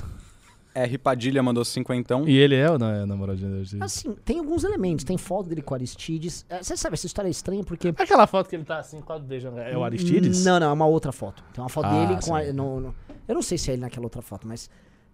[0.84, 0.97] R.
[0.97, 2.22] Padilha mandou 50.
[2.27, 5.03] E ele é não é namoradinho da assim, tem alguns elementos.
[5.03, 6.45] Tem foto dele com o Aristides.
[6.49, 7.89] É, Você sabe, essa história é estranha porque.
[7.89, 9.60] Aquela foto que ele tá assim, quase beijando.
[9.60, 10.43] É o Aristides?
[10.45, 11.43] Não, não, é uma outra foto.
[11.53, 12.51] Tem uma foto Ah, dele com a, sim.
[12.53, 12.95] no- no-
[13.27, 14.69] Eu não sei se é ele naquela outra foto, mas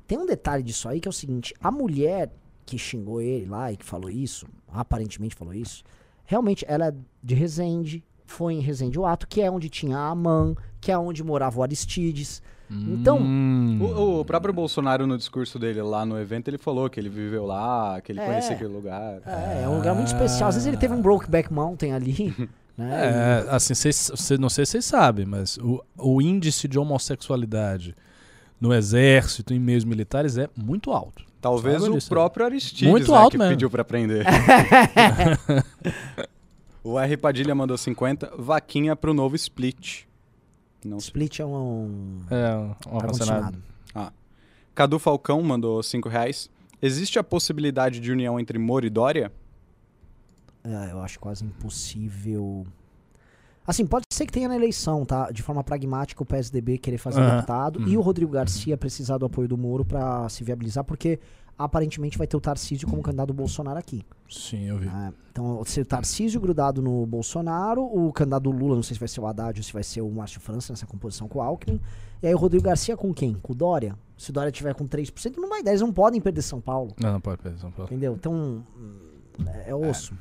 [0.07, 2.31] tem um detalhe disso aí que é o seguinte: a mulher
[2.65, 5.83] que xingou ele lá e que falou isso, aparentemente falou isso,
[6.25, 6.93] realmente ela é
[7.23, 10.97] de Resende, foi em Resende o ato, que é onde tinha a Aman, que é
[10.97, 12.41] onde morava o Aristides.
[12.69, 13.79] Então, Hum.
[13.81, 17.45] O, o próprio Bolsonaro, no discurso dele lá no evento, ele falou que ele viveu
[17.45, 18.25] lá, que ele É.
[18.25, 19.19] conhecia aquele lugar.
[19.25, 20.49] é, é um lugar muito especial.
[20.49, 22.33] Às vezes ele teve um Brokeback Mountain ali,
[22.77, 23.45] né?
[23.47, 27.95] É, assim, cês, cê- não sei se vocês sabem, mas o, o índice de homossexualidade
[28.59, 31.23] no exército, em meios militares, é muito alto.
[31.39, 32.09] Talvez o disso?
[32.09, 33.51] próprio Aristides Muito né, alto que mesmo.
[33.51, 34.25] pediu pra prender.
[36.83, 37.17] o R.
[37.17, 38.33] Padilha mandou 50.
[38.37, 40.03] Vaquinha pro novo split.
[40.85, 41.07] Não sei.
[41.07, 42.21] Split é um.
[42.29, 43.45] É, um ar-condicionado.
[43.45, 43.75] ar-condicionado.
[44.75, 46.49] Cadu Falcão mandou 5 reais.
[46.81, 49.31] Existe a possibilidade de união entre Moro e Dória?
[50.61, 52.67] É, eu acho quase impossível.
[53.67, 55.31] Assim, pode ser que tenha na eleição, tá?
[55.31, 57.35] De forma pragmática, o PSDB querer fazer Aham.
[57.37, 61.19] deputado e o Rodrigo Garcia precisar do apoio do Moro pra se viabilizar, porque
[61.57, 64.05] aparentemente vai ter o Tarcísio como candidato do Bolsonaro aqui.
[64.29, 64.85] Sim, eu vi.
[64.87, 65.13] né?
[65.31, 69.21] Então, se o Tarcísio grudado no Bolsonaro, o candidato Lula, não sei se vai ser
[69.21, 71.79] o Haddad ou se vai ser o Márcio França nessa composição com o Alckmin.
[72.21, 73.33] E aí o Rodrigo Garcia com quem?
[73.35, 73.97] Com o Dória?
[74.17, 75.71] Se o Dória tiver com 3%, não vai dar.
[75.71, 76.93] Eles não podem perder São Paulo.
[76.99, 77.89] Não, não pode perder São Paulo.
[77.91, 78.13] Entendeu?
[78.13, 78.63] Então,
[79.47, 80.13] é, é osso.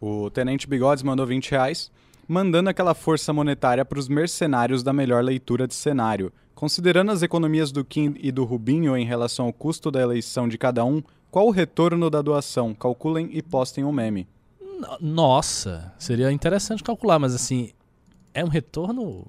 [0.00, 1.90] O Tenente Bigodes mandou 20 reais.
[2.32, 6.32] Mandando aquela força monetária pros mercenários da melhor leitura de cenário.
[6.54, 10.56] Considerando as economias do Kim e do Rubinho em relação ao custo da eleição de
[10.56, 12.72] cada um, qual o retorno da doação?
[12.72, 14.28] Calculem e postem um meme.
[14.60, 17.70] No- Nossa, seria interessante calcular, mas assim,
[18.32, 19.26] é um retorno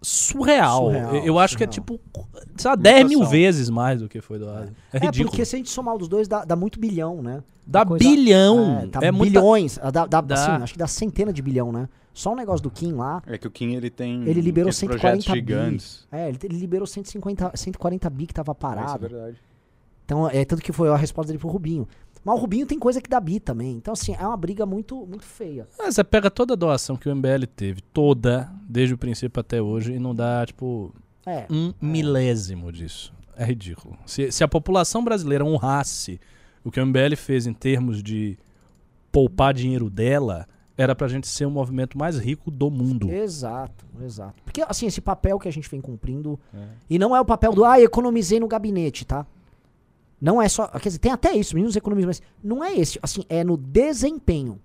[0.00, 0.84] surreal.
[0.92, 1.98] Surreal, eu eu acho que é surreal.
[1.98, 4.70] tipo, sei lá, 10 mil vezes mais do que foi doado.
[4.92, 5.30] É, É, ridículo.
[5.30, 7.42] porque se a gente somar os dois, dá, dá muito bilhão, né?
[7.66, 8.78] Dá coisa- bilhão.
[8.80, 9.76] É, tá É, muita- bilhões.
[9.82, 10.34] ah, Dá, dá, Dá.
[10.34, 11.88] assim, acho que dá centena de bilhão, né?
[12.14, 13.20] Só o negócio do Kim lá.
[13.26, 15.34] É que o Kim ele tem Ele liberou aqueles 140 projetos bi.
[15.34, 16.08] gigantes.
[16.10, 19.00] É, ele, ele liberou 150, 140 bi que tava Isso é parado.
[19.08, 19.36] verdade.
[20.04, 21.88] Então, é tanto que foi a resposta dele pro Rubinho.
[22.24, 23.72] Mas o Rubinho tem coisa que dá bi também.
[23.76, 25.66] Então, assim, é uma briga muito, muito feia.
[25.78, 29.60] Ah, Você pega toda a doação que o MBL teve, toda, desde o princípio até
[29.60, 30.94] hoje, e não dá, tipo,
[31.26, 31.46] É.
[31.50, 33.12] um milésimo disso.
[33.36, 33.96] É ridículo.
[34.06, 36.20] Se, se a população brasileira honrasse
[36.62, 38.38] o que o MBL fez em termos de
[39.10, 40.46] poupar dinheiro dela,
[40.76, 43.10] era pra gente ser o movimento mais rico do mundo.
[43.10, 44.42] Exato, exato.
[44.44, 46.38] Porque, assim, esse papel que a gente vem cumprindo.
[46.52, 46.66] É.
[46.90, 49.26] E não é o papel do, ah, economizei no gabinete, tá?
[50.20, 50.66] Não é só.
[50.68, 52.98] Quer dizer, tem até isso, meninos economizam, mas não é esse.
[53.02, 54.60] Assim, é no desempenho.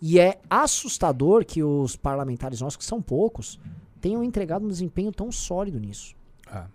[0.00, 3.58] E é assustador que os parlamentares nossos, que são poucos,
[4.00, 6.14] tenham entregado um desempenho tão sólido nisso.
[6.46, 6.66] Ah.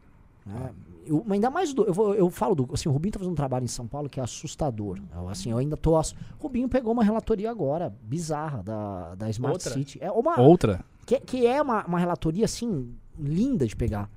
[0.46, 0.72] né?
[1.06, 1.84] Eu, ainda mais do.
[1.84, 2.70] Eu, vou- eu falo do.
[2.74, 4.98] Assim, o Rubinho tá fazendo um trabalho em São Paulo que é assustador.
[5.14, 5.98] Eu, assim, eu ainda tô.
[5.98, 9.72] ass- O Rubinho pegou uma relatoria agora, bizarra, da, da Smart Outra?
[9.74, 9.98] City.
[10.02, 10.84] É uma, Outra?
[11.06, 14.10] que, que é uma, uma relatoria, assim, linda de pegar.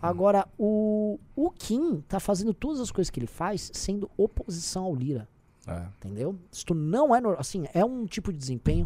[0.00, 4.94] Agora, o, o Kim tá fazendo todas as coisas que ele faz sendo oposição ao
[4.94, 5.28] Lira,
[5.66, 5.82] É.
[5.98, 6.36] entendeu?
[6.52, 8.84] Isto não é, assim, é um tipo de desempenho,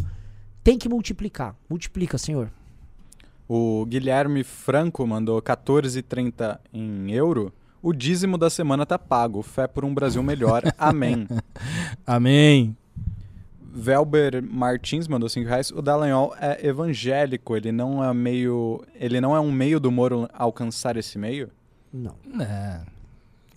[0.64, 1.54] tem que multiplicar.
[1.68, 2.50] Multiplica, senhor.
[3.48, 7.52] O Guilherme Franco mandou 14,30 em euro.
[7.82, 9.42] O dízimo da semana tá pago.
[9.42, 10.62] Fé por um Brasil melhor.
[10.78, 11.26] Amém.
[12.06, 12.76] Amém.
[13.74, 15.70] Velber Martins mandou 5 reais.
[15.70, 17.56] O Dallagnol é evangélico.
[17.56, 18.84] Ele não é meio.
[18.94, 21.50] Ele não é um meio do Moro alcançar esse meio?
[21.92, 22.14] Não.
[22.40, 22.82] É.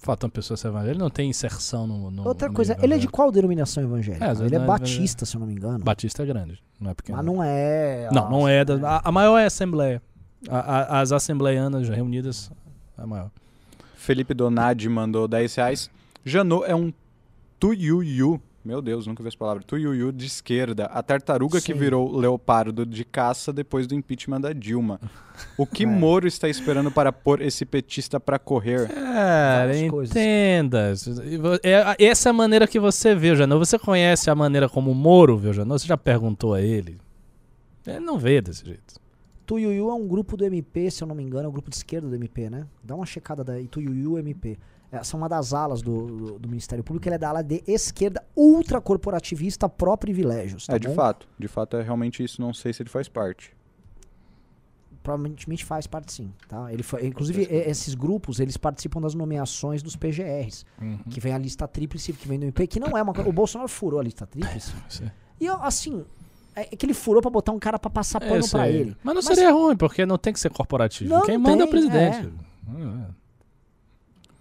[0.06, 0.92] Falta uma pessoa ser evangélica.
[0.94, 2.12] Ele não tem inserção no.
[2.12, 4.24] no Outra no coisa, ele é de qual denominação evangélica?
[4.24, 5.84] É, ele é não é batista, se eu não me engano.
[5.84, 7.18] Batista é grande, não é pequeno.
[7.18, 8.08] Mas não é.
[8.12, 8.64] Não, ah, não é.
[8.64, 10.00] Da, a, a maior é a Assembleia.
[10.48, 12.52] A- a- as Assembleianas reunidas
[12.96, 13.32] é a maior.
[13.96, 15.90] Felipe Donadi mandou 10 reais.
[16.24, 16.94] Janot é um
[17.60, 18.40] tuiuiu.
[18.66, 19.62] Meu Deus, nunca vi essa palavra.
[19.64, 20.86] Tuiuiu de esquerda.
[20.86, 21.78] A tartaruga que Sim.
[21.80, 25.00] virou leopardo de caça depois do impeachment da Dilma.
[25.56, 25.86] O que É.
[25.86, 28.88] Moro está esperando para pôr esse petista para correr?
[28.88, 30.94] Cara, entenda.
[31.64, 33.60] É- Essa é a maneira que você vê o Janot.
[33.60, 35.80] Você conhece a maneira como o Moro vê o Janot?
[35.82, 36.98] Você já perguntou a ele?
[37.86, 38.96] Ele não vê desse jeito.
[39.46, 41.76] Tuiuiu é um grupo do MP, se eu não me engano, é um grupo de
[41.76, 42.66] esquerda do MP, né?
[42.84, 44.58] Dá uma checada daí, Tuiuiu MP.
[44.92, 47.62] Essa é uma das alas do, do, do Ministério Público, ele é da ala de
[47.68, 50.68] esquerda ultracorporativista pró-privilégios.
[50.68, 50.94] Tá é, de bom?
[50.96, 51.28] fato.
[51.38, 52.42] De fato é realmente isso.
[52.42, 53.52] Não sei se ele faz parte.
[55.04, 56.74] Provavelmente faz parte sim, tá?
[56.74, 60.66] Ele foi, inclusive, e- esses grupos, eles participam das nomeações dos PGRs,
[61.12, 63.12] que vem a lista tríplice, que vem do MP, que não é uma.
[63.28, 64.74] O Bolsonaro furou a lista tríplice.
[64.90, 65.12] Sim.
[65.40, 66.04] E, eu, assim,
[66.56, 68.76] é que ele furou pra botar um cara pra passar É pano pra aí.
[68.78, 68.98] ele.
[69.04, 71.08] Mas não Mas- seria ruim, porque não tem que ser corporativo.
[71.10, 72.18] Não Quem manda é o tem, presidente.
[72.70, 73.25] é.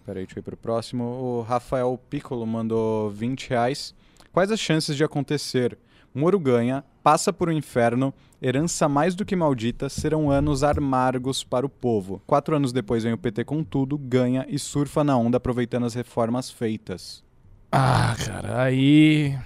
[0.05, 1.05] Peraí, deixa eu ir pro próximo.
[1.05, 3.95] O Rafael Piccolo mandou 20 reais.
[4.33, 5.79] Quais as chances de acontecer?
[6.15, 11.67] Moro ganha, passa por um inferno, herança mais do que maldita, serão anos amargos para
[11.67, 12.23] o povo.
[12.25, 15.95] Quatro anos depois vem o PT com tudo, ganha e surfa na onda aproveitando as
[15.95, 17.25] reformas feitas.
[17.73, 19.37] Ah, cara, aí.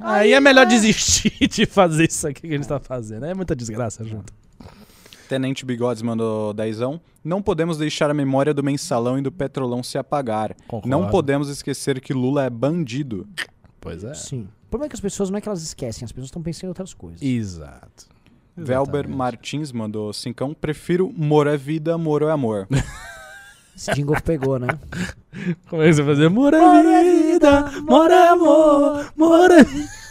[0.00, 3.24] Aí é melhor desistir de fazer isso aqui que a gente tá fazendo.
[3.24, 4.32] É muita desgraça junto.
[5.28, 7.00] Tenente Bigodes mandou dezão.
[7.22, 10.56] Não podemos deixar a memória do mensalão e do petrolão se apagar.
[10.66, 10.88] Concordo.
[10.88, 13.28] Não podemos esquecer que Lula é bandido.
[13.80, 14.14] Pois é.
[14.14, 14.48] Sim.
[14.66, 16.64] O problema é que as pessoas não é que elas esquecem, as pessoas estão pensando
[16.64, 17.22] em outras coisas.
[17.22, 18.06] Exato.
[18.56, 19.08] Velber.
[19.08, 20.52] Martins mandou cincão.
[20.52, 22.66] Prefiro Moro é vida, Moro é amor.
[23.76, 24.66] Esse jingle pegou, né?
[25.70, 26.28] Como é que você vai fazer?
[26.28, 26.58] Mora
[27.04, 29.54] vida, mora amor, mora.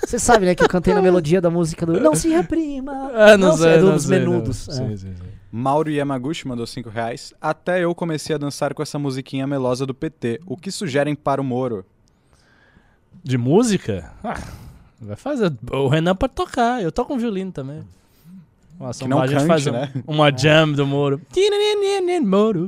[0.07, 3.11] Você sabe, né, que eu cantei na melodia da música do Não se reprima.
[3.13, 4.67] Ah, não, sei, é do- não dos sei, menudos.
[4.67, 4.73] Não.
[4.73, 4.77] é.
[4.77, 5.23] Sim, sim, sim.
[5.51, 7.34] Mauro Yamaguchi mandou 5 reais.
[7.41, 10.39] Até eu comecei a dançar com essa musiquinha melosa do PT.
[10.45, 11.85] O que sugerem para o Moro?
[13.23, 14.11] De música?
[14.23, 14.39] Ah,
[15.01, 15.51] vai fazer.
[15.71, 16.81] O Renan pode tocar.
[16.81, 17.84] Eu toco um violino também.
[18.79, 19.91] Uma Que não a gente cante, faz um- né?
[20.05, 21.19] uma jam do Moro.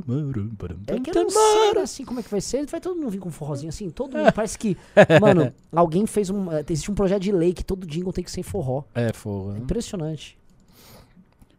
[0.06, 2.66] Moro, Moro, É que eu não sei assim como é que vai ser.
[2.66, 3.88] Vai todo mundo vir com um forrozinho assim.
[3.90, 4.76] Todo mundo parece que.
[5.20, 6.50] Mano, alguém fez um.
[6.50, 8.82] eh, Existe um projeto de lei que todo jingle tem que ser em forró.
[8.94, 9.54] É, fogo.
[9.54, 10.36] É impressionante.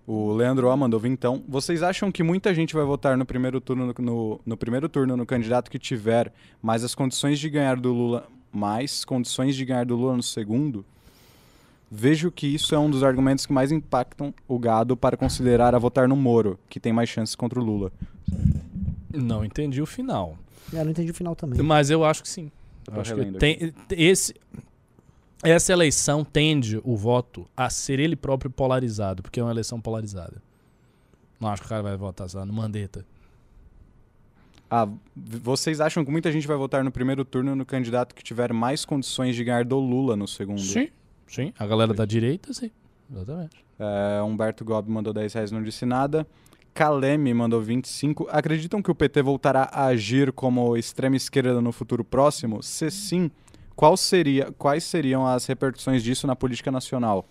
[0.05, 1.41] O Leandro O mandou vintão.
[1.47, 5.15] Vocês acham que muita gente vai votar no primeiro turno no, no- no primeiro turno
[5.15, 9.85] no candidato que tiver, mas as condições de ganhar do Lula mais condições de ganhar
[9.85, 10.83] do Lula no segundo?
[11.93, 15.77] Vejo que isso é um dos argumentos que mais impactam o gado para considerar a
[15.77, 17.91] votar no Moro, que tem mais chances contra o Lula.
[19.13, 20.37] Não entendi o final.
[20.73, 21.61] É, não entendi o final também.
[21.61, 22.49] Mas eu acho que sim.
[22.87, 24.33] Eu Eu acho que tem, esse,
[25.43, 30.41] essa eleição tende o voto a ser ele próprio polarizado, porque é uma eleição polarizada.
[31.41, 33.05] Não acho que o cara vai votar só no Mandetta.
[34.69, 38.53] Ah, vocês acham que muita gente vai votar no primeiro turno no candidato que tiver
[38.53, 40.61] mais condições de ganhar do Lula no segundo?
[40.61, 40.87] Sim,
[41.33, 41.53] sim.
[41.57, 42.71] A galera da direita, sim.
[43.11, 43.65] Exatamente.
[43.79, 46.25] É, Humberto Gobi mandou 10 reais, não disse nada.
[46.73, 48.27] Kaleme mandou 25.
[48.31, 52.63] Acreditam que o PT voltará a agir como extrema esquerda no futuro próximo?
[52.63, 53.29] Se sim,
[53.75, 57.25] qual seria, quais seriam as repercussões disso na política nacional?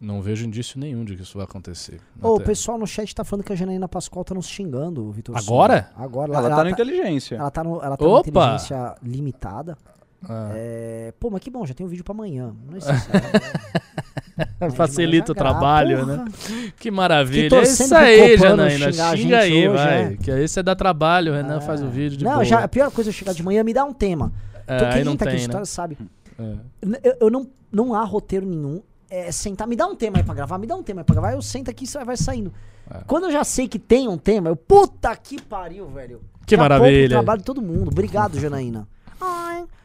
[0.00, 2.00] Não vejo indício nenhum de que isso vai acontecer.
[2.20, 5.36] o pessoal no chat tá falando que a Janaína Pascoal tá nos xingando, Vitor.
[5.36, 5.90] Agora?
[5.96, 6.34] Agora.
[6.34, 7.36] Ela, tá na inteligência.
[7.36, 8.14] Ela tá, no, ela tá Opa!
[8.14, 9.78] na inteligência limitada.
[10.28, 10.50] Ah.
[10.54, 12.54] É, pô, mas que bom, já tem um vídeo pra amanhã.
[12.68, 12.80] Não é-
[14.70, 16.16] Facilita o trabalho, porra.
[16.16, 16.24] né?
[16.78, 17.54] Que maravilha.
[17.56, 18.92] É isso aí, Janaína.
[19.16, 20.02] Xinga aí, hoje, vai.
[20.04, 20.16] é.
[20.16, 22.44] Que aí você dá trabalho, o Renan faz o vídeo de Não, boa.
[22.44, 24.32] já, a pior coisa é chegar de manhã, me dá um tema.
[24.66, 25.62] É, então, aí quem não tá aqui tem, no né?
[25.62, 25.98] história sabe.
[26.38, 26.54] É.
[27.02, 28.82] Eu, eu não, não há roteiro nenhum.
[29.10, 31.14] É sentar, me dá um tema aí pra gravar, me dá um tema aí pra
[31.14, 32.52] gravar, eu sento aqui e vai- saindo.
[32.90, 32.98] É.
[33.06, 36.20] Quando eu já sei que tem um tema, eu, puta que pariu, velho.
[36.46, 37.08] Que maravilha.
[37.10, 37.88] trabalho de todo mundo.
[37.88, 38.88] Obrigado, Janaína.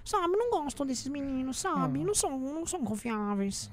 [0.10, 2.04] Sabe, não gosto desses meninos, sabe?
[2.04, 3.70] Não são, não são confiáveis.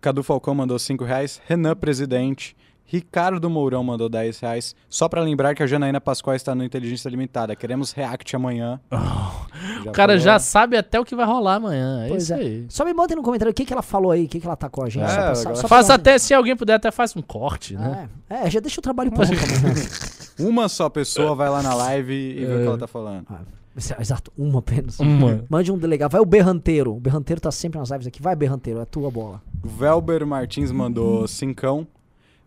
[0.00, 1.40] Cadu Falcão mandou 5 reais.
[1.46, 2.56] Renan, presidente.
[2.84, 4.74] Ricardo Mourão mandou 10 reais.
[4.88, 7.54] Só pra lembrar que a Janaína Pascoal está no Inteligência Limitada.
[7.54, 8.80] Queremos react amanhã.
[9.86, 10.18] O cara falou.
[10.24, 12.04] já sabe até o que vai rolar amanhã.
[12.04, 12.36] É Pois isso é.
[12.36, 12.66] aí.
[12.68, 14.56] Só me botem no comentário o que, que ela falou aí, o que, que ela
[14.56, 15.04] tá com a gente.
[15.04, 17.74] É, só pra, agora- só, pra Faz até, se alguém puder, até faz um corte,
[17.76, 18.08] né?
[18.28, 19.74] É, é, já deixa o trabalho pronto amanhã.
[20.40, 23.26] Uma só pessoa vai lá na live e vê o que ela tá falando.
[23.30, 23.42] Ah,
[23.76, 25.00] Exato, uma apenas.
[25.00, 25.44] Uma.
[25.50, 26.12] Mande um delegado.
[26.12, 26.94] Vai o Berranteiro.
[26.94, 28.22] O Berranteiro tá sempre nas lives aqui.
[28.22, 29.42] Vai, Berranteiro, é a tua bola.
[29.62, 31.86] O Velber Martins mandou cincão.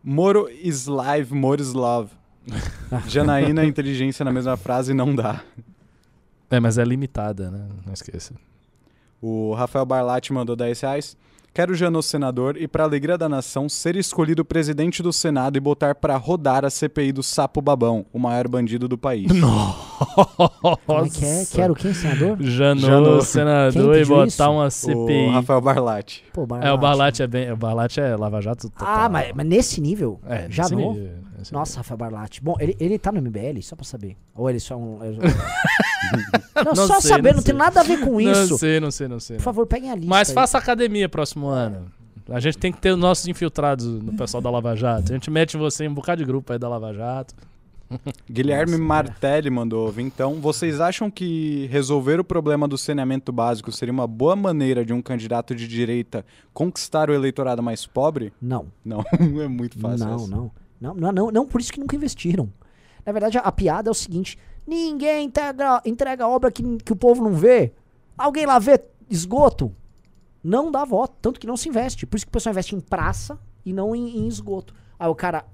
[0.04, 2.12] Moro is live, Moro is love.
[3.08, 5.44] Janaína, inteligência na mesma frase não dá.
[6.50, 7.68] É, mas é limitada, né?
[7.86, 8.34] Não esqueça.
[9.22, 11.18] O Rafael Barlatti mandou 10 reais.
[11.58, 15.96] Quero Janot senador e, para alegria da nação, ser escolhido presidente do Senado e botar
[15.96, 19.26] para rodar a CPI do Sapo Babão, o maior bandido do país.
[20.86, 21.46] Como é que é?
[21.52, 22.38] Quero quem, senador?
[22.40, 23.26] Janot, Janot.
[23.26, 24.52] senador Quem e botar isso?
[24.52, 25.32] uma O CPI.
[25.32, 26.24] Rafael Barlatti.
[26.32, 27.52] Pô, É, o Barlatti é bem.
[27.52, 28.88] O Barlatti é Lava Jato total.
[28.88, 30.22] Ah, mas, mas nesse nível?
[30.28, 30.94] É, já nesse não?
[30.94, 31.10] nível,
[31.52, 32.42] Nossa, Rafael Barlatti.
[32.42, 34.18] Bom, ele, ele tá no MBL, só pra saber.
[34.36, 35.00] Ou ele só é um.
[36.56, 37.54] não, Não só sei, saber, não não, tem sei.
[37.54, 38.52] nada a ver com isso.
[38.52, 39.38] Não sei, não sei, não sei.
[39.38, 40.10] Por favor, peguem a lista.
[40.10, 40.36] Mas aí.
[40.36, 41.92] faça academia próximo ano.
[42.30, 45.12] A gente tem que ter os nossos infiltrados no pessoal da Lava Jato.
[45.12, 47.34] A gente mete você em um bocado de grupo aí da Lava Jato.
[48.30, 50.36] Guilherme Nossa, Martelli mandou então.
[50.36, 55.02] Vocês acham que resolver o problema do saneamento básico seria uma boa maneira de um
[55.02, 58.34] candidato de direita conquistar o eleitorado mais pobre?
[58.42, 58.68] Não.
[58.84, 59.04] Não,
[59.42, 60.06] é muito fácil.
[60.06, 60.28] Não, essa.
[60.28, 62.52] não, não, não, não, não, por isso que nunca investiram.
[63.06, 66.96] Na verdade, a, a piada é o seguinte: ninguém entrega, entrega obra que, que o
[66.96, 67.74] povo não vê.
[68.18, 69.74] Alguém lá vê esgoto?
[70.44, 72.06] Não dá voto, tanto que não se investe.
[72.06, 74.74] Por isso que o pessoal investe em praça e não em, em esgoto.
[75.00, 75.46] Aí o cara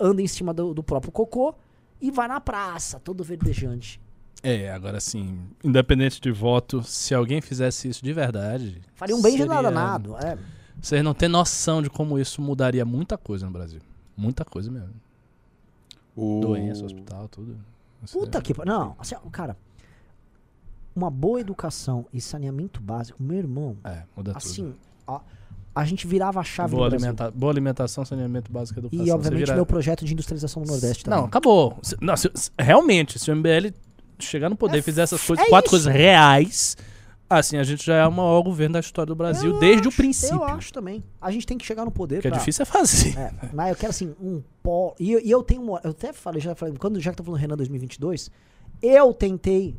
[0.00, 1.54] anda em cima do, do próprio cocô
[2.00, 4.00] e vai na praça, todo verdejante.
[4.42, 8.80] É, agora sim, independente de voto, se alguém fizesse isso de verdade.
[8.94, 10.16] Faria um bem de seria- danado.
[10.16, 10.38] É.
[10.80, 13.80] Vocês não têm noção de como isso mudaria muita coisa no Brasil.
[14.18, 14.90] Muita coisa mesmo.
[16.16, 16.40] O...
[16.40, 17.56] Doença, hospital, tudo.
[18.12, 18.52] Puta é- que.
[18.52, 19.56] pa- Não, assim, cara.
[20.94, 23.76] Uma boa educação e saneamento básico, meu irmão.
[23.84, 24.36] É, muda tudo.
[24.36, 24.74] Assim,
[25.72, 29.06] a gente virava a chave boa, alimenta- boa alimentação, saneamento básico, educação.
[29.06, 31.20] E, obviamente, vira- meu projeto de industrialização do Nordeste também.
[31.20, 31.78] Não, acabou.
[31.82, 33.72] Se- não, se- se- realmente, se o MBL
[34.18, 35.70] chegar no poder É e fizer essas coisas, é quatro isso.
[35.86, 36.76] coisas reais,
[37.28, 39.88] assim, a gente já é o maior governo da história do Brasil Eu desde o
[39.88, 40.36] acho, princípio.
[40.36, 41.02] Eu acho também.
[41.20, 42.16] A gente tem que chegar no poder.
[42.16, 43.18] Porque é pra- difícil é fazer.
[43.18, 44.94] É, mas eu quero assim, um pó.
[44.98, 45.80] E, eu- e eu tenho uma.
[45.84, 48.30] Eu até falei, já falei, quando já que tá falando Renan 2022,
[48.82, 49.76] eu tentei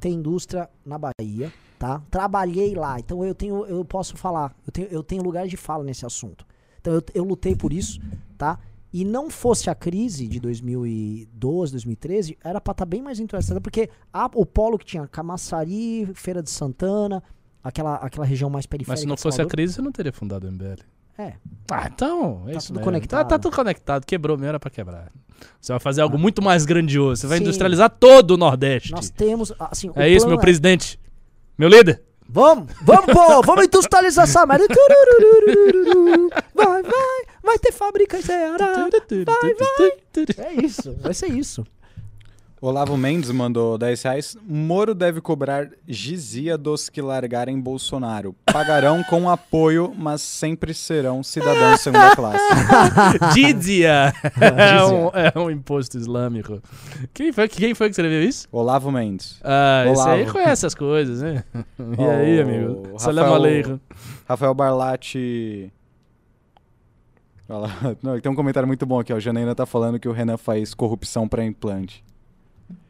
[0.00, 2.02] ter indústria na Bahia, tá?
[2.10, 2.98] Trabalhei lá.
[2.98, 4.54] Então eu tenho, eu posso falar.
[4.66, 6.46] Eu tenho, eu tenho lugar de fala nesse assunto.
[6.80, 8.00] Então eu, eu lutei por isso,
[8.38, 8.58] tá?
[8.98, 13.90] E não fosse a crise de 2012, 2013, era pra estar bem mais interessada, porque
[14.10, 17.22] a- o polo que tinha Camaçari, Feira de Santana,
[17.62, 18.92] aquela, aquela região mais periférica.
[18.92, 20.80] Mas se não fosse a crise, você não teria fundado o MBL.
[21.18, 21.34] É.
[21.70, 22.84] Ah, então, é Tá isso tudo mesmo.
[22.84, 23.22] conectado.
[23.28, 24.04] Tá, tá tudo conectado.
[24.06, 25.12] Quebrou mesmo, era pra quebrar.
[25.60, 27.20] Você vai fazer algo muito mais grandioso.
[27.20, 27.44] Você vai Sim.
[27.44, 28.92] industrializar todo o Nordeste.
[28.92, 30.98] Nós temos, assim, É isso, meu presidente.
[31.58, 32.02] Meu líder.
[32.36, 34.66] Vamos, vamos, pô, vamos industrializar essa merda.
[36.54, 38.88] Vai, vai, vai ter fábrica em Ceará.
[40.38, 41.66] É isso, vai ser isso.
[42.60, 44.36] Olavo Mendes mandou 10 reais.
[44.42, 48.34] Moro deve cobrar gizia dos que largarem Bolsonaro.
[48.46, 52.42] Pagarão com apoio, mas sempre serão cidadãos de segunda classe.
[53.34, 54.10] Dízia.
[54.40, 56.62] É um, é um imposto islâmico.
[57.12, 58.48] Quem foi, quem foi que escreveu isso?
[58.50, 59.38] Olavo Mendes.
[59.44, 60.32] Ah, esse aí Olavo.
[60.32, 61.44] conhece as coisas, né?
[61.78, 62.74] E Ó, aí, amigo?
[62.84, 63.78] Rafael- Salam aleikum.
[64.26, 65.70] Rafael Barlatti.
[68.02, 69.16] Não, tem um comentário muito bom aqui, ó.
[69.16, 72.02] O Janaína tá falando que o Renan faz corrupção pra implante.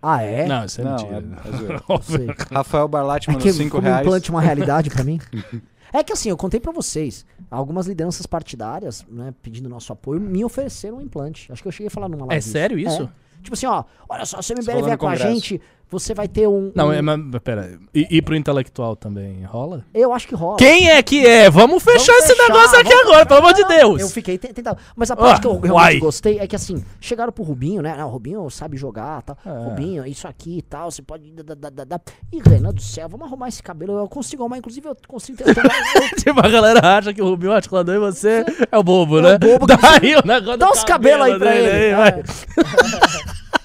[0.01, 0.47] Ah, é?
[0.47, 1.25] Não, isso é Não, mentira.
[1.45, 2.55] é- é.
[2.55, 4.07] Rafael Barlatti É mandou que 5 como reais.
[4.07, 5.21] implante uma realidade pra mim.
[5.93, 10.45] É que assim, eu contei pra vocês, algumas lideranças partidárias, né, pedindo nosso apoio, me
[10.45, 11.51] ofereceram um implante.
[11.51, 12.37] Acho que eu cheguei a falar numa live.
[12.37, 13.05] É sério isso?
[13.05, 13.09] É.
[13.41, 15.61] Tipo assim, ó, olha só, se o Você MBL vier com a gente,
[15.91, 16.73] você vai ter um...
[16.75, 17.79] Não, um- é, mas, pera.
[17.95, 19.85] E, e pro intelectual também rola?
[19.95, 20.57] Eu acho que rola.
[20.57, 21.49] Quem é que é?
[21.49, 24.01] Vamos fechar Vamos esse fechar, negócio aqui agora, pelo amor de Deus.
[24.01, 24.77] Eu fiquei te- tentando.
[24.97, 27.95] Mas a parte Ah, que eu realmente gostei é que assim, chegaram pro Rubinho, né?
[27.97, 29.39] Não, o Rubinho sabe jogar, tal.
[29.47, 29.49] É.
[29.69, 31.31] Rubinho, isso aqui e tal, você pode.
[31.33, 32.01] da, da, da, da.
[32.33, 33.97] E Renan do céu, vamos arrumar esse cabelo.
[33.99, 35.39] Eu consigo arrumar, inclusive eu consigo.
[35.39, 35.55] ter- Eu
[36.19, 39.35] Tipo, a galera acha que o Rubinho articulador e você é o bobo, É né?
[39.35, 41.95] o bobo que Daí o negócio Dá uns cabelos aí pra dele ele.
[41.97, 42.09] vai.
[42.11, 42.23] É.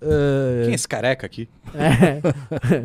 [0.00, 1.48] É, Quem é esse careca aqui?
[1.74, 2.20] É.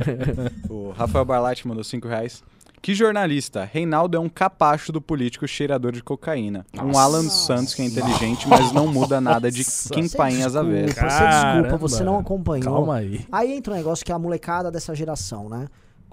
[0.69, 2.43] O Rafael Barlatti mandou 5 reais.
[2.81, 3.63] Que jornalista?
[3.63, 6.65] Reinaldo é um capacho do político cheirador de cocaína.
[6.73, 9.93] Um Alan Santos que é inteligente, mas não muda nada de Nossa.
[9.93, 10.85] Kim Painhas a ver.
[10.85, 12.73] Desculpa, Você desculpa, você não acompanhou.
[12.73, 13.23] Calma aí.
[13.31, 15.67] Aí entra um negócio que é a molecada dessa geração, né?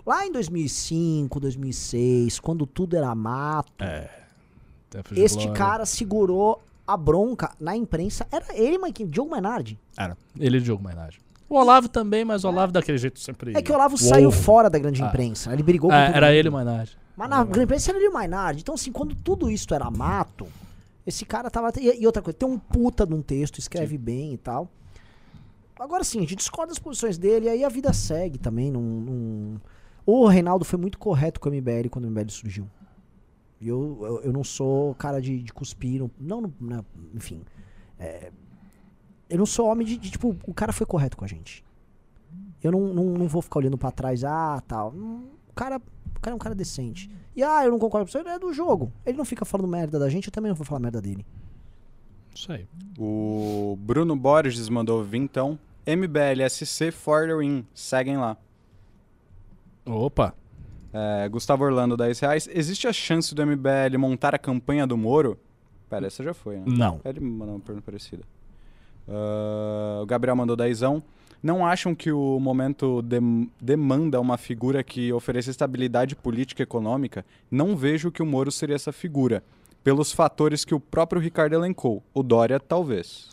[0.04, 3.72] Lá em 2005, 2006, quando tudo era mato,
[4.90, 5.54] de este glória.
[5.54, 8.26] cara segurou a bronca na imprensa.
[8.32, 9.06] Era ele, mas quem?
[9.06, 9.78] Diogo Mainardi.
[9.96, 10.16] Era.
[10.38, 11.20] Ele e Diogo Mainardi.
[11.48, 13.52] O Olavo também, mas o Olavo daquele jeito sempre.
[13.56, 14.08] É que o Olavo Uou.
[14.08, 15.06] saiu fora da grande Ah.
[15.06, 15.52] imprensa.
[15.52, 16.34] Ele brigou com É, era mundo.
[16.36, 16.98] ele e o Mainardi.
[17.16, 18.60] Mas na grande imprensa era ele o Mainardi.
[18.62, 20.46] Então, assim, quando tudo isso era mato,
[21.06, 21.70] esse cara tava.
[21.78, 24.68] E, e outra coisa, tem um puta de um texto, escreve bem e tal.
[25.78, 28.70] Agora sim, a gente discorda das posições dele e aí a vida segue também.
[28.70, 29.56] Num, num-
[30.04, 32.66] O Reinaldo foi muito correto com o MBL quando o MBL surgiu.
[33.60, 37.42] Eu, eu, eu não sou cara de, de cuspir, não, não, não- enfim.
[37.98, 38.30] É,
[39.28, 41.64] eu não sou homem de, de, tipo, o cara foi correto com a gente.
[42.62, 44.92] Eu não, não, não vou ficar olhando pra trás, ah, tal.
[44.92, 45.76] Hum, O cara,
[46.16, 47.10] o cara é um cara decente.
[47.36, 48.92] E ah, eu não concordo com você, ele é do jogo.
[49.06, 51.24] Ele não fica falando merda da gente, eu também não vou falar merda dele.
[52.34, 52.66] Isso aí.
[52.98, 55.58] O Bruno Borges mandou vintão.
[55.84, 57.64] MBLSC for the win.
[57.74, 58.36] Seguem lá.
[59.86, 60.34] Opa.
[60.92, 62.48] É, Gustavo Orlando, 10 reais.
[62.52, 65.38] Existe a chance do MBL montar a campanha do Moro?
[65.90, 66.64] Pera, essa já foi, né?
[66.66, 67.00] Não.
[67.04, 68.22] Ele mandou uma pergunta parecida.
[69.08, 71.02] Ah, o Gabriel mandou dezão.
[71.42, 77.24] Não acham que o momento dem- demanda uma figura que ofereça estabilidade política e econômica?
[77.50, 79.42] Não vejo que o Moro seria essa figura.
[79.84, 82.02] Pelos fatores que o próprio Ricardo elencou.
[82.12, 83.27] O Dória, talvez.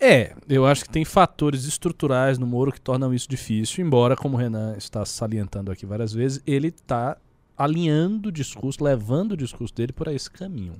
[0.00, 4.36] É, eu acho que tem fatores estruturais no Moro que tornam isso difícil, embora, como
[4.36, 7.16] o Renan está salientando aqui várias vezes, ele está
[7.56, 10.74] alinhando o discurso, levando o discurso dele por esse caminho.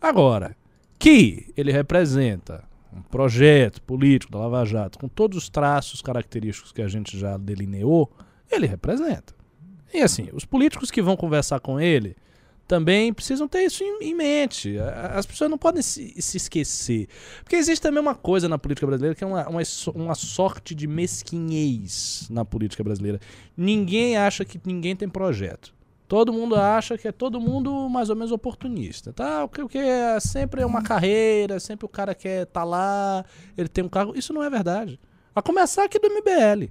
[0.00, 0.56] Agora,
[0.98, 2.62] que ele representa
[2.92, 7.36] um projeto político da Lava Jato com todos os traços característicos que a gente já
[7.36, 8.12] delineou,
[8.48, 9.34] ele representa.
[9.92, 12.16] E assim, os políticos que vão conversar com ele
[12.66, 14.76] também precisam ter isso em, em mente.
[15.12, 17.08] As pessoas não podem se, se esquecer.
[17.42, 19.62] Porque existe também uma coisa na política brasileira que é uma, uma,
[19.94, 23.20] uma sorte de mesquinhez na política brasileira.
[23.56, 25.74] Ninguém acha que ninguém tem projeto.
[26.06, 29.12] Todo mundo acha que é todo mundo mais ou menos oportunista.
[29.12, 29.44] Tá?
[29.44, 33.24] O que, o que é sempre é uma carreira, sempre o cara quer estar lá,
[33.56, 34.16] ele tem um cargo.
[34.16, 34.98] Isso não é verdade.
[35.34, 36.70] A começar aqui do MBL.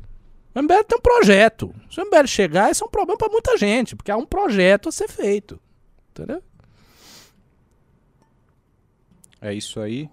[0.55, 1.73] O MBL tem um projeto.
[1.89, 4.89] Se o MBL chegar, isso é um problema para muita gente, porque há um projeto
[4.89, 5.59] a ser feito.
[6.13, 6.43] Entendeu?
[9.41, 10.07] É isso aí.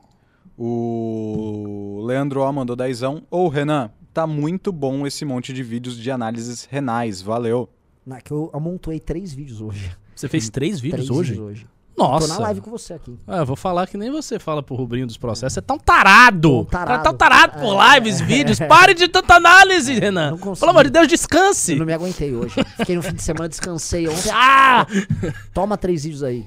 [0.56, 3.22] O Leandro O mandou dezão.
[3.30, 7.20] Ô, Renan, tá muito bom esse monte de vídeos de análises renais.
[7.20, 7.68] Valeu.
[8.04, 9.94] Na, que eu amontoei três vídeos hoje.
[10.16, 11.30] Você fez três vídeos três hoje?
[11.32, 11.66] vídeos hoje.
[12.00, 12.26] Nossa.
[12.28, 13.16] Tô na live com você aqui.
[13.26, 15.54] Ah, eu vou falar que nem você fala pro Rubrinho dos processos.
[15.54, 16.48] Você é tão tarado!
[16.50, 16.88] Tô tarado.
[16.88, 18.58] Cara, tão tarado por lives, vídeos.
[18.58, 20.30] Pare de tanta análise, Renan.
[20.30, 20.60] não consigo.
[20.60, 21.72] Pelo amor de Deus, descanse.
[21.72, 22.54] Eu não me aguentei hoje.
[22.78, 24.30] Fiquei no fim de semana, descansei ontem.
[24.42, 24.86] Ah!
[25.52, 26.46] Toma três vídeos aí.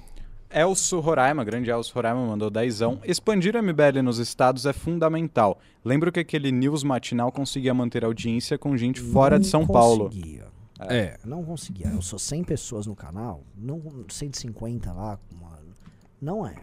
[0.50, 3.00] Elso Roraima, grande Elso Roraima, mandou dezão.
[3.04, 5.60] Expandir o MBL nos estados é fundamental.
[5.84, 10.06] Lembro que aquele news matinal conseguia manter audiência com gente fora de São Paulo.
[10.10, 10.53] Conseguia.
[10.80, 11.18] É.
[11.24, 11.88] Não conseguia.
[11.88, 15.20] Eu sou 100 pessoas no canal, não 150 lá.
[15.32, 15.74] Mano.
[16.22, 16.56] Não é.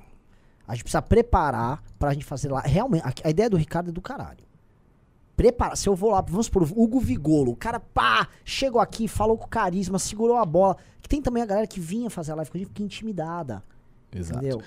[0.66, 2.60] A gente precisa preparar pra gente fazer lá.
[2.60, 4.44] Realmente, a, a ideia do Ricardo é do caralho.
[5.36, 5.74] Prepara.
[5.74, 7.52] Se eu vou lá, vamos por Hugo Vigolo.
[7.52, 10.76] O cara, pá, chegou aqui, falou com carisma, segurou a bola.
[11.00, 13.62] Que tem também a galera que vinha fazer a live com a gente, fica intimidada.
[14.14, 14.38] Exato.
[14.38, 14.62] Entendeu?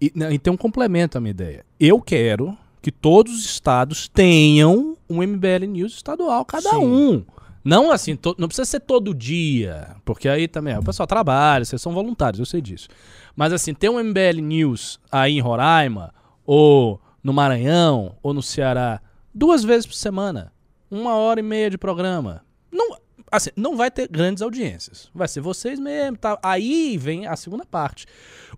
[0.00, 1.64] E, não, e tem um complemento à minha ideia.
[1.78, 6.76] Eu quero que todos os estados tenham um MBL News estadual, cada Sim.
[6.76, 7.24] um.
[7.64, 11.64] Não assim, to- não precisa ser todo dia, porque aí também, ó, o pessoal trabalha,
[11.64, 12.88] vocês são voluntários, eu sei disso.
[13.34, 16.12] Mas assim, ter um MBL News aí em Roraima,
[16.44, 19.00] ou no Maranhão, ou no Ceará,
[19.34, 20.52] duas vezes por semana,
[20.90, 22.44] uma hora e meia de programa.
[22.70, 22.96] Não,
[23.36, 25.10] assim, não vai ter grandes audiências.
[25.14, 26.38] Vai ser vocês mesmo, tá?
[26.42, 28.06] Aí vem a segunda parte.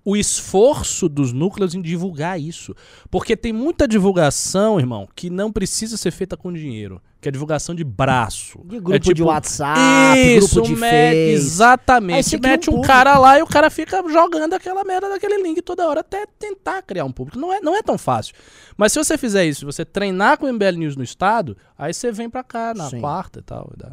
[0.04, 2.74] O esforço dos núcleos em divulgar isso.
[3.10, 7.00] Porque tem muita divulgação, irmão, que não precisa ser feita com dinheiro.
[7.20, 8.60] Que é divulgação de braço.
[8.64, 11.16] De grupo é tipo, de WhatsApp, isso, grupo de Face.
[11.16, 12.38] Exatamente.
[12.38, 12.86] Mete um, público.
[12.86, 16.82] cara lá e o cara fica jogando aquela merda daquele link toda hora até tentar
[16.82, 17.38] criar um público.
[17.38, 18.34] Não é, não é tão fácil.
[18.76, 21.92] Mas se você fizer isso, se você treinar com o MBL News no estado, aí
[21.92, 23.00] você vem pra cá na Sim.
[23.00, 23.72] quarta e tal.
[23.74, 23.92] e dá.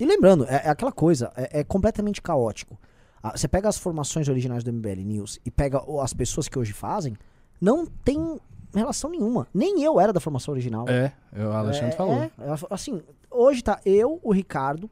[0.00, 2.78] E lembrando, é, é aquela coisa, é, é completamente caótico.
[3.22, 6.72] Ah, Você pega as formações originais do MBL News e pega as pessoas que hoje
[6.72, 7.16] fazem,
[7.60, 8.40] não tem
[8.74, 9.46] relação nenhuma.
[9.52, 10.86] Nem eu era da formação original.
[10.88, 12.14] É, o Alexandre É, falou.
[12.14, 14.88] é, é, assim, hoje tá eu, o Ricardo,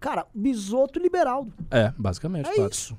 [0.00, 1.52] cara, Bisoto e Liberaldo.
[1.70, 2.48] É, basicamente.
[2.48, 2.96] É isso.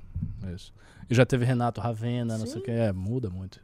[0.53, 0.71] Isso.
[1.09, 2.59] E já teve Renato Ravena, não sei Sim.
[2.59, 2.71] o que.
[2.71, 3.59] É, muda muito.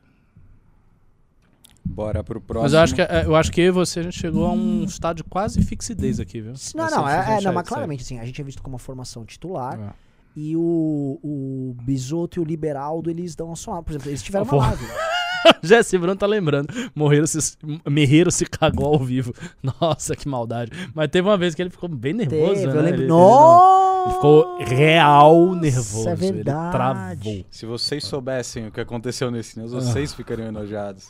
[1.89, 2.63] Bora pro próximo.
[2.63, 4.51] Mas eu acho, que, é, eu acho que eu e você a gente chegou a
[4.51, 6.53] um estado de quase fixidez aqui, viu?
[6.75, 8.79] Não, Essa não, é, é, não, mas claramente, assim, a gente é visto como uma
[8.79, 9.93] formação titular É.
[10.35, 13.81] e o, o Bisoto e o Liberaldo, eles dão a sua.
[13.81, 14.85] Por exemplo, eles tiveram uma live.
[15.63, 16.67] Jesse Bruno tá lembrando.
[16.95, 17.57] Morreram se,
[17.89, 19.33] Merreiro se cagou ao vivo.
[19.81, 20.71] Nossa, que maldade.
[20.93, 22.73] Mas teve uma vez que ele ficou bem nervoso, Teve, né?
[22.73, 22.87] eu lembro.
[22.95, 23.89] Ele- ele Nossa!
[24.05, 26.09] Ele ficou real nervoso.
[26.09, 26.71] é Ele verdade.
[26.71, 27.45] travou.
[27.51, 31.09] Se vocês soubessem o que aconteceu nesse news, vocês ficariam enojados.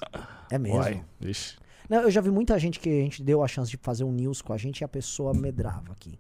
[0.50, 0.80] É mesmo.
[0.80, 1.56] Uai, vixe.
[1.88, 4.12] Não, eu já vi muita gente que a gente deu a chance de fazer um
[4.12, 6.18] news com a gente e a pessoa medrava aqui.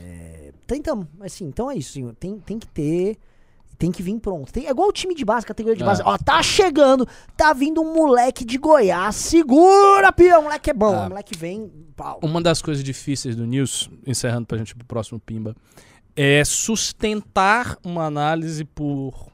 [0.00, 1.98] É, tentamos, assim, então é isso.
[2.20, 3.16] Tem, tem que ter.
[3.78, 4.52] Tem que vir pronto.
[4.52, 5.86] Tem, é igual o time de base, categoria de É.
[5.86, 6.02] base.
[6.04, 7.06] Ó, tá chegando,
[7.36, 9.14] tá vindo um moleque de Goiás.
[9.14, 10.40] Segura, pião.
[10.40, 10.94] O moleque é bom.
[10.94, 11.06] É.
[11.06, 11.70] O moleque vem.
[11.96, 12.18] Pau.
[12.22, 15.54] Uma das coisas difíceis do News, encerrando pra gente ir pro próximo Pimba,
[16.16, 19.28] é sustentar uma análise por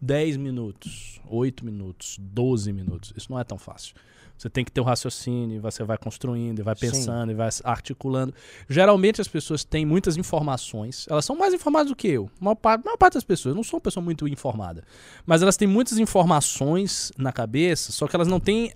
[0.00, 3.12] 10 minutos, 8 minutos, 12 minutos.
[3.16, 3.94] Isso não é tão fácil.
[4.38, 6.80] Você tem que ter um raciocínio, você vai construindo, e vai Sim.
[6.92, 8.32] pensando, e vai articulando.
[8.68, 12.30] Geralmente as pessoas têm muitas informações, elas são mais informadas do que eu.
[12.40, 14.84] A maior parte, a maior parte das pessoas, eu não sou uma pessoa muito informada,
[15.26, 18.72] mas elas têm muitas informações na cabeça, só que elas não têm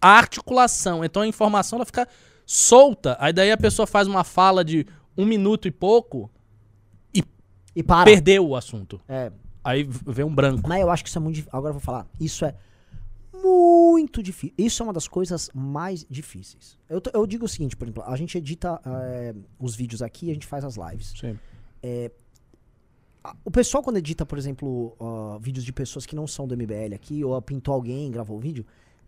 [0.00, 1.04] a articulação.
[1.04, 2.08] Então a informação ela fica
[2.44, 3.16] solta.
[3.20, 4.84] Aí daí a pessoa faz uma fala de
[5.16, 6.28] um minuto e pouco,
[7.76, 8.04] E para.
[8.04, 9.00] perdeu o assunto.
[9.08, 9.32] É,
[9.64, 10.68] Aí vem um branco.
[10.68, 11.44] mas eu acho que isso é muito.
[11.50, 12.06] Agora eu vou falar.
[12.20, 12.54] Isso é
[13.44, 14.54] muito difícil.
[14.56, 16.78] Isso é uma das coisas mais difíceis.
[16.88, 20.34] Eu, eu digo o seguinte, por exemplo, a gente edita é, os vídeos aqui, a
[20.34, 21.12] gente faz as lives.
[21.20, 21.38] Sim.
[23.22, 26.54] A- O pessoal, quando edita, por exemplo, ó, vídeos de pessoas que não são do
[26.56, 28.66] MBL aqui, ou pintou alguém, gravou o vídeo,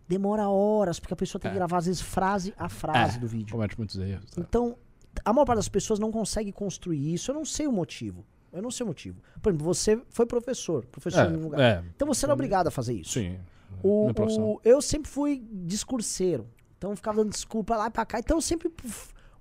[0.08, 1.58] demora horas, porque a pessoa tem que É.
[1.58, 3.52] gravar, às vezes, frase a frase É, do vídeo.
[3.52, 4.30] Comete muitos erros.
[4.30, 4.40] tá?
[4.40, 4.76] Então,
[5.24, 7.30] a maior parte das pessoas não consegue construir isso.
[7.30, 8.24] Eu não sei o motivo.
[8.52, 9.20] Eu não sei o motivo.
[9.42, 10.86] Por exemplo, você foi professor.
[10.86, 11.60] Professor em um lugar.
[11.60, 13.12] É, é, Então você era obrigado a fazer isso.
[13.12, 13.38] sim
[13.82, 16.46] o, o, eu sempre fui discurseiro.
[16.78, 18.18] Então ficava dando desculpa lá para cá.
[18.18, 18.70] Então sempre.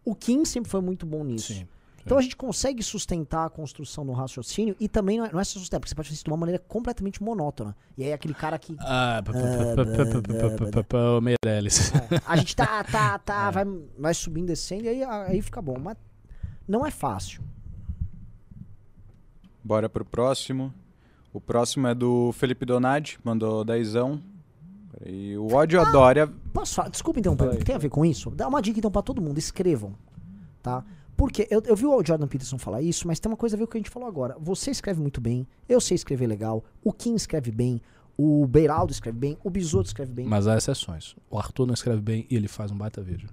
[0.03, 1.53] O Kim sempre foi muito bom nisso.
[1.53, 1.67] Sim, sim.
[2.05, 5.43] Então a gente consegue sustentar a construção no raciocínio e também não é, não é
[5.43, 7.75] só sustentar, porque você pode fazer isso de uma maneira completamente monótona.
[7.97, 8.75] E aí aquele cara que.
[8.79, 9.23] Ah,
[11.19, 11.91] Meirelles.
[12.27, 13.65] A gente tá, tá, tá, vai,
[13.97, 15.79] vai subindo, descendo e aí, aí fica bom.
[15.79, 15.97] Mas
[16.67, 17.41] não é fácil.
[19.63, 20.71] Bora pro próximo.
[21.35, 24.23] O próximo é do Felipe Donadi, mandou dezão.
[24.89, 26.27] Peraí, o ódio a Dória.
[26.53, 26.87] Posso falar?
[26.87, 28.31] Desculpa então, tem a ver com isso?
[28.31, 29.93] Dá uma dica então pra todo mundo, escrevam,
[30.63, 30.85] tá?
[31.17, 33.65] Porque eu, eu vi o Jordan Peterson falar isso, mas tem uma coisa a ver
[33.65, 34.37] com o que a gente falou agora.
[34.39, 37.81] Você escreve muito bem, eu sei escrever legal, o Kim escreve bem,
[38.17, 40.25] o Beiraldo escreve bem, o Bisoto escreve bem.
[40.25, 41.17] Mas há exceções.
[41.29, 43.27] O Arthur não escreve bem e ele faz um baita vídeo.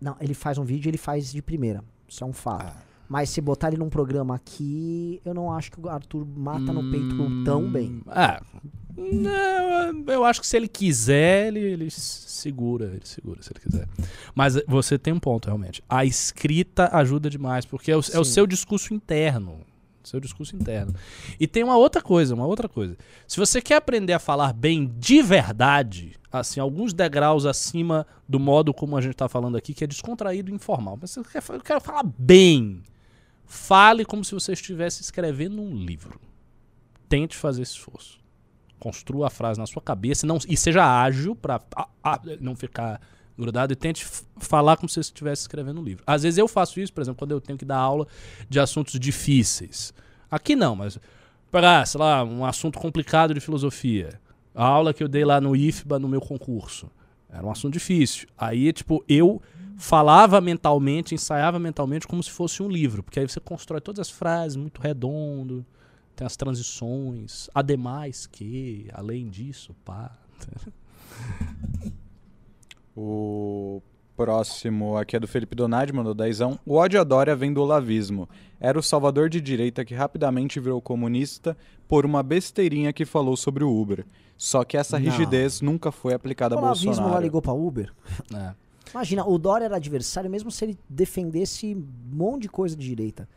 [0.00, 1.82] Não, ele faz um vídeo e ele faz de primeira.
[2.06, 2.64] Isso é um fato.
[2.64, 2.87] Ah.
[3.08, 6.90] Mas se botar ele num programa aqui, eu não acho que o Arthur mata no
[6.90, 8.02] peito tão bem.
[8.06, 8.42] Ah,
[8.96, 13.88] não, eu acho que se ele quiser, ele, ele segura, ele segura se ele quiser.
[14.34, 15.82] Mas você tem um ponto, realmente.
[15.88, 19.60] A escrita ajuda demais, porque é o, é o seu discurso interno.
[20.02, 20.94] Seu discurso interno.
[21.38, 22.96] E tem uma outra coisa, uma outra coisa.
[23.26, 28.72] Se você quer aprender a falar bem de verdade, assim, alguns degraus acima do modo
[28.72, 30.98] como a gente está falando aqui, que é descontraído e informal.
[31.00, 31.24] Mas eu
[31.62, 32.82] quero falar bem,
[33.48, 36.20] fale como se você estivesse escrevendo um livro.
[37.08, 38.18] Tente fazer esse esforço
[38.78, 41.60] construa a frase na sua cabeça não, e seja ágil para
[42.40, 43.00] não ficar
[43.36, 44.06] grudado e tente
[44.38, 46.02] falar como se você estivesse escrevendo um livro.
[46.06, 48.06] Às vezes eu faço isso, por exemplo, quando eu tenho que dar aula
[48.48, 49.92] de assuntos difíceis.
[50.30, 50.98] Aqui não, mas
[51.50, 54.20] para, sei lá, um assunto complicado de filosofia.
[54.54, 56.90] A aula que eu dei lá no IFBA no meu concurso.
[57.30, 58.26] Era um assunto difícil.
[58.36, 59.40] Aí, tipo, eu
[59.78, 64.10] falava mentalmente, ensaiava mentalmente como se fosse um livro, porque aí você constrói todas as
[64.10, 65.64] frases muito redondo,
[66.16, 70.10] tem as transições, ademais que, além disso, pá.
[73.00, 73.80] O
[74.16, 76.58] próximo aqui é do Felipe Donadi, mandou dezão.
[76.66, 78.28] O ódio a Dória vem do olavismo.
[78.58, 81.56] Era o salvador de direita que rapidamente virou comunista
[81.86, 84.04] por uma besteirinha que falou sobre o Uber.
[84.36, 85.04] Só que essa Não.
[85.08, 87.22] rigidez nunca foi aplicada a O Olavismo lá Bolsonaro.
[87.22, 87.92] ligou pra Uber.
[88.34, 88.54] É.
[88.94, 91.86] Imagina, o Dória era adversário mesmo se ele defendesse um
[92.16, 93.28] monte de coisa de direita.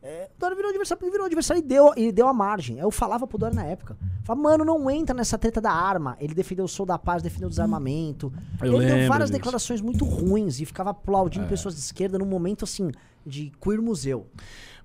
[0.00, 2.78] É, o Dória virou adversário porque virou adversário e deu, e deu a margem.
[2.78, 3.96] Eu falava pro Dória na época.
[4.22, 6.16] Falava, mano, não entra nessa treta da arma.
[6.20, 8.32] Ele defendeu o Sou da Paz, defendeu o desarmamento.
[8.60, 9.38] Eu ele deu várias disso.
[9.38, 11.48] declarações muito ruins e ficava aplaudindo É.
[11.48, 12.90] pessoas de esquerda num momento assim,
[13.26, 14.26] de queer museu.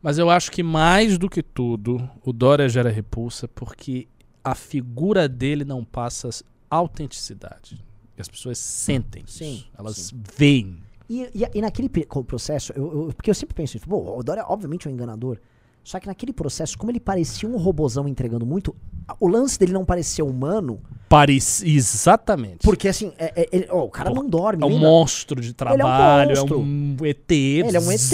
[0.02, 4.08] Mas eu acho que mais do que tudo, o Dória gera repulsa porque
[4.44, 6.30] a figura dele não passa
[6.70, 7.84] autenticidade.
[8.18, 9.68] E as pessoas sentem Sim, isso.
[9.78, 10.22] Elas sim.
[10.38, 10.78] veem.
[11.10, 14.46] E, e, e naquele processo, eu, eu- porque eu sempre penso isso, pô, o Dória
[14.48, 15.38] obviamente é um enganador,
[15.84, 18.74] só que naquele processo, como ele parecia um robozão entregando muito,
[19.20, 20.80] o lance dele não parecer humano,
[21.10, 22.60] Parece exatamente.
[22.64, 24.64] porque assim, é- é- ele- ó, o cara não dorme.
[24.64, 26.60] é um monstro de trabalho, é monstro.
[26.60, 27.32] um, ET.
[27.32, 28.12] Ele é um ET.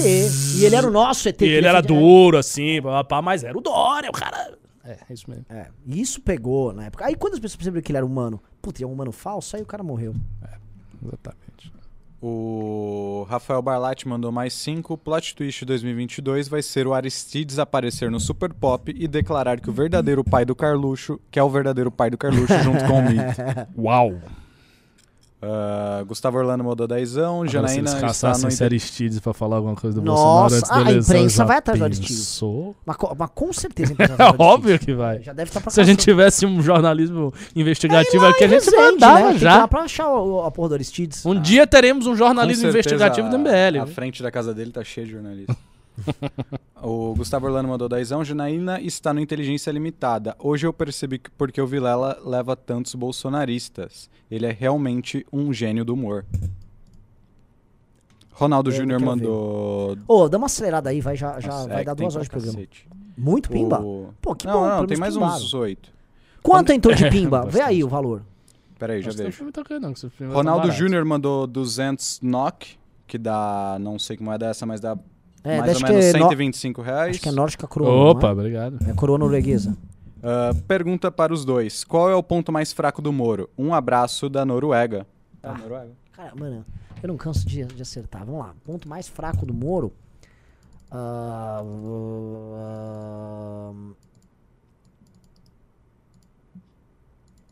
[0.57, 1.35] E ele era o nosso ET.
[1.35, 4.57] E que ele era duro, assim, pá, mas era o Dória, o cara.
[4.89, 5.45] É, é isso mesmo.
[5.49, 7.05] É, e isso pegou na época.
[7.05, 9.61] Aí quando as pessoas perceberam que ele era humano, putz, é um humano falso, aí
[9.61, 10.15] o cara morreu.
[11.05, 11.71] Exatamente.
[12.21, 14.97] O Rafael Barlatti mandou mais 5.
[14.97, 19.73] Plot twist 2022 vai ser o Aristides aparecer no Super Pop e declarar que o
[19.73, 23.41] verdadeiro pai do Carluxo, que é o verdadeiro pai do Carluxo, junto com o Mito.
[23.77, 24.19] Uau!
[25.41, 27.35] Ah, Gustavo Orlando mandou dezão.
[27.35, 28.49] Agora, se Janaína eles está caçassem no...
[28.49, 31.43] esse Aristides pra falar alguma coisa do Nossa, Bolsonaro antes da a eleição, imprensa já
[31.45, 32.41] vai atrás do Aristides.
[32.85, 33.93] Mas, mas com certeza.
[33.97, 35.21] a É vai óbvio que vai.
[35.21, 38.65] Já deve estar pra Se a gente tivesse um jornalismo investigativo aqui, a Em gente
[38.65, 39.37] Resende, mandava né?
[39.37, 39.67] Já.
[39.67, 41.25] pra achar o, a porra do Aristides.
[41.25, 43.87] Um dia teremos um jornalismo investigativo do A MBL.
[43.93, 45.55] frente da casa dele tá cheia de jornalistas.
[46.81, 48.23] o Gustavo Orlando mandou dezão.
[48.23, 50.35] Janaína está no Inteligência Limitada.
[50.39, 54.09] Hoje eu percebi que porque o Vilela leva tantos bolsonaristas.
[54.29, 56.25] Ele é realmente um gênio do humor.
[58.31, 59.97] Ronaldo Júnior mandou.
[60.07, 62.31] Ô, dá uma acelerada aí, vai, já, já Nossa, vai é dar duas horas de
[62.31, 62.53] programa.
[62.53, 62.87] cacete.
[63.17, 63.81] Muito pimba?
[63.81, 64.67] O- Pô, que não, bom.
[64.67, 65.35] não, tem mais pimbaram.
[65.35, 65.91] uns oito.
[66.41, 67.45] Quanto entrou de pimba?
[67.45, 68.21] Vê aí o valor.
[68.77, 69.31] Peraí, já vejo.
[69.33, 69.93] filme tá não,
[70.31, 70.71] Ronaldo tá barato.
[70.71, 74.97] Júnior mandou 200 NOK, que dá, não sei que moeda é essa, mas dá
[75.43, 77.09] É, mais acho ou que menos é no- 125 reais.
[77.11, 78.11] Acho que é nórdica coroa.
[78.11, 78.77] Opa, não obrigado.
[78.85, 78.91] É?
[78.91, 79.77] é coroa norueguesa.
[80.21, 81.83] Ah, pergunta para os dois.
[81.83, 83.49] Qual é o ponto mais fraco do Moro?
[83.57, 85.07] Um abraço da Noruega.
[85.41, 85.53] Ah.
[85.53, 85.91] Noruega.
[86.11, 86.65] Cara, mano,
[87.01, 88.25] eu não canso de, de acertar.
[88.25, 88.53] Vamos lá.
[88.65, 89.93] Ponto mais fraco do Moro.
[90.91, 91.61] Ah,
[92.55, 93.71] ah,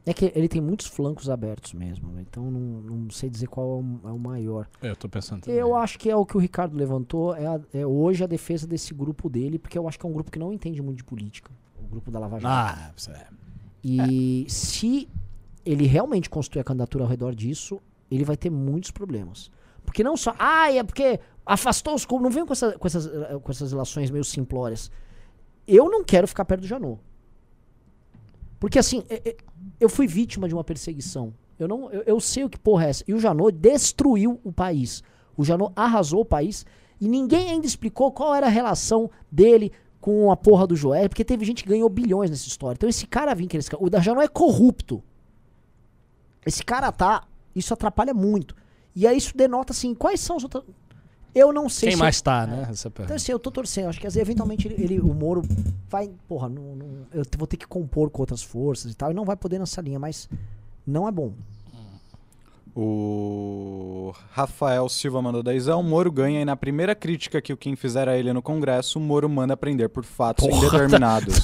[0.10, 2.12] é que ele tem muitos flancos abertos mesmo.
[2.12, 2.24] né?
[2.28, 4.68] Então não, não sei dizer qual é o, é o maior.
[4.82, 5.60] Eu tô pensando também.
[5.60, 7.36] Eu acho que é o que o Ricardo levantou.
[7.36, 10.14] É, a- é hoje a defesa desse grupo dele, porque eu acho que é um
[10.14, 11.52] grupo que não entende muito de política.
[11.80, 12.48] O grupo da Lava Jato.
[12.54, 13.28] Ah, isso é.
[13.84, 15.08] E se
[15.66, 17.80] ele realmente construir a candidatura ao redor disso,
[18.10, 19.52] ele vai ter muitos problemas.
[19.86, 20.34] Porque não só.
[20.40, 22.06] Ah, é porque afastou os.
[22.08, 24.92] Não venham com, essa- com essas, eh, com essas relações meio simplórias.
[25.68, 27.00] Eu não quero ficar perto do Janot.
[28.60, 29.38] Porque assim, eh, eh,
[29.80, 31.34] eu fui vítima de uma perseguição.
[31.60, 33.04] Eu, não, eu, eu sei o que porra é essa.
[33.08, 35.04] E o Janot destruiu o país.
[35.36, 36.66] O Janot arrasou o país.
[37.00, 41.10] E ninguém ainda explicou qual era a relação dele com a porra do Joel.
[41.10, 42.76] Porque teve gente que ganhou bilhões nessa história.
[42.76, 45.04] Então esse cara vinha que esse O Janot é corrupto.
[46.46, 47.24] Esse cara tá.
[47.56, 48.56] Isso atrapalha muito.
[48.96, 50.64] E aí isso denota assim, quais são os outros.
[51.38, 52.02] Eu não sei Quem se.
[52.02, 52.68] mais tá, né?
[52.70, 53.90] Essa Então, assim, eu tô torcendo.
[53.90, 55.44] Acho que assim, eventualmente ele, ele- o Moro
[55.90, 56.10] vai.
[56.28, 59.12] Porra, não, não- eu vou ter que compor com outras forças e tal.
[59.12, 60.28] E não vai poder nessa linha, mas
[60.86, 61.34] não é bom.
[62.80, 65.82] O Rafael Silva mandou dezão.
[65.82, 69.02] Moro ganha e na primeira crítica que o Kim fizer a ele no Congresso, o
[69.02, 71.40] Moro manda prender por fatos Porra, tá- indeterminados.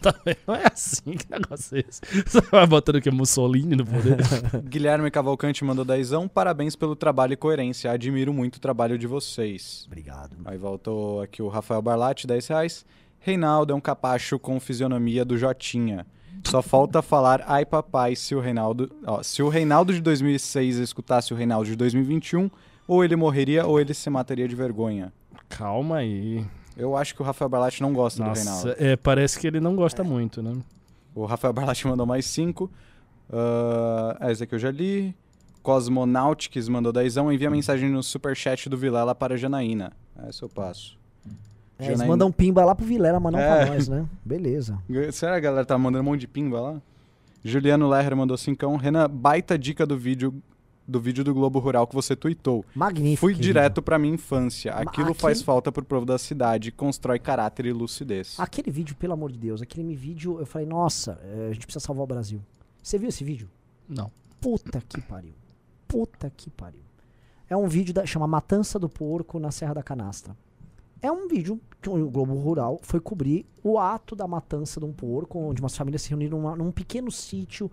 [0.00, 0.38] Tá vendo?
[0.46, 2.00] Não é assim que negócio é esse.
[2.26, 3.10] Você vai botando que?
[3.10, 4.16] Mussolini no poder?
[4.64, 6.26] Guilherme Cavalcante mandou dezão.
[6.26, 7.90] Parabéns pelo trabalho e coerência.
[7.90, 9.84] Admiro muito o trabalho de vocês.
[9.86, 10.34] Obrigado.
[10.46, 12.86] Aí voltou aqui o Rafael Barlatti, 10 reais.
[13.18, 16.06] Reinaldo é um capacho com fisionomia do Jotinha.
[16.44, 21.32] Só falta falar ai papai se o Reinaldo, ó, se o Reinaldo de 2006 escutasse
[21.32, 22.50] o Reinaldo de 2021,
[22.88, 25.12] ou ele morreria ou ele se mataria de vergonha.
[25.48, 26.44] Calma aí.
[26.76, 28.74] Eu acho que o Rafael Barlatti não gosta do Nossa, Reinaldo.
[28.78, 30.56] é, parece que ele não gosta muito, né?
[31.14, 32.64] O Rafael Barlatti mandou mais 5.
[32.64, 35.14] Uh, esse aqui eu já li.
[35.62, 37.16] Cosmonautics mandou 10.
[37.18, 39.92] Envia mensagem no superchat do Vilela para a Janaína.
[40.26, 40.98] Essa eu passo.
[41.80, 43.64] É, eles mandam pimba lá pro Vilela, mas não É.
[43.64, 44.06] pra nós, né?
[44.24, 44.78] Beleza.
[45.12, 46.82] Será que a galera tá mandando um monte de pimba lá?
[47.44, 48.76] Juliano Lerner mandou cincão.
[48.76, 50.34] Renan, baita dica do vídeo
[50.86, 52.64] do vídeo do Globo Rural que você tweetou.
[52.74, 53.20] Magnífico.
[53.20, 54.72] Fui direto pra minha infância.
[54.72, 58.34] Aquilo faz falta pro povo da cidade, constrói caráter e lucidez.
[58.40, 61.84] Aquele vídeo, pelo amor de Deus, aquele vídeo, eu falei, nossa, eh, a gente precisa
[61.84, 62.40] salvar o Brasil.
[62.82, 63.48] Você viu esse vídeo?
[63.88, 64.10] Não.
[64.40, 65.32] Puta que pariu.
[65.86, 66.80] Puta que pariu.
[67.48, 70.36] É um vídeo da chama Matança do Porco na Serra da Canastra.
[71.02, 74.92] É um vídeo que o Globo Rural foi cobrir o ato da matança de um
[74.92, 77.70] porco, onde umas famílias se reuniram numa- num pequeno sítio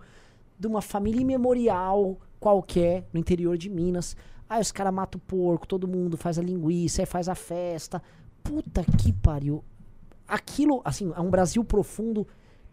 [0.58, 4.16] de uma família imemorial qualquer no interior de Minas.
[4.48, 8.02] Aí os caras matam o porco, todo mundo faz a linguiça, aí faz a festa.
[8.42, 9.62] Puta que pariu.
[10.26, 12.26] Aquilo, assim, é um Brasil profundo,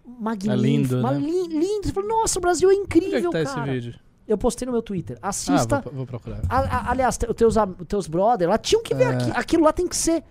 [0.06, 0.62] magnífico.
[0.64, 1.26] lindo, mas né?
[1.28, 1.88] li- lindo.
[1.88, 3.72] Você fala, Nossa, o Brasil é Onde incrível, é que tá esse cara.
[3.74, 4.00] vídeo?
[4.28, 5.18] Eu postei no meu Twitter.
[5.22, 5.82] Ah, Assista.
[5.82, 6.42] vou, vou procurar.
[6.50, 7.56] A- a- aliás, os teus,
[7.88, 9.08] teus brothers lá tinham que ver É.
[9.08, 9.32] aqui.
[9.32, 10.24] Aquilo lá tem que ser.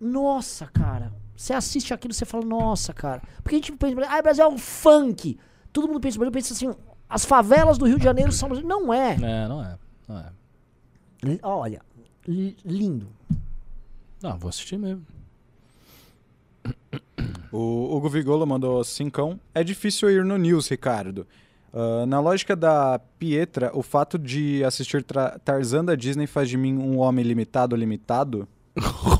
[0.00, 1.12] Nossa, cara.
[1.36, 3.22] Você assiste aquilo e você fala, nossa, cara.
[3.42, 5.38] Porque a gente pensa, ah, Brasil é um funk.
[5.72, 6.74] Todo mundo pensa, Brasil pensa assim,
[7.08, 8.48] as favelas do Rio de Janeiro são.
[8.48, 8.66] Brasil.
[8.66, 9.14] Não é.
[9.14, 9.78] É, não é.
[10.08, 11.38] Não é.
[11.42, 11.82] Olha,
[12.26, 13.08] li- lindo.
[14.22, 15.04] Não, vou assistir mesmo.
[17.52, 19.38] O Hugo Vigolo mandou cincão.
[19.54, 21.26] É difícil ir no news, Ricardo.
[21.72, 25.04] Ah, na lógica da Pietra, o fato de assistir
[25.44, 28.46] Tarzan da Disney faz de mim um homem limitado limitado?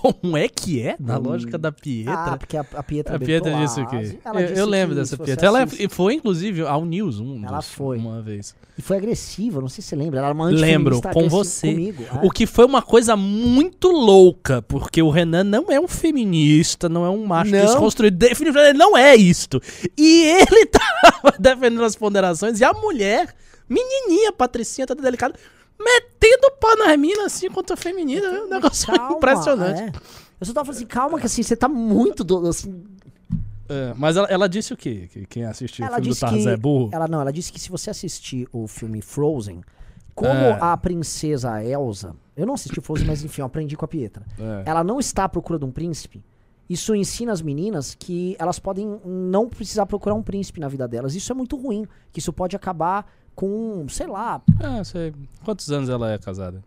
[0.00, 0.96] Como é que é?
[0.98, 2.36] Na lógica da Ah, Pietra.
[2.38, 4.18] porque a, a Pietra a Pietra disse o quê?
[4.24, 5.46] ela Eu, eu lembro dessa Pietra.
[5.46, 7.98] Ela assiste- foi, inclusive, ao News um Ela dos- foi.
[7.98, 8.54] uma vez.
[8.78, 10.18] E foi agressiva, não sei se você lembra.
[10.20, 11.70] Ela era uma Lembro, com você.
[11.70, 12.26] Comigo, é.
[12.26, 17.04] O que foi uma coisa muito louca, porque o Renan não é um feminista, não
[17.04, 17.60] é um macho Não.
[17.66, 18.16] desconstruído.
[18.16, 19.60] Definitivamente ele não é isto.
[19.98, 23.34] E ele tava defendendo as ponderações e a mulher,
[23.68, 25.34] menininha, Patricinha, toda delicada,
[25.84, 28.26] metendo o pau nas minas assim contra a feminina.
[28.26, 29.80] É um negócio Calma, impressionante.
[29.82, 29.92] é.
[30.40, 32.22] Eu só tava falando assim, calma, que assim, você tá muito.
[32.24, 32.82] do- assim,
[33.68, 35.08] É, mas ela, ela disse o quê?
[35.12, 36.30] Que quem assistiu o ela filme do disse que.
[36.30, 36.90] Tarzan é burro?
[36.92, 39.62] Ela não, ela disse que se você assistir o filme Frozen,
[40.14, 40.58] como É.
[40.60, 42.14] a princesa Elsa.
[42.36, 44.24] Eu não assisti Frozen, mas enfim, eu aprendi com a Pietra.
[44.38, 44.62] É.
[44.70, 46.24] Ela não está à procura de um príncipe.
[46.68, 51.14] Isso ensina as meninas que elas podem não precisar procurar um príncipe na vida delas.
[51.14, 51.84] Isso é muito ruim.
[52.12, 55.12] Que isso pode acabar com, sei lá, Ah, sei.
[55.44, 56.62] Quantos anos ela é casada?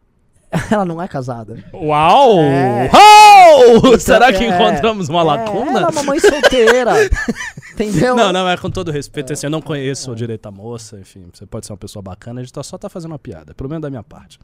[0.72, 1.64] ela não é casada.
[1.74, 2.40] Uau!
[2.40, 2.90] É.
[2.94, 4.00] Uau!
[4.00, 5.72] Será que é, encontramos uma É, lacuna?
[5.80, 6.92] ela é uma mãe solteira.
[7.74, 8.16] entendeu?
[8.16, 11.26] Não, não, é com todo respeito, assim, eu não conheço o direito à moça, enfim,
[11.34, 13.82] você pode ser uma pessoa bacana, a gente só tá fazendo uma piada, pelo menos
[13.82, 14.38] da minha parte.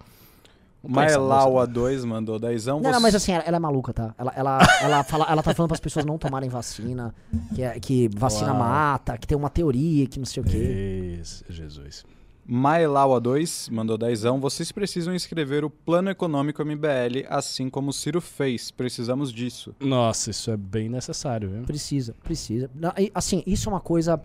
[0.88, 2.80] Maelaua 2 mandou dezão.
[2.80, 4.16] Não, não, mas assim, ela, ela é maluca, tá?
[4.18, 7.14] Ela, ela, ela, fala, ela tá falando para as pessoas não tomarem vacina,
[7.54, 8.60] que, é- que vacina Uau.
[8.60, 11.18] mata, que tem uma teoria, que não sei o quê.
[11.22, 12.06] Isso, Jesus.
[12.52, 14.40] Maelaua 2 mandou dezão.
[14.40, 18.72] Vocês precisam escrever o plano econômico MBL, assim como o Ciro fez.
[18.72, 19.76] Precisamos disso.
[19.80, 21.62] Nossa, isso é bem necessário, viu?
[21.62, 22.70] Precisa, precisa.
[22.74, 24.20] Não, e, assim, isso é uma coisa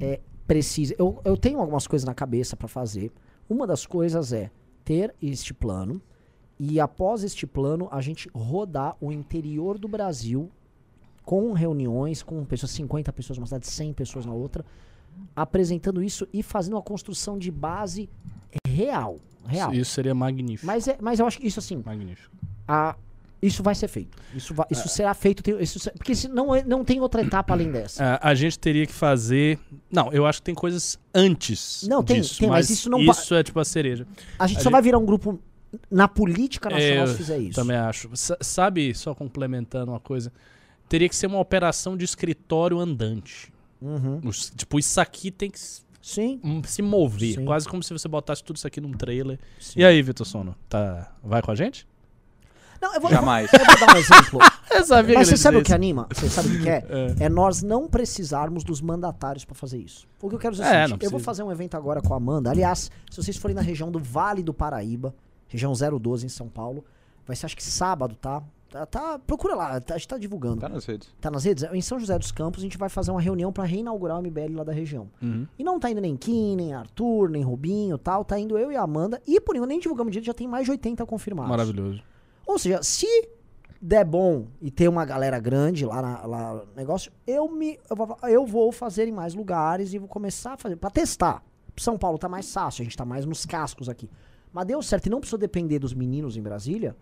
[0.00, 0.94] é, precisa.
[0.98, 3.12] Eu, eu tenho algumas coisas na cabeça para fazer.
[3.46, 4.50] Uma das coisas é
[4.86, 6.00] ter este plano
[6.58, 10.48] e após este plano a gente rodar o interior do Brasil
[11.24, 14.64] com reuniões, com pessoas, 50 pessoas numa cidade, 100 pessoas na outra,
[15.34, 18.08] apresentando isso e fazendo uma construção de base
[18.66, 19.16] real.
[19.44, 19.74] Real.
[19.74, 20.66] Isso seria magnífico.
[20.66, 22.34] Mas, é, mas eu acho que isso assim, Magnífico.
[22.66, 22.96] a-
[23.46, 24.16] isso vai ser feito.
[24.34, 25.42] Isso, vai- isso será feito.
[25.60, 28.02] isso porque não, é- não tem outra etapa além dessa.
[28.04, 29.58] É, a gente teria que fazer.
[29.90, 31.86] Não, eu acho que tem coisas antes.
[31.88, 34.06] Não, tem- disso, tem, mas isso não Isso é tipo a cereja.
[34.38, 35.38] A gente A só gente- vai virar um grupo
[35.90, 37.54] na política nacional É, se fizer isso.
[37.54, 38.10] Também acho.
[38.14, 40.32] Sa- sabe, só complementando uma coisa,
[40.88, 43.52] teria que ser uma operação de escritório andante.
[43.80, 44.20] Uhum.
[44.24, 47.34] Os- tipo, isso aqui tem que s- Sim, se mover.
[47.34, 47.44] Sim.
[47.44, 49.40] Quase como se você botasse tudo isso aqui num trailer.
[49.58, 49.80] sim.
[49.80, 50.54] E aí, Vitor Sono?
[50.68, 51.12] Tá...
[51.22, 51.84] Vai com a gente?
[52.80, 53.50] Não, eu vou, Jamais.
[53.54, 54.40] eu vou dar um exemplo.
[54.68, 56.06] Eu sabia Mas você sabe o que anima?
[56.12, 56.84] Você sabe o que é?
[57.20, 57.24] É.
[57.24, 60.06] É nós não precisarmos dos mandatários pra fazer isso.
[60.20, 62.02] O que eu quero dizer é, o seguinte, não eu vou fazer um evento agora
[62.02, 62.50] com a Amanda.
[62.50, 65.14] Aliás, se vocês forem na região do Vale do Paraíba,
[65.48, 66.84] região 012 em São Paulo,
[67.26, 68.42] vai ser acho que sábado, tá?
[68.68, 70.60] Tá, tá- procura lá, tá- a gente tá divulgando.
[70.60, 71.08] Tá nas redes.
[71.20, 71.64] Tá nas redes?
[71.72, 74.56] Em São José dos Campos, a gente vai fazer uma reunião pra reinaugurar o MBL
[74.56, 75.08] lá da região.
[75.22, 75.46] Uhum.
[75.58, 78.24] E não tá indo nem Kim, nem Arthur, nem Rubinho tal.
[78.24, 79.22] Tá indo eu e a Amanda.
[79.26, 81.48] E por enquanto nem divulgamos direito, já tem mais de 80 confirmados.
[81.48, 82.02] Maravilhoso.
[82.46, 83.06] Ou seja, se
[83.82, 87.96] der bom e ter uma galera grande lá, na, lá no negócio, eu, me, eu,
[87.96, 90.76] vou, eu vou fazer em mais lugares e vou começar a fazer.
[90.76, 91.42] Pra testar.
[91.76, 94.08] São Paulo tá mais fácil, a gente tá mais nos cascos aqui.
[94.52, 96.96] Mas deu certo e não precisou depender dos meninos em Brasília.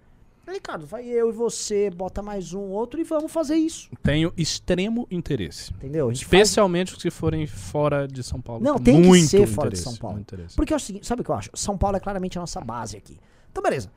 [0.46, 3.88] Ricardo, vai eu e você, bota mais um, outro e vamos fazer isso.
[4.02, 5.72] Tenho extremo interesse.
[5.72, 6.08] Entendeu?
[6.12, 8.62] Gente faz- Especialmente se forem fora de São Paulo.
[8.62, 10.22] Não, tem que muito ser fora de São Paulo.
[10.56, 11.50] Porque é o seguinte, sabe o que eu acho?
[11.54, 13.18] São Paulo é claramente a nossa base aqui.
[13.50, 13.90] Então, beleza.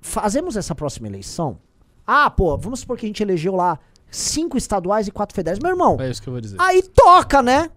[0.00, 1.58] Fazemos essa próxima eleição.
[2.06, 3.78] Ah, pô, vamos supor que a gente elegeu lá
[4.10, 5.58] cinco estaduais e quatro federais.
[5.60, 6.56] Meu irmão, É isso que eu vou dizer.
[6.60, 7.70] aí toca, né?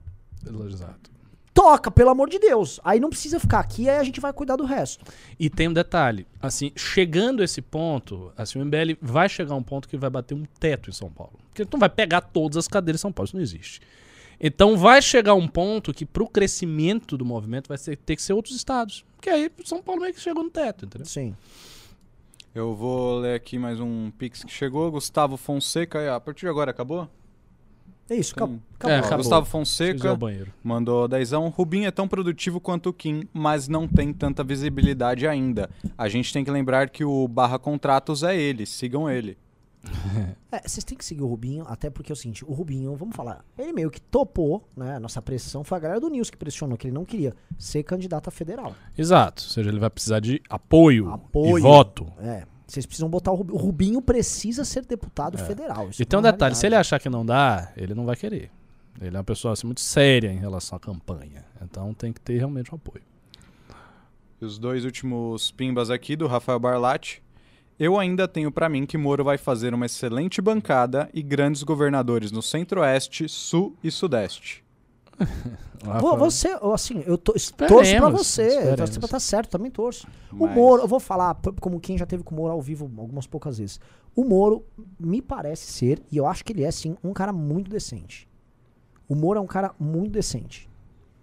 [0.67, 1.11] Exato.
[1.53, 2.79] Toca, pelo amor de Deus.
[2.83, 5.05] Aí não precisa ficar aqui, aí a gente vai cuidar do resto.
[5.39, 9.57] E tem um detalhe, assim, chegando a esse ponto, assim, o MBL vai chegar a
[9.57, 11.33] um ponto que vai bater um teto em São Paulo.
[11.53, 13.79] Porque não vai pegar todas as cadeiras em São Paulo, isso não existe.
[14.39, 18.33] Então vai chegar um ponto que pro crescimento do movimento vai ser- ter que ser
[18.33, 19.05] outros estados.
[19.15, 21.05] Porque aí São Paulo meio que chegou no teto, entendeu?
[21.05, 21.35] Sim.
[22.55, 24.91] Eu vou ler aqui mais um pix que chegou.
[24.91, 26.15] Gustavo Fonseca.
[26.15, 27.09] A partir de agora acabou?
[28.07, 28.59] É isso, acabou.
[28.75, 28.95] Acabou.
[28.95, 29.17] É, acabou.
[29.17, 30.53] Gustavo Fonseca banheiro.
[30.63, 31.49] mandou dezão.
[31.49, 35.67] Rubinho é tão produtivo quanto o Kim, mas não tem tanta visibilidade ainda.
[35.97, 38.67] A gente tem que lembrar que o barra contratos é ele.
[38.67, 39.35] Sigam ele.
[40.51, 43.15] É, vocês têm que seguir o Rubinho, até porque é o seguinte, o Rubinho, vamos
[43.15, 44.95] falar, ele meio que topou, né?
[44.95, 47.83] A nossa pressão foi a galera do News que pressionou, que ele não queria ser
[47.83, 48.73] candidato a federal.
[48.97, 49.43] Exato.
[49.43, 51.57] Ou seja, ele vai precisar de apoio, Apoio.
[51.57, 52.07] e voto.
[52.19, 52.45] É.
[52.65, 53.55] Vocês precisam botar o Rubinho.
[53.55, 55.89] O Rubinho precisa ser deputado federal.
[55.89, 56.87] isso E é tem um detalhe, se ele realidade.
[56.95, 58.49] achar que não dá, ele não vai querer.
[59.01, 61.43] Ele é uma pessoa assim, muito séria em relação à campanha.
[61.61, 63.03] Então tem que ter realmente um apoio.
[64.41, 67.21] E os dois últimos pimbas aqui do Rafael Barlatti.
[67.79, 72.31] Eu ainda tenho pra mim que Moro vai fazer uma excelente bancada e grandes governadores
[72.31, 74.63] no Centro-Oeste, Sul e Sudeste.
[75.99, 77.67] Vo- Você, assim, eu to, torço pra
[78.09, 78.41] você.
[78.43, 78.75] Eu esperemos.
[78.77, 80.07] torço pra tá certo, também torço.
[80.31, 82.89] O Mas- Moro, eu vou falar, como quem já teve com o Moro ao vivo
[82.97, 83.79] algumas poucas vezes.
[84.15, 84.65] O Moro
[84.99, 88.27] me parece ser, e eu acho que ele é sim, um cara muito decente.
[89.09, 90.69] O Moro é um cara muito decente.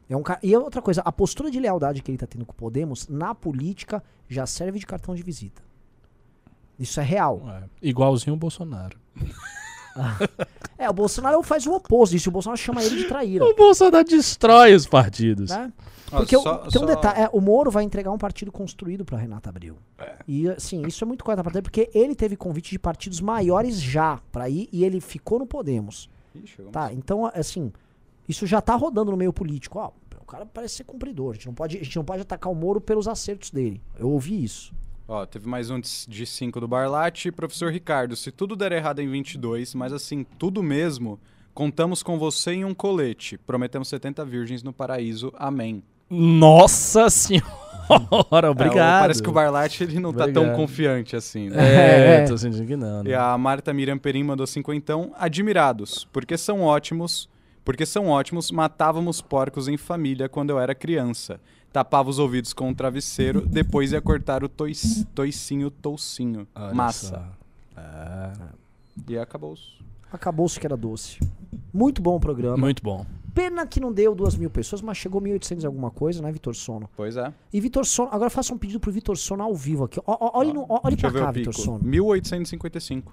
[0.08, 2.52] É um cara, e outra coisa, a postura de lealdade que ele tá tendo com
[2.52, 5.62] o Podemos, na política, já serve de cartão de visita.
[6.80, 7.42] Isso é real.
[7.48, 8.98] É, igualzinho o Bolsonaro.
[10.78, 12.30] É, o Bolsonaro faz o oposto disso.
[12.30, 13.44] O Bolsonaro chama ele de traíra.
[13.44, 15.50] O Bolsonaro destrói os partidos.
[15.50, 15.70] Né?
[16.08, 19.04] Porque o- só- tem um só- detalhe, é, o Moro vai entregar um partido construído
[19.04, 19.76] pra Renata Abreu.
[20.26, 23.80] E assim, isso é muito coisa da parte porque ele teve convite de partidos maiores
[23.80, 26.08] já pra ir e ele ficou no Podemos.
[26.46, 27.72] Chegou Tá, então assim,
[28.28, 29.78] isso já tá rodando no meio político.
[29.78, 29.90] Ó,
[30.20, 31.30] o cara parece ser cumpridor.
[31.30, 33.82] A gente não pode, a gente não pode atacar o Moro pelos acertos dele.
[33.98, 34.72] Eu ouvi isso.
[35.12, 37.32] Ó, teve mais um de 5 do Barlate.
[37.32, 41.18] Professor Ricardo, se tudo der errado em 22, mas assim, tudo mesmo,
[41.52, 43.36] contamos com você em um colete.
[43.36, 45.32] Prometemos 70 virgens no paraíso.
[45.36, 45.82] Amém.
[46.08, 47.42] Nossa senhora,
[48.52, 48.98] obrigado.
[48.98, 50.56] É, parece que o Barlate ele não tá tão Obrigado.
[50.56, 51.56] confiante assim, né?
[51.58, 52.24] É, É.
[52.24, 53.02] tô sentindo que não.
[53.02, 53.10] né?
[53.10, 55.12] E a Marta Miriam Perim mandou cinquentão.
[55.18, 57.28] Admirados, porque são ótimos.
[57.64, 61.40] Porque são ótimos, matávamos porcos em família quando eu era criança.
[61.72, 66.46] Tapava os ouvidos com um travesseiro, depois ia cortar o toic- toicinho toucinho.
[66.54, 67.28] Olha Massa.
[67.76, 68.32] É,
[69.08, 69.54] E acabou.
[70.12, 71.18] Acabou-se que era doce.
[71.72, 72.56] Muito bom o programa.
[72.56, 73.06] muito bom.
[73.32, 76.52] Pena que não deu duas mil pessoas, mas chegou 1.800 e alguma coisa, né, Vitor
[76.56, 76.90] Sono?
[76.96, 77.32] Pois é.
[77.52, 80.00] E Vitor Sono, agora faça um pedido pro Vitor Sono ao vivo aqui.
[80.04, 81.54] Olhe no- olhe pra cá, Vitor.
[81.54, 81.78] Sono.
[81.84, 83.12] 1855.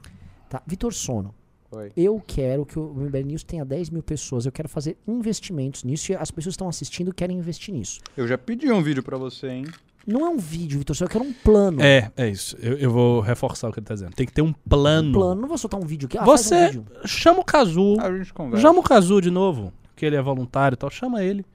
[0.50, 1.36] Tá, Vitor Sono.
[1.72, 1.91] Oi.
[1.98, 4.45] Eu quero que o MBL News tenha 10 mil pessoas.
[4.45, 7.99] Eu quero fazer investimentos nisso e as pessoas que estão assistindo querem investir nisso.
[8.15, 9.65] Eu já pedi um vídeo pra você, hein?
[10.06, 11.81] Não é um vídeo, Vitor eu quero um plano.
[11.81, 12.56] É, é isso.
[12.61, 14.14] Eu, eu vou reforçar o que ele tá dizendo.
[14.14, 15.10] Tem que ter um plano.
[15.10, 15.41] Um plano.
[15.41, 16.18] Não vou soltar um vídeo aqui.
[16.18, 16.85] Ah, faz um Você vídeo.
[17.06, 17.95] chama o Cazu.
[17.99, 18.61] A gente conversa.
[18.65, 20.89] Chama o Cazu de novo, que ele é voluntário e tal.
[20.89, 21.45] Chama ele.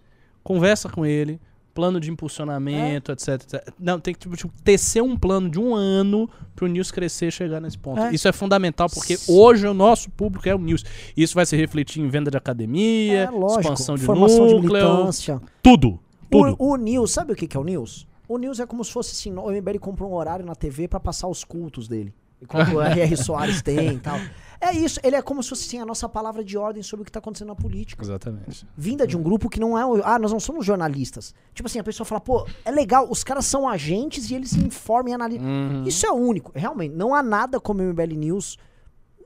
[0.45, 1.41] Conversa com ele.
[1.75, 3.73] Plano de impulsionamento, etc, etc.
[3.79, 7.31] Não, tem que tipo, tipo, tecer um plano de um ano pro News crescer e
[7.33, 7.99] chegar nesse ponto.
[8.01, 8.13] É.
[8.15, 10.85] Isso é fundamental, porque S- hoje o nosso público é o News.
[11.17, 15.41] Isso vai se refletir em venda de academia, É, expansão de Formação de núcleo, militância.
[15.63, 15.99] tudo.
[16.31, 16.57] Tudo.
[16.59, 18.07] O, o News, sabe o que, que é o News?
[18.29, 20.99] O News é como se fosse assim, o MBL compra um horário na TV pra
[21.01, 22.13] passar os cultos dele.
[22.43, 23.17] Enquanto o R.R.
[23.17, 24.19] Soares tem e tal.
[24.63, 27.05] É isso, ele é como se fosse assim, a nossa palavra de ordem sobre o
[27.05, 28.05] que tá acontecendo na política.
[28.05, 28.65] Exatamente.
[28.77, 30.03] Vinda de um grupo que não é.
[30.05, 31.35] Ah, nós não somos jornalistas.
[31.53, 35.09] Tipo assim, a pessoa fala, pô, é legal, os caras são agentes e eles informam
[35.09, 35.45] e analisam.
[35.45, 35.85] Uhum.
[35.85, 36.95] Isso é único, realmente.
[36.95, 38.57] Não há nada como o MBL News.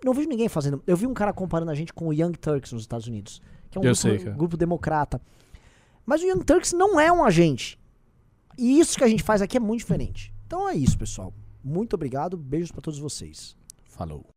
[0.03, 0.83] Não vejo ninguém fazendo.
[0.87, 3.77] Eu vi um cara comparando a gente com o Young Turks nos Estados Unidos, que
[3.77, 5.21] é um grupo, sei, grupo democrata.
[6.07, 7.79] Mas o Young Turks não é um agente.
[8.57, 10.33] E isso que a gente faz aqui é muito diferente.
[10.47, 11.31] Então é isso, pessoal.
[11.67, 12.37] Muito obrigado.
[12.37, 13.57] Beijos pra todos vocês.
[13.87, 14.36] Falou.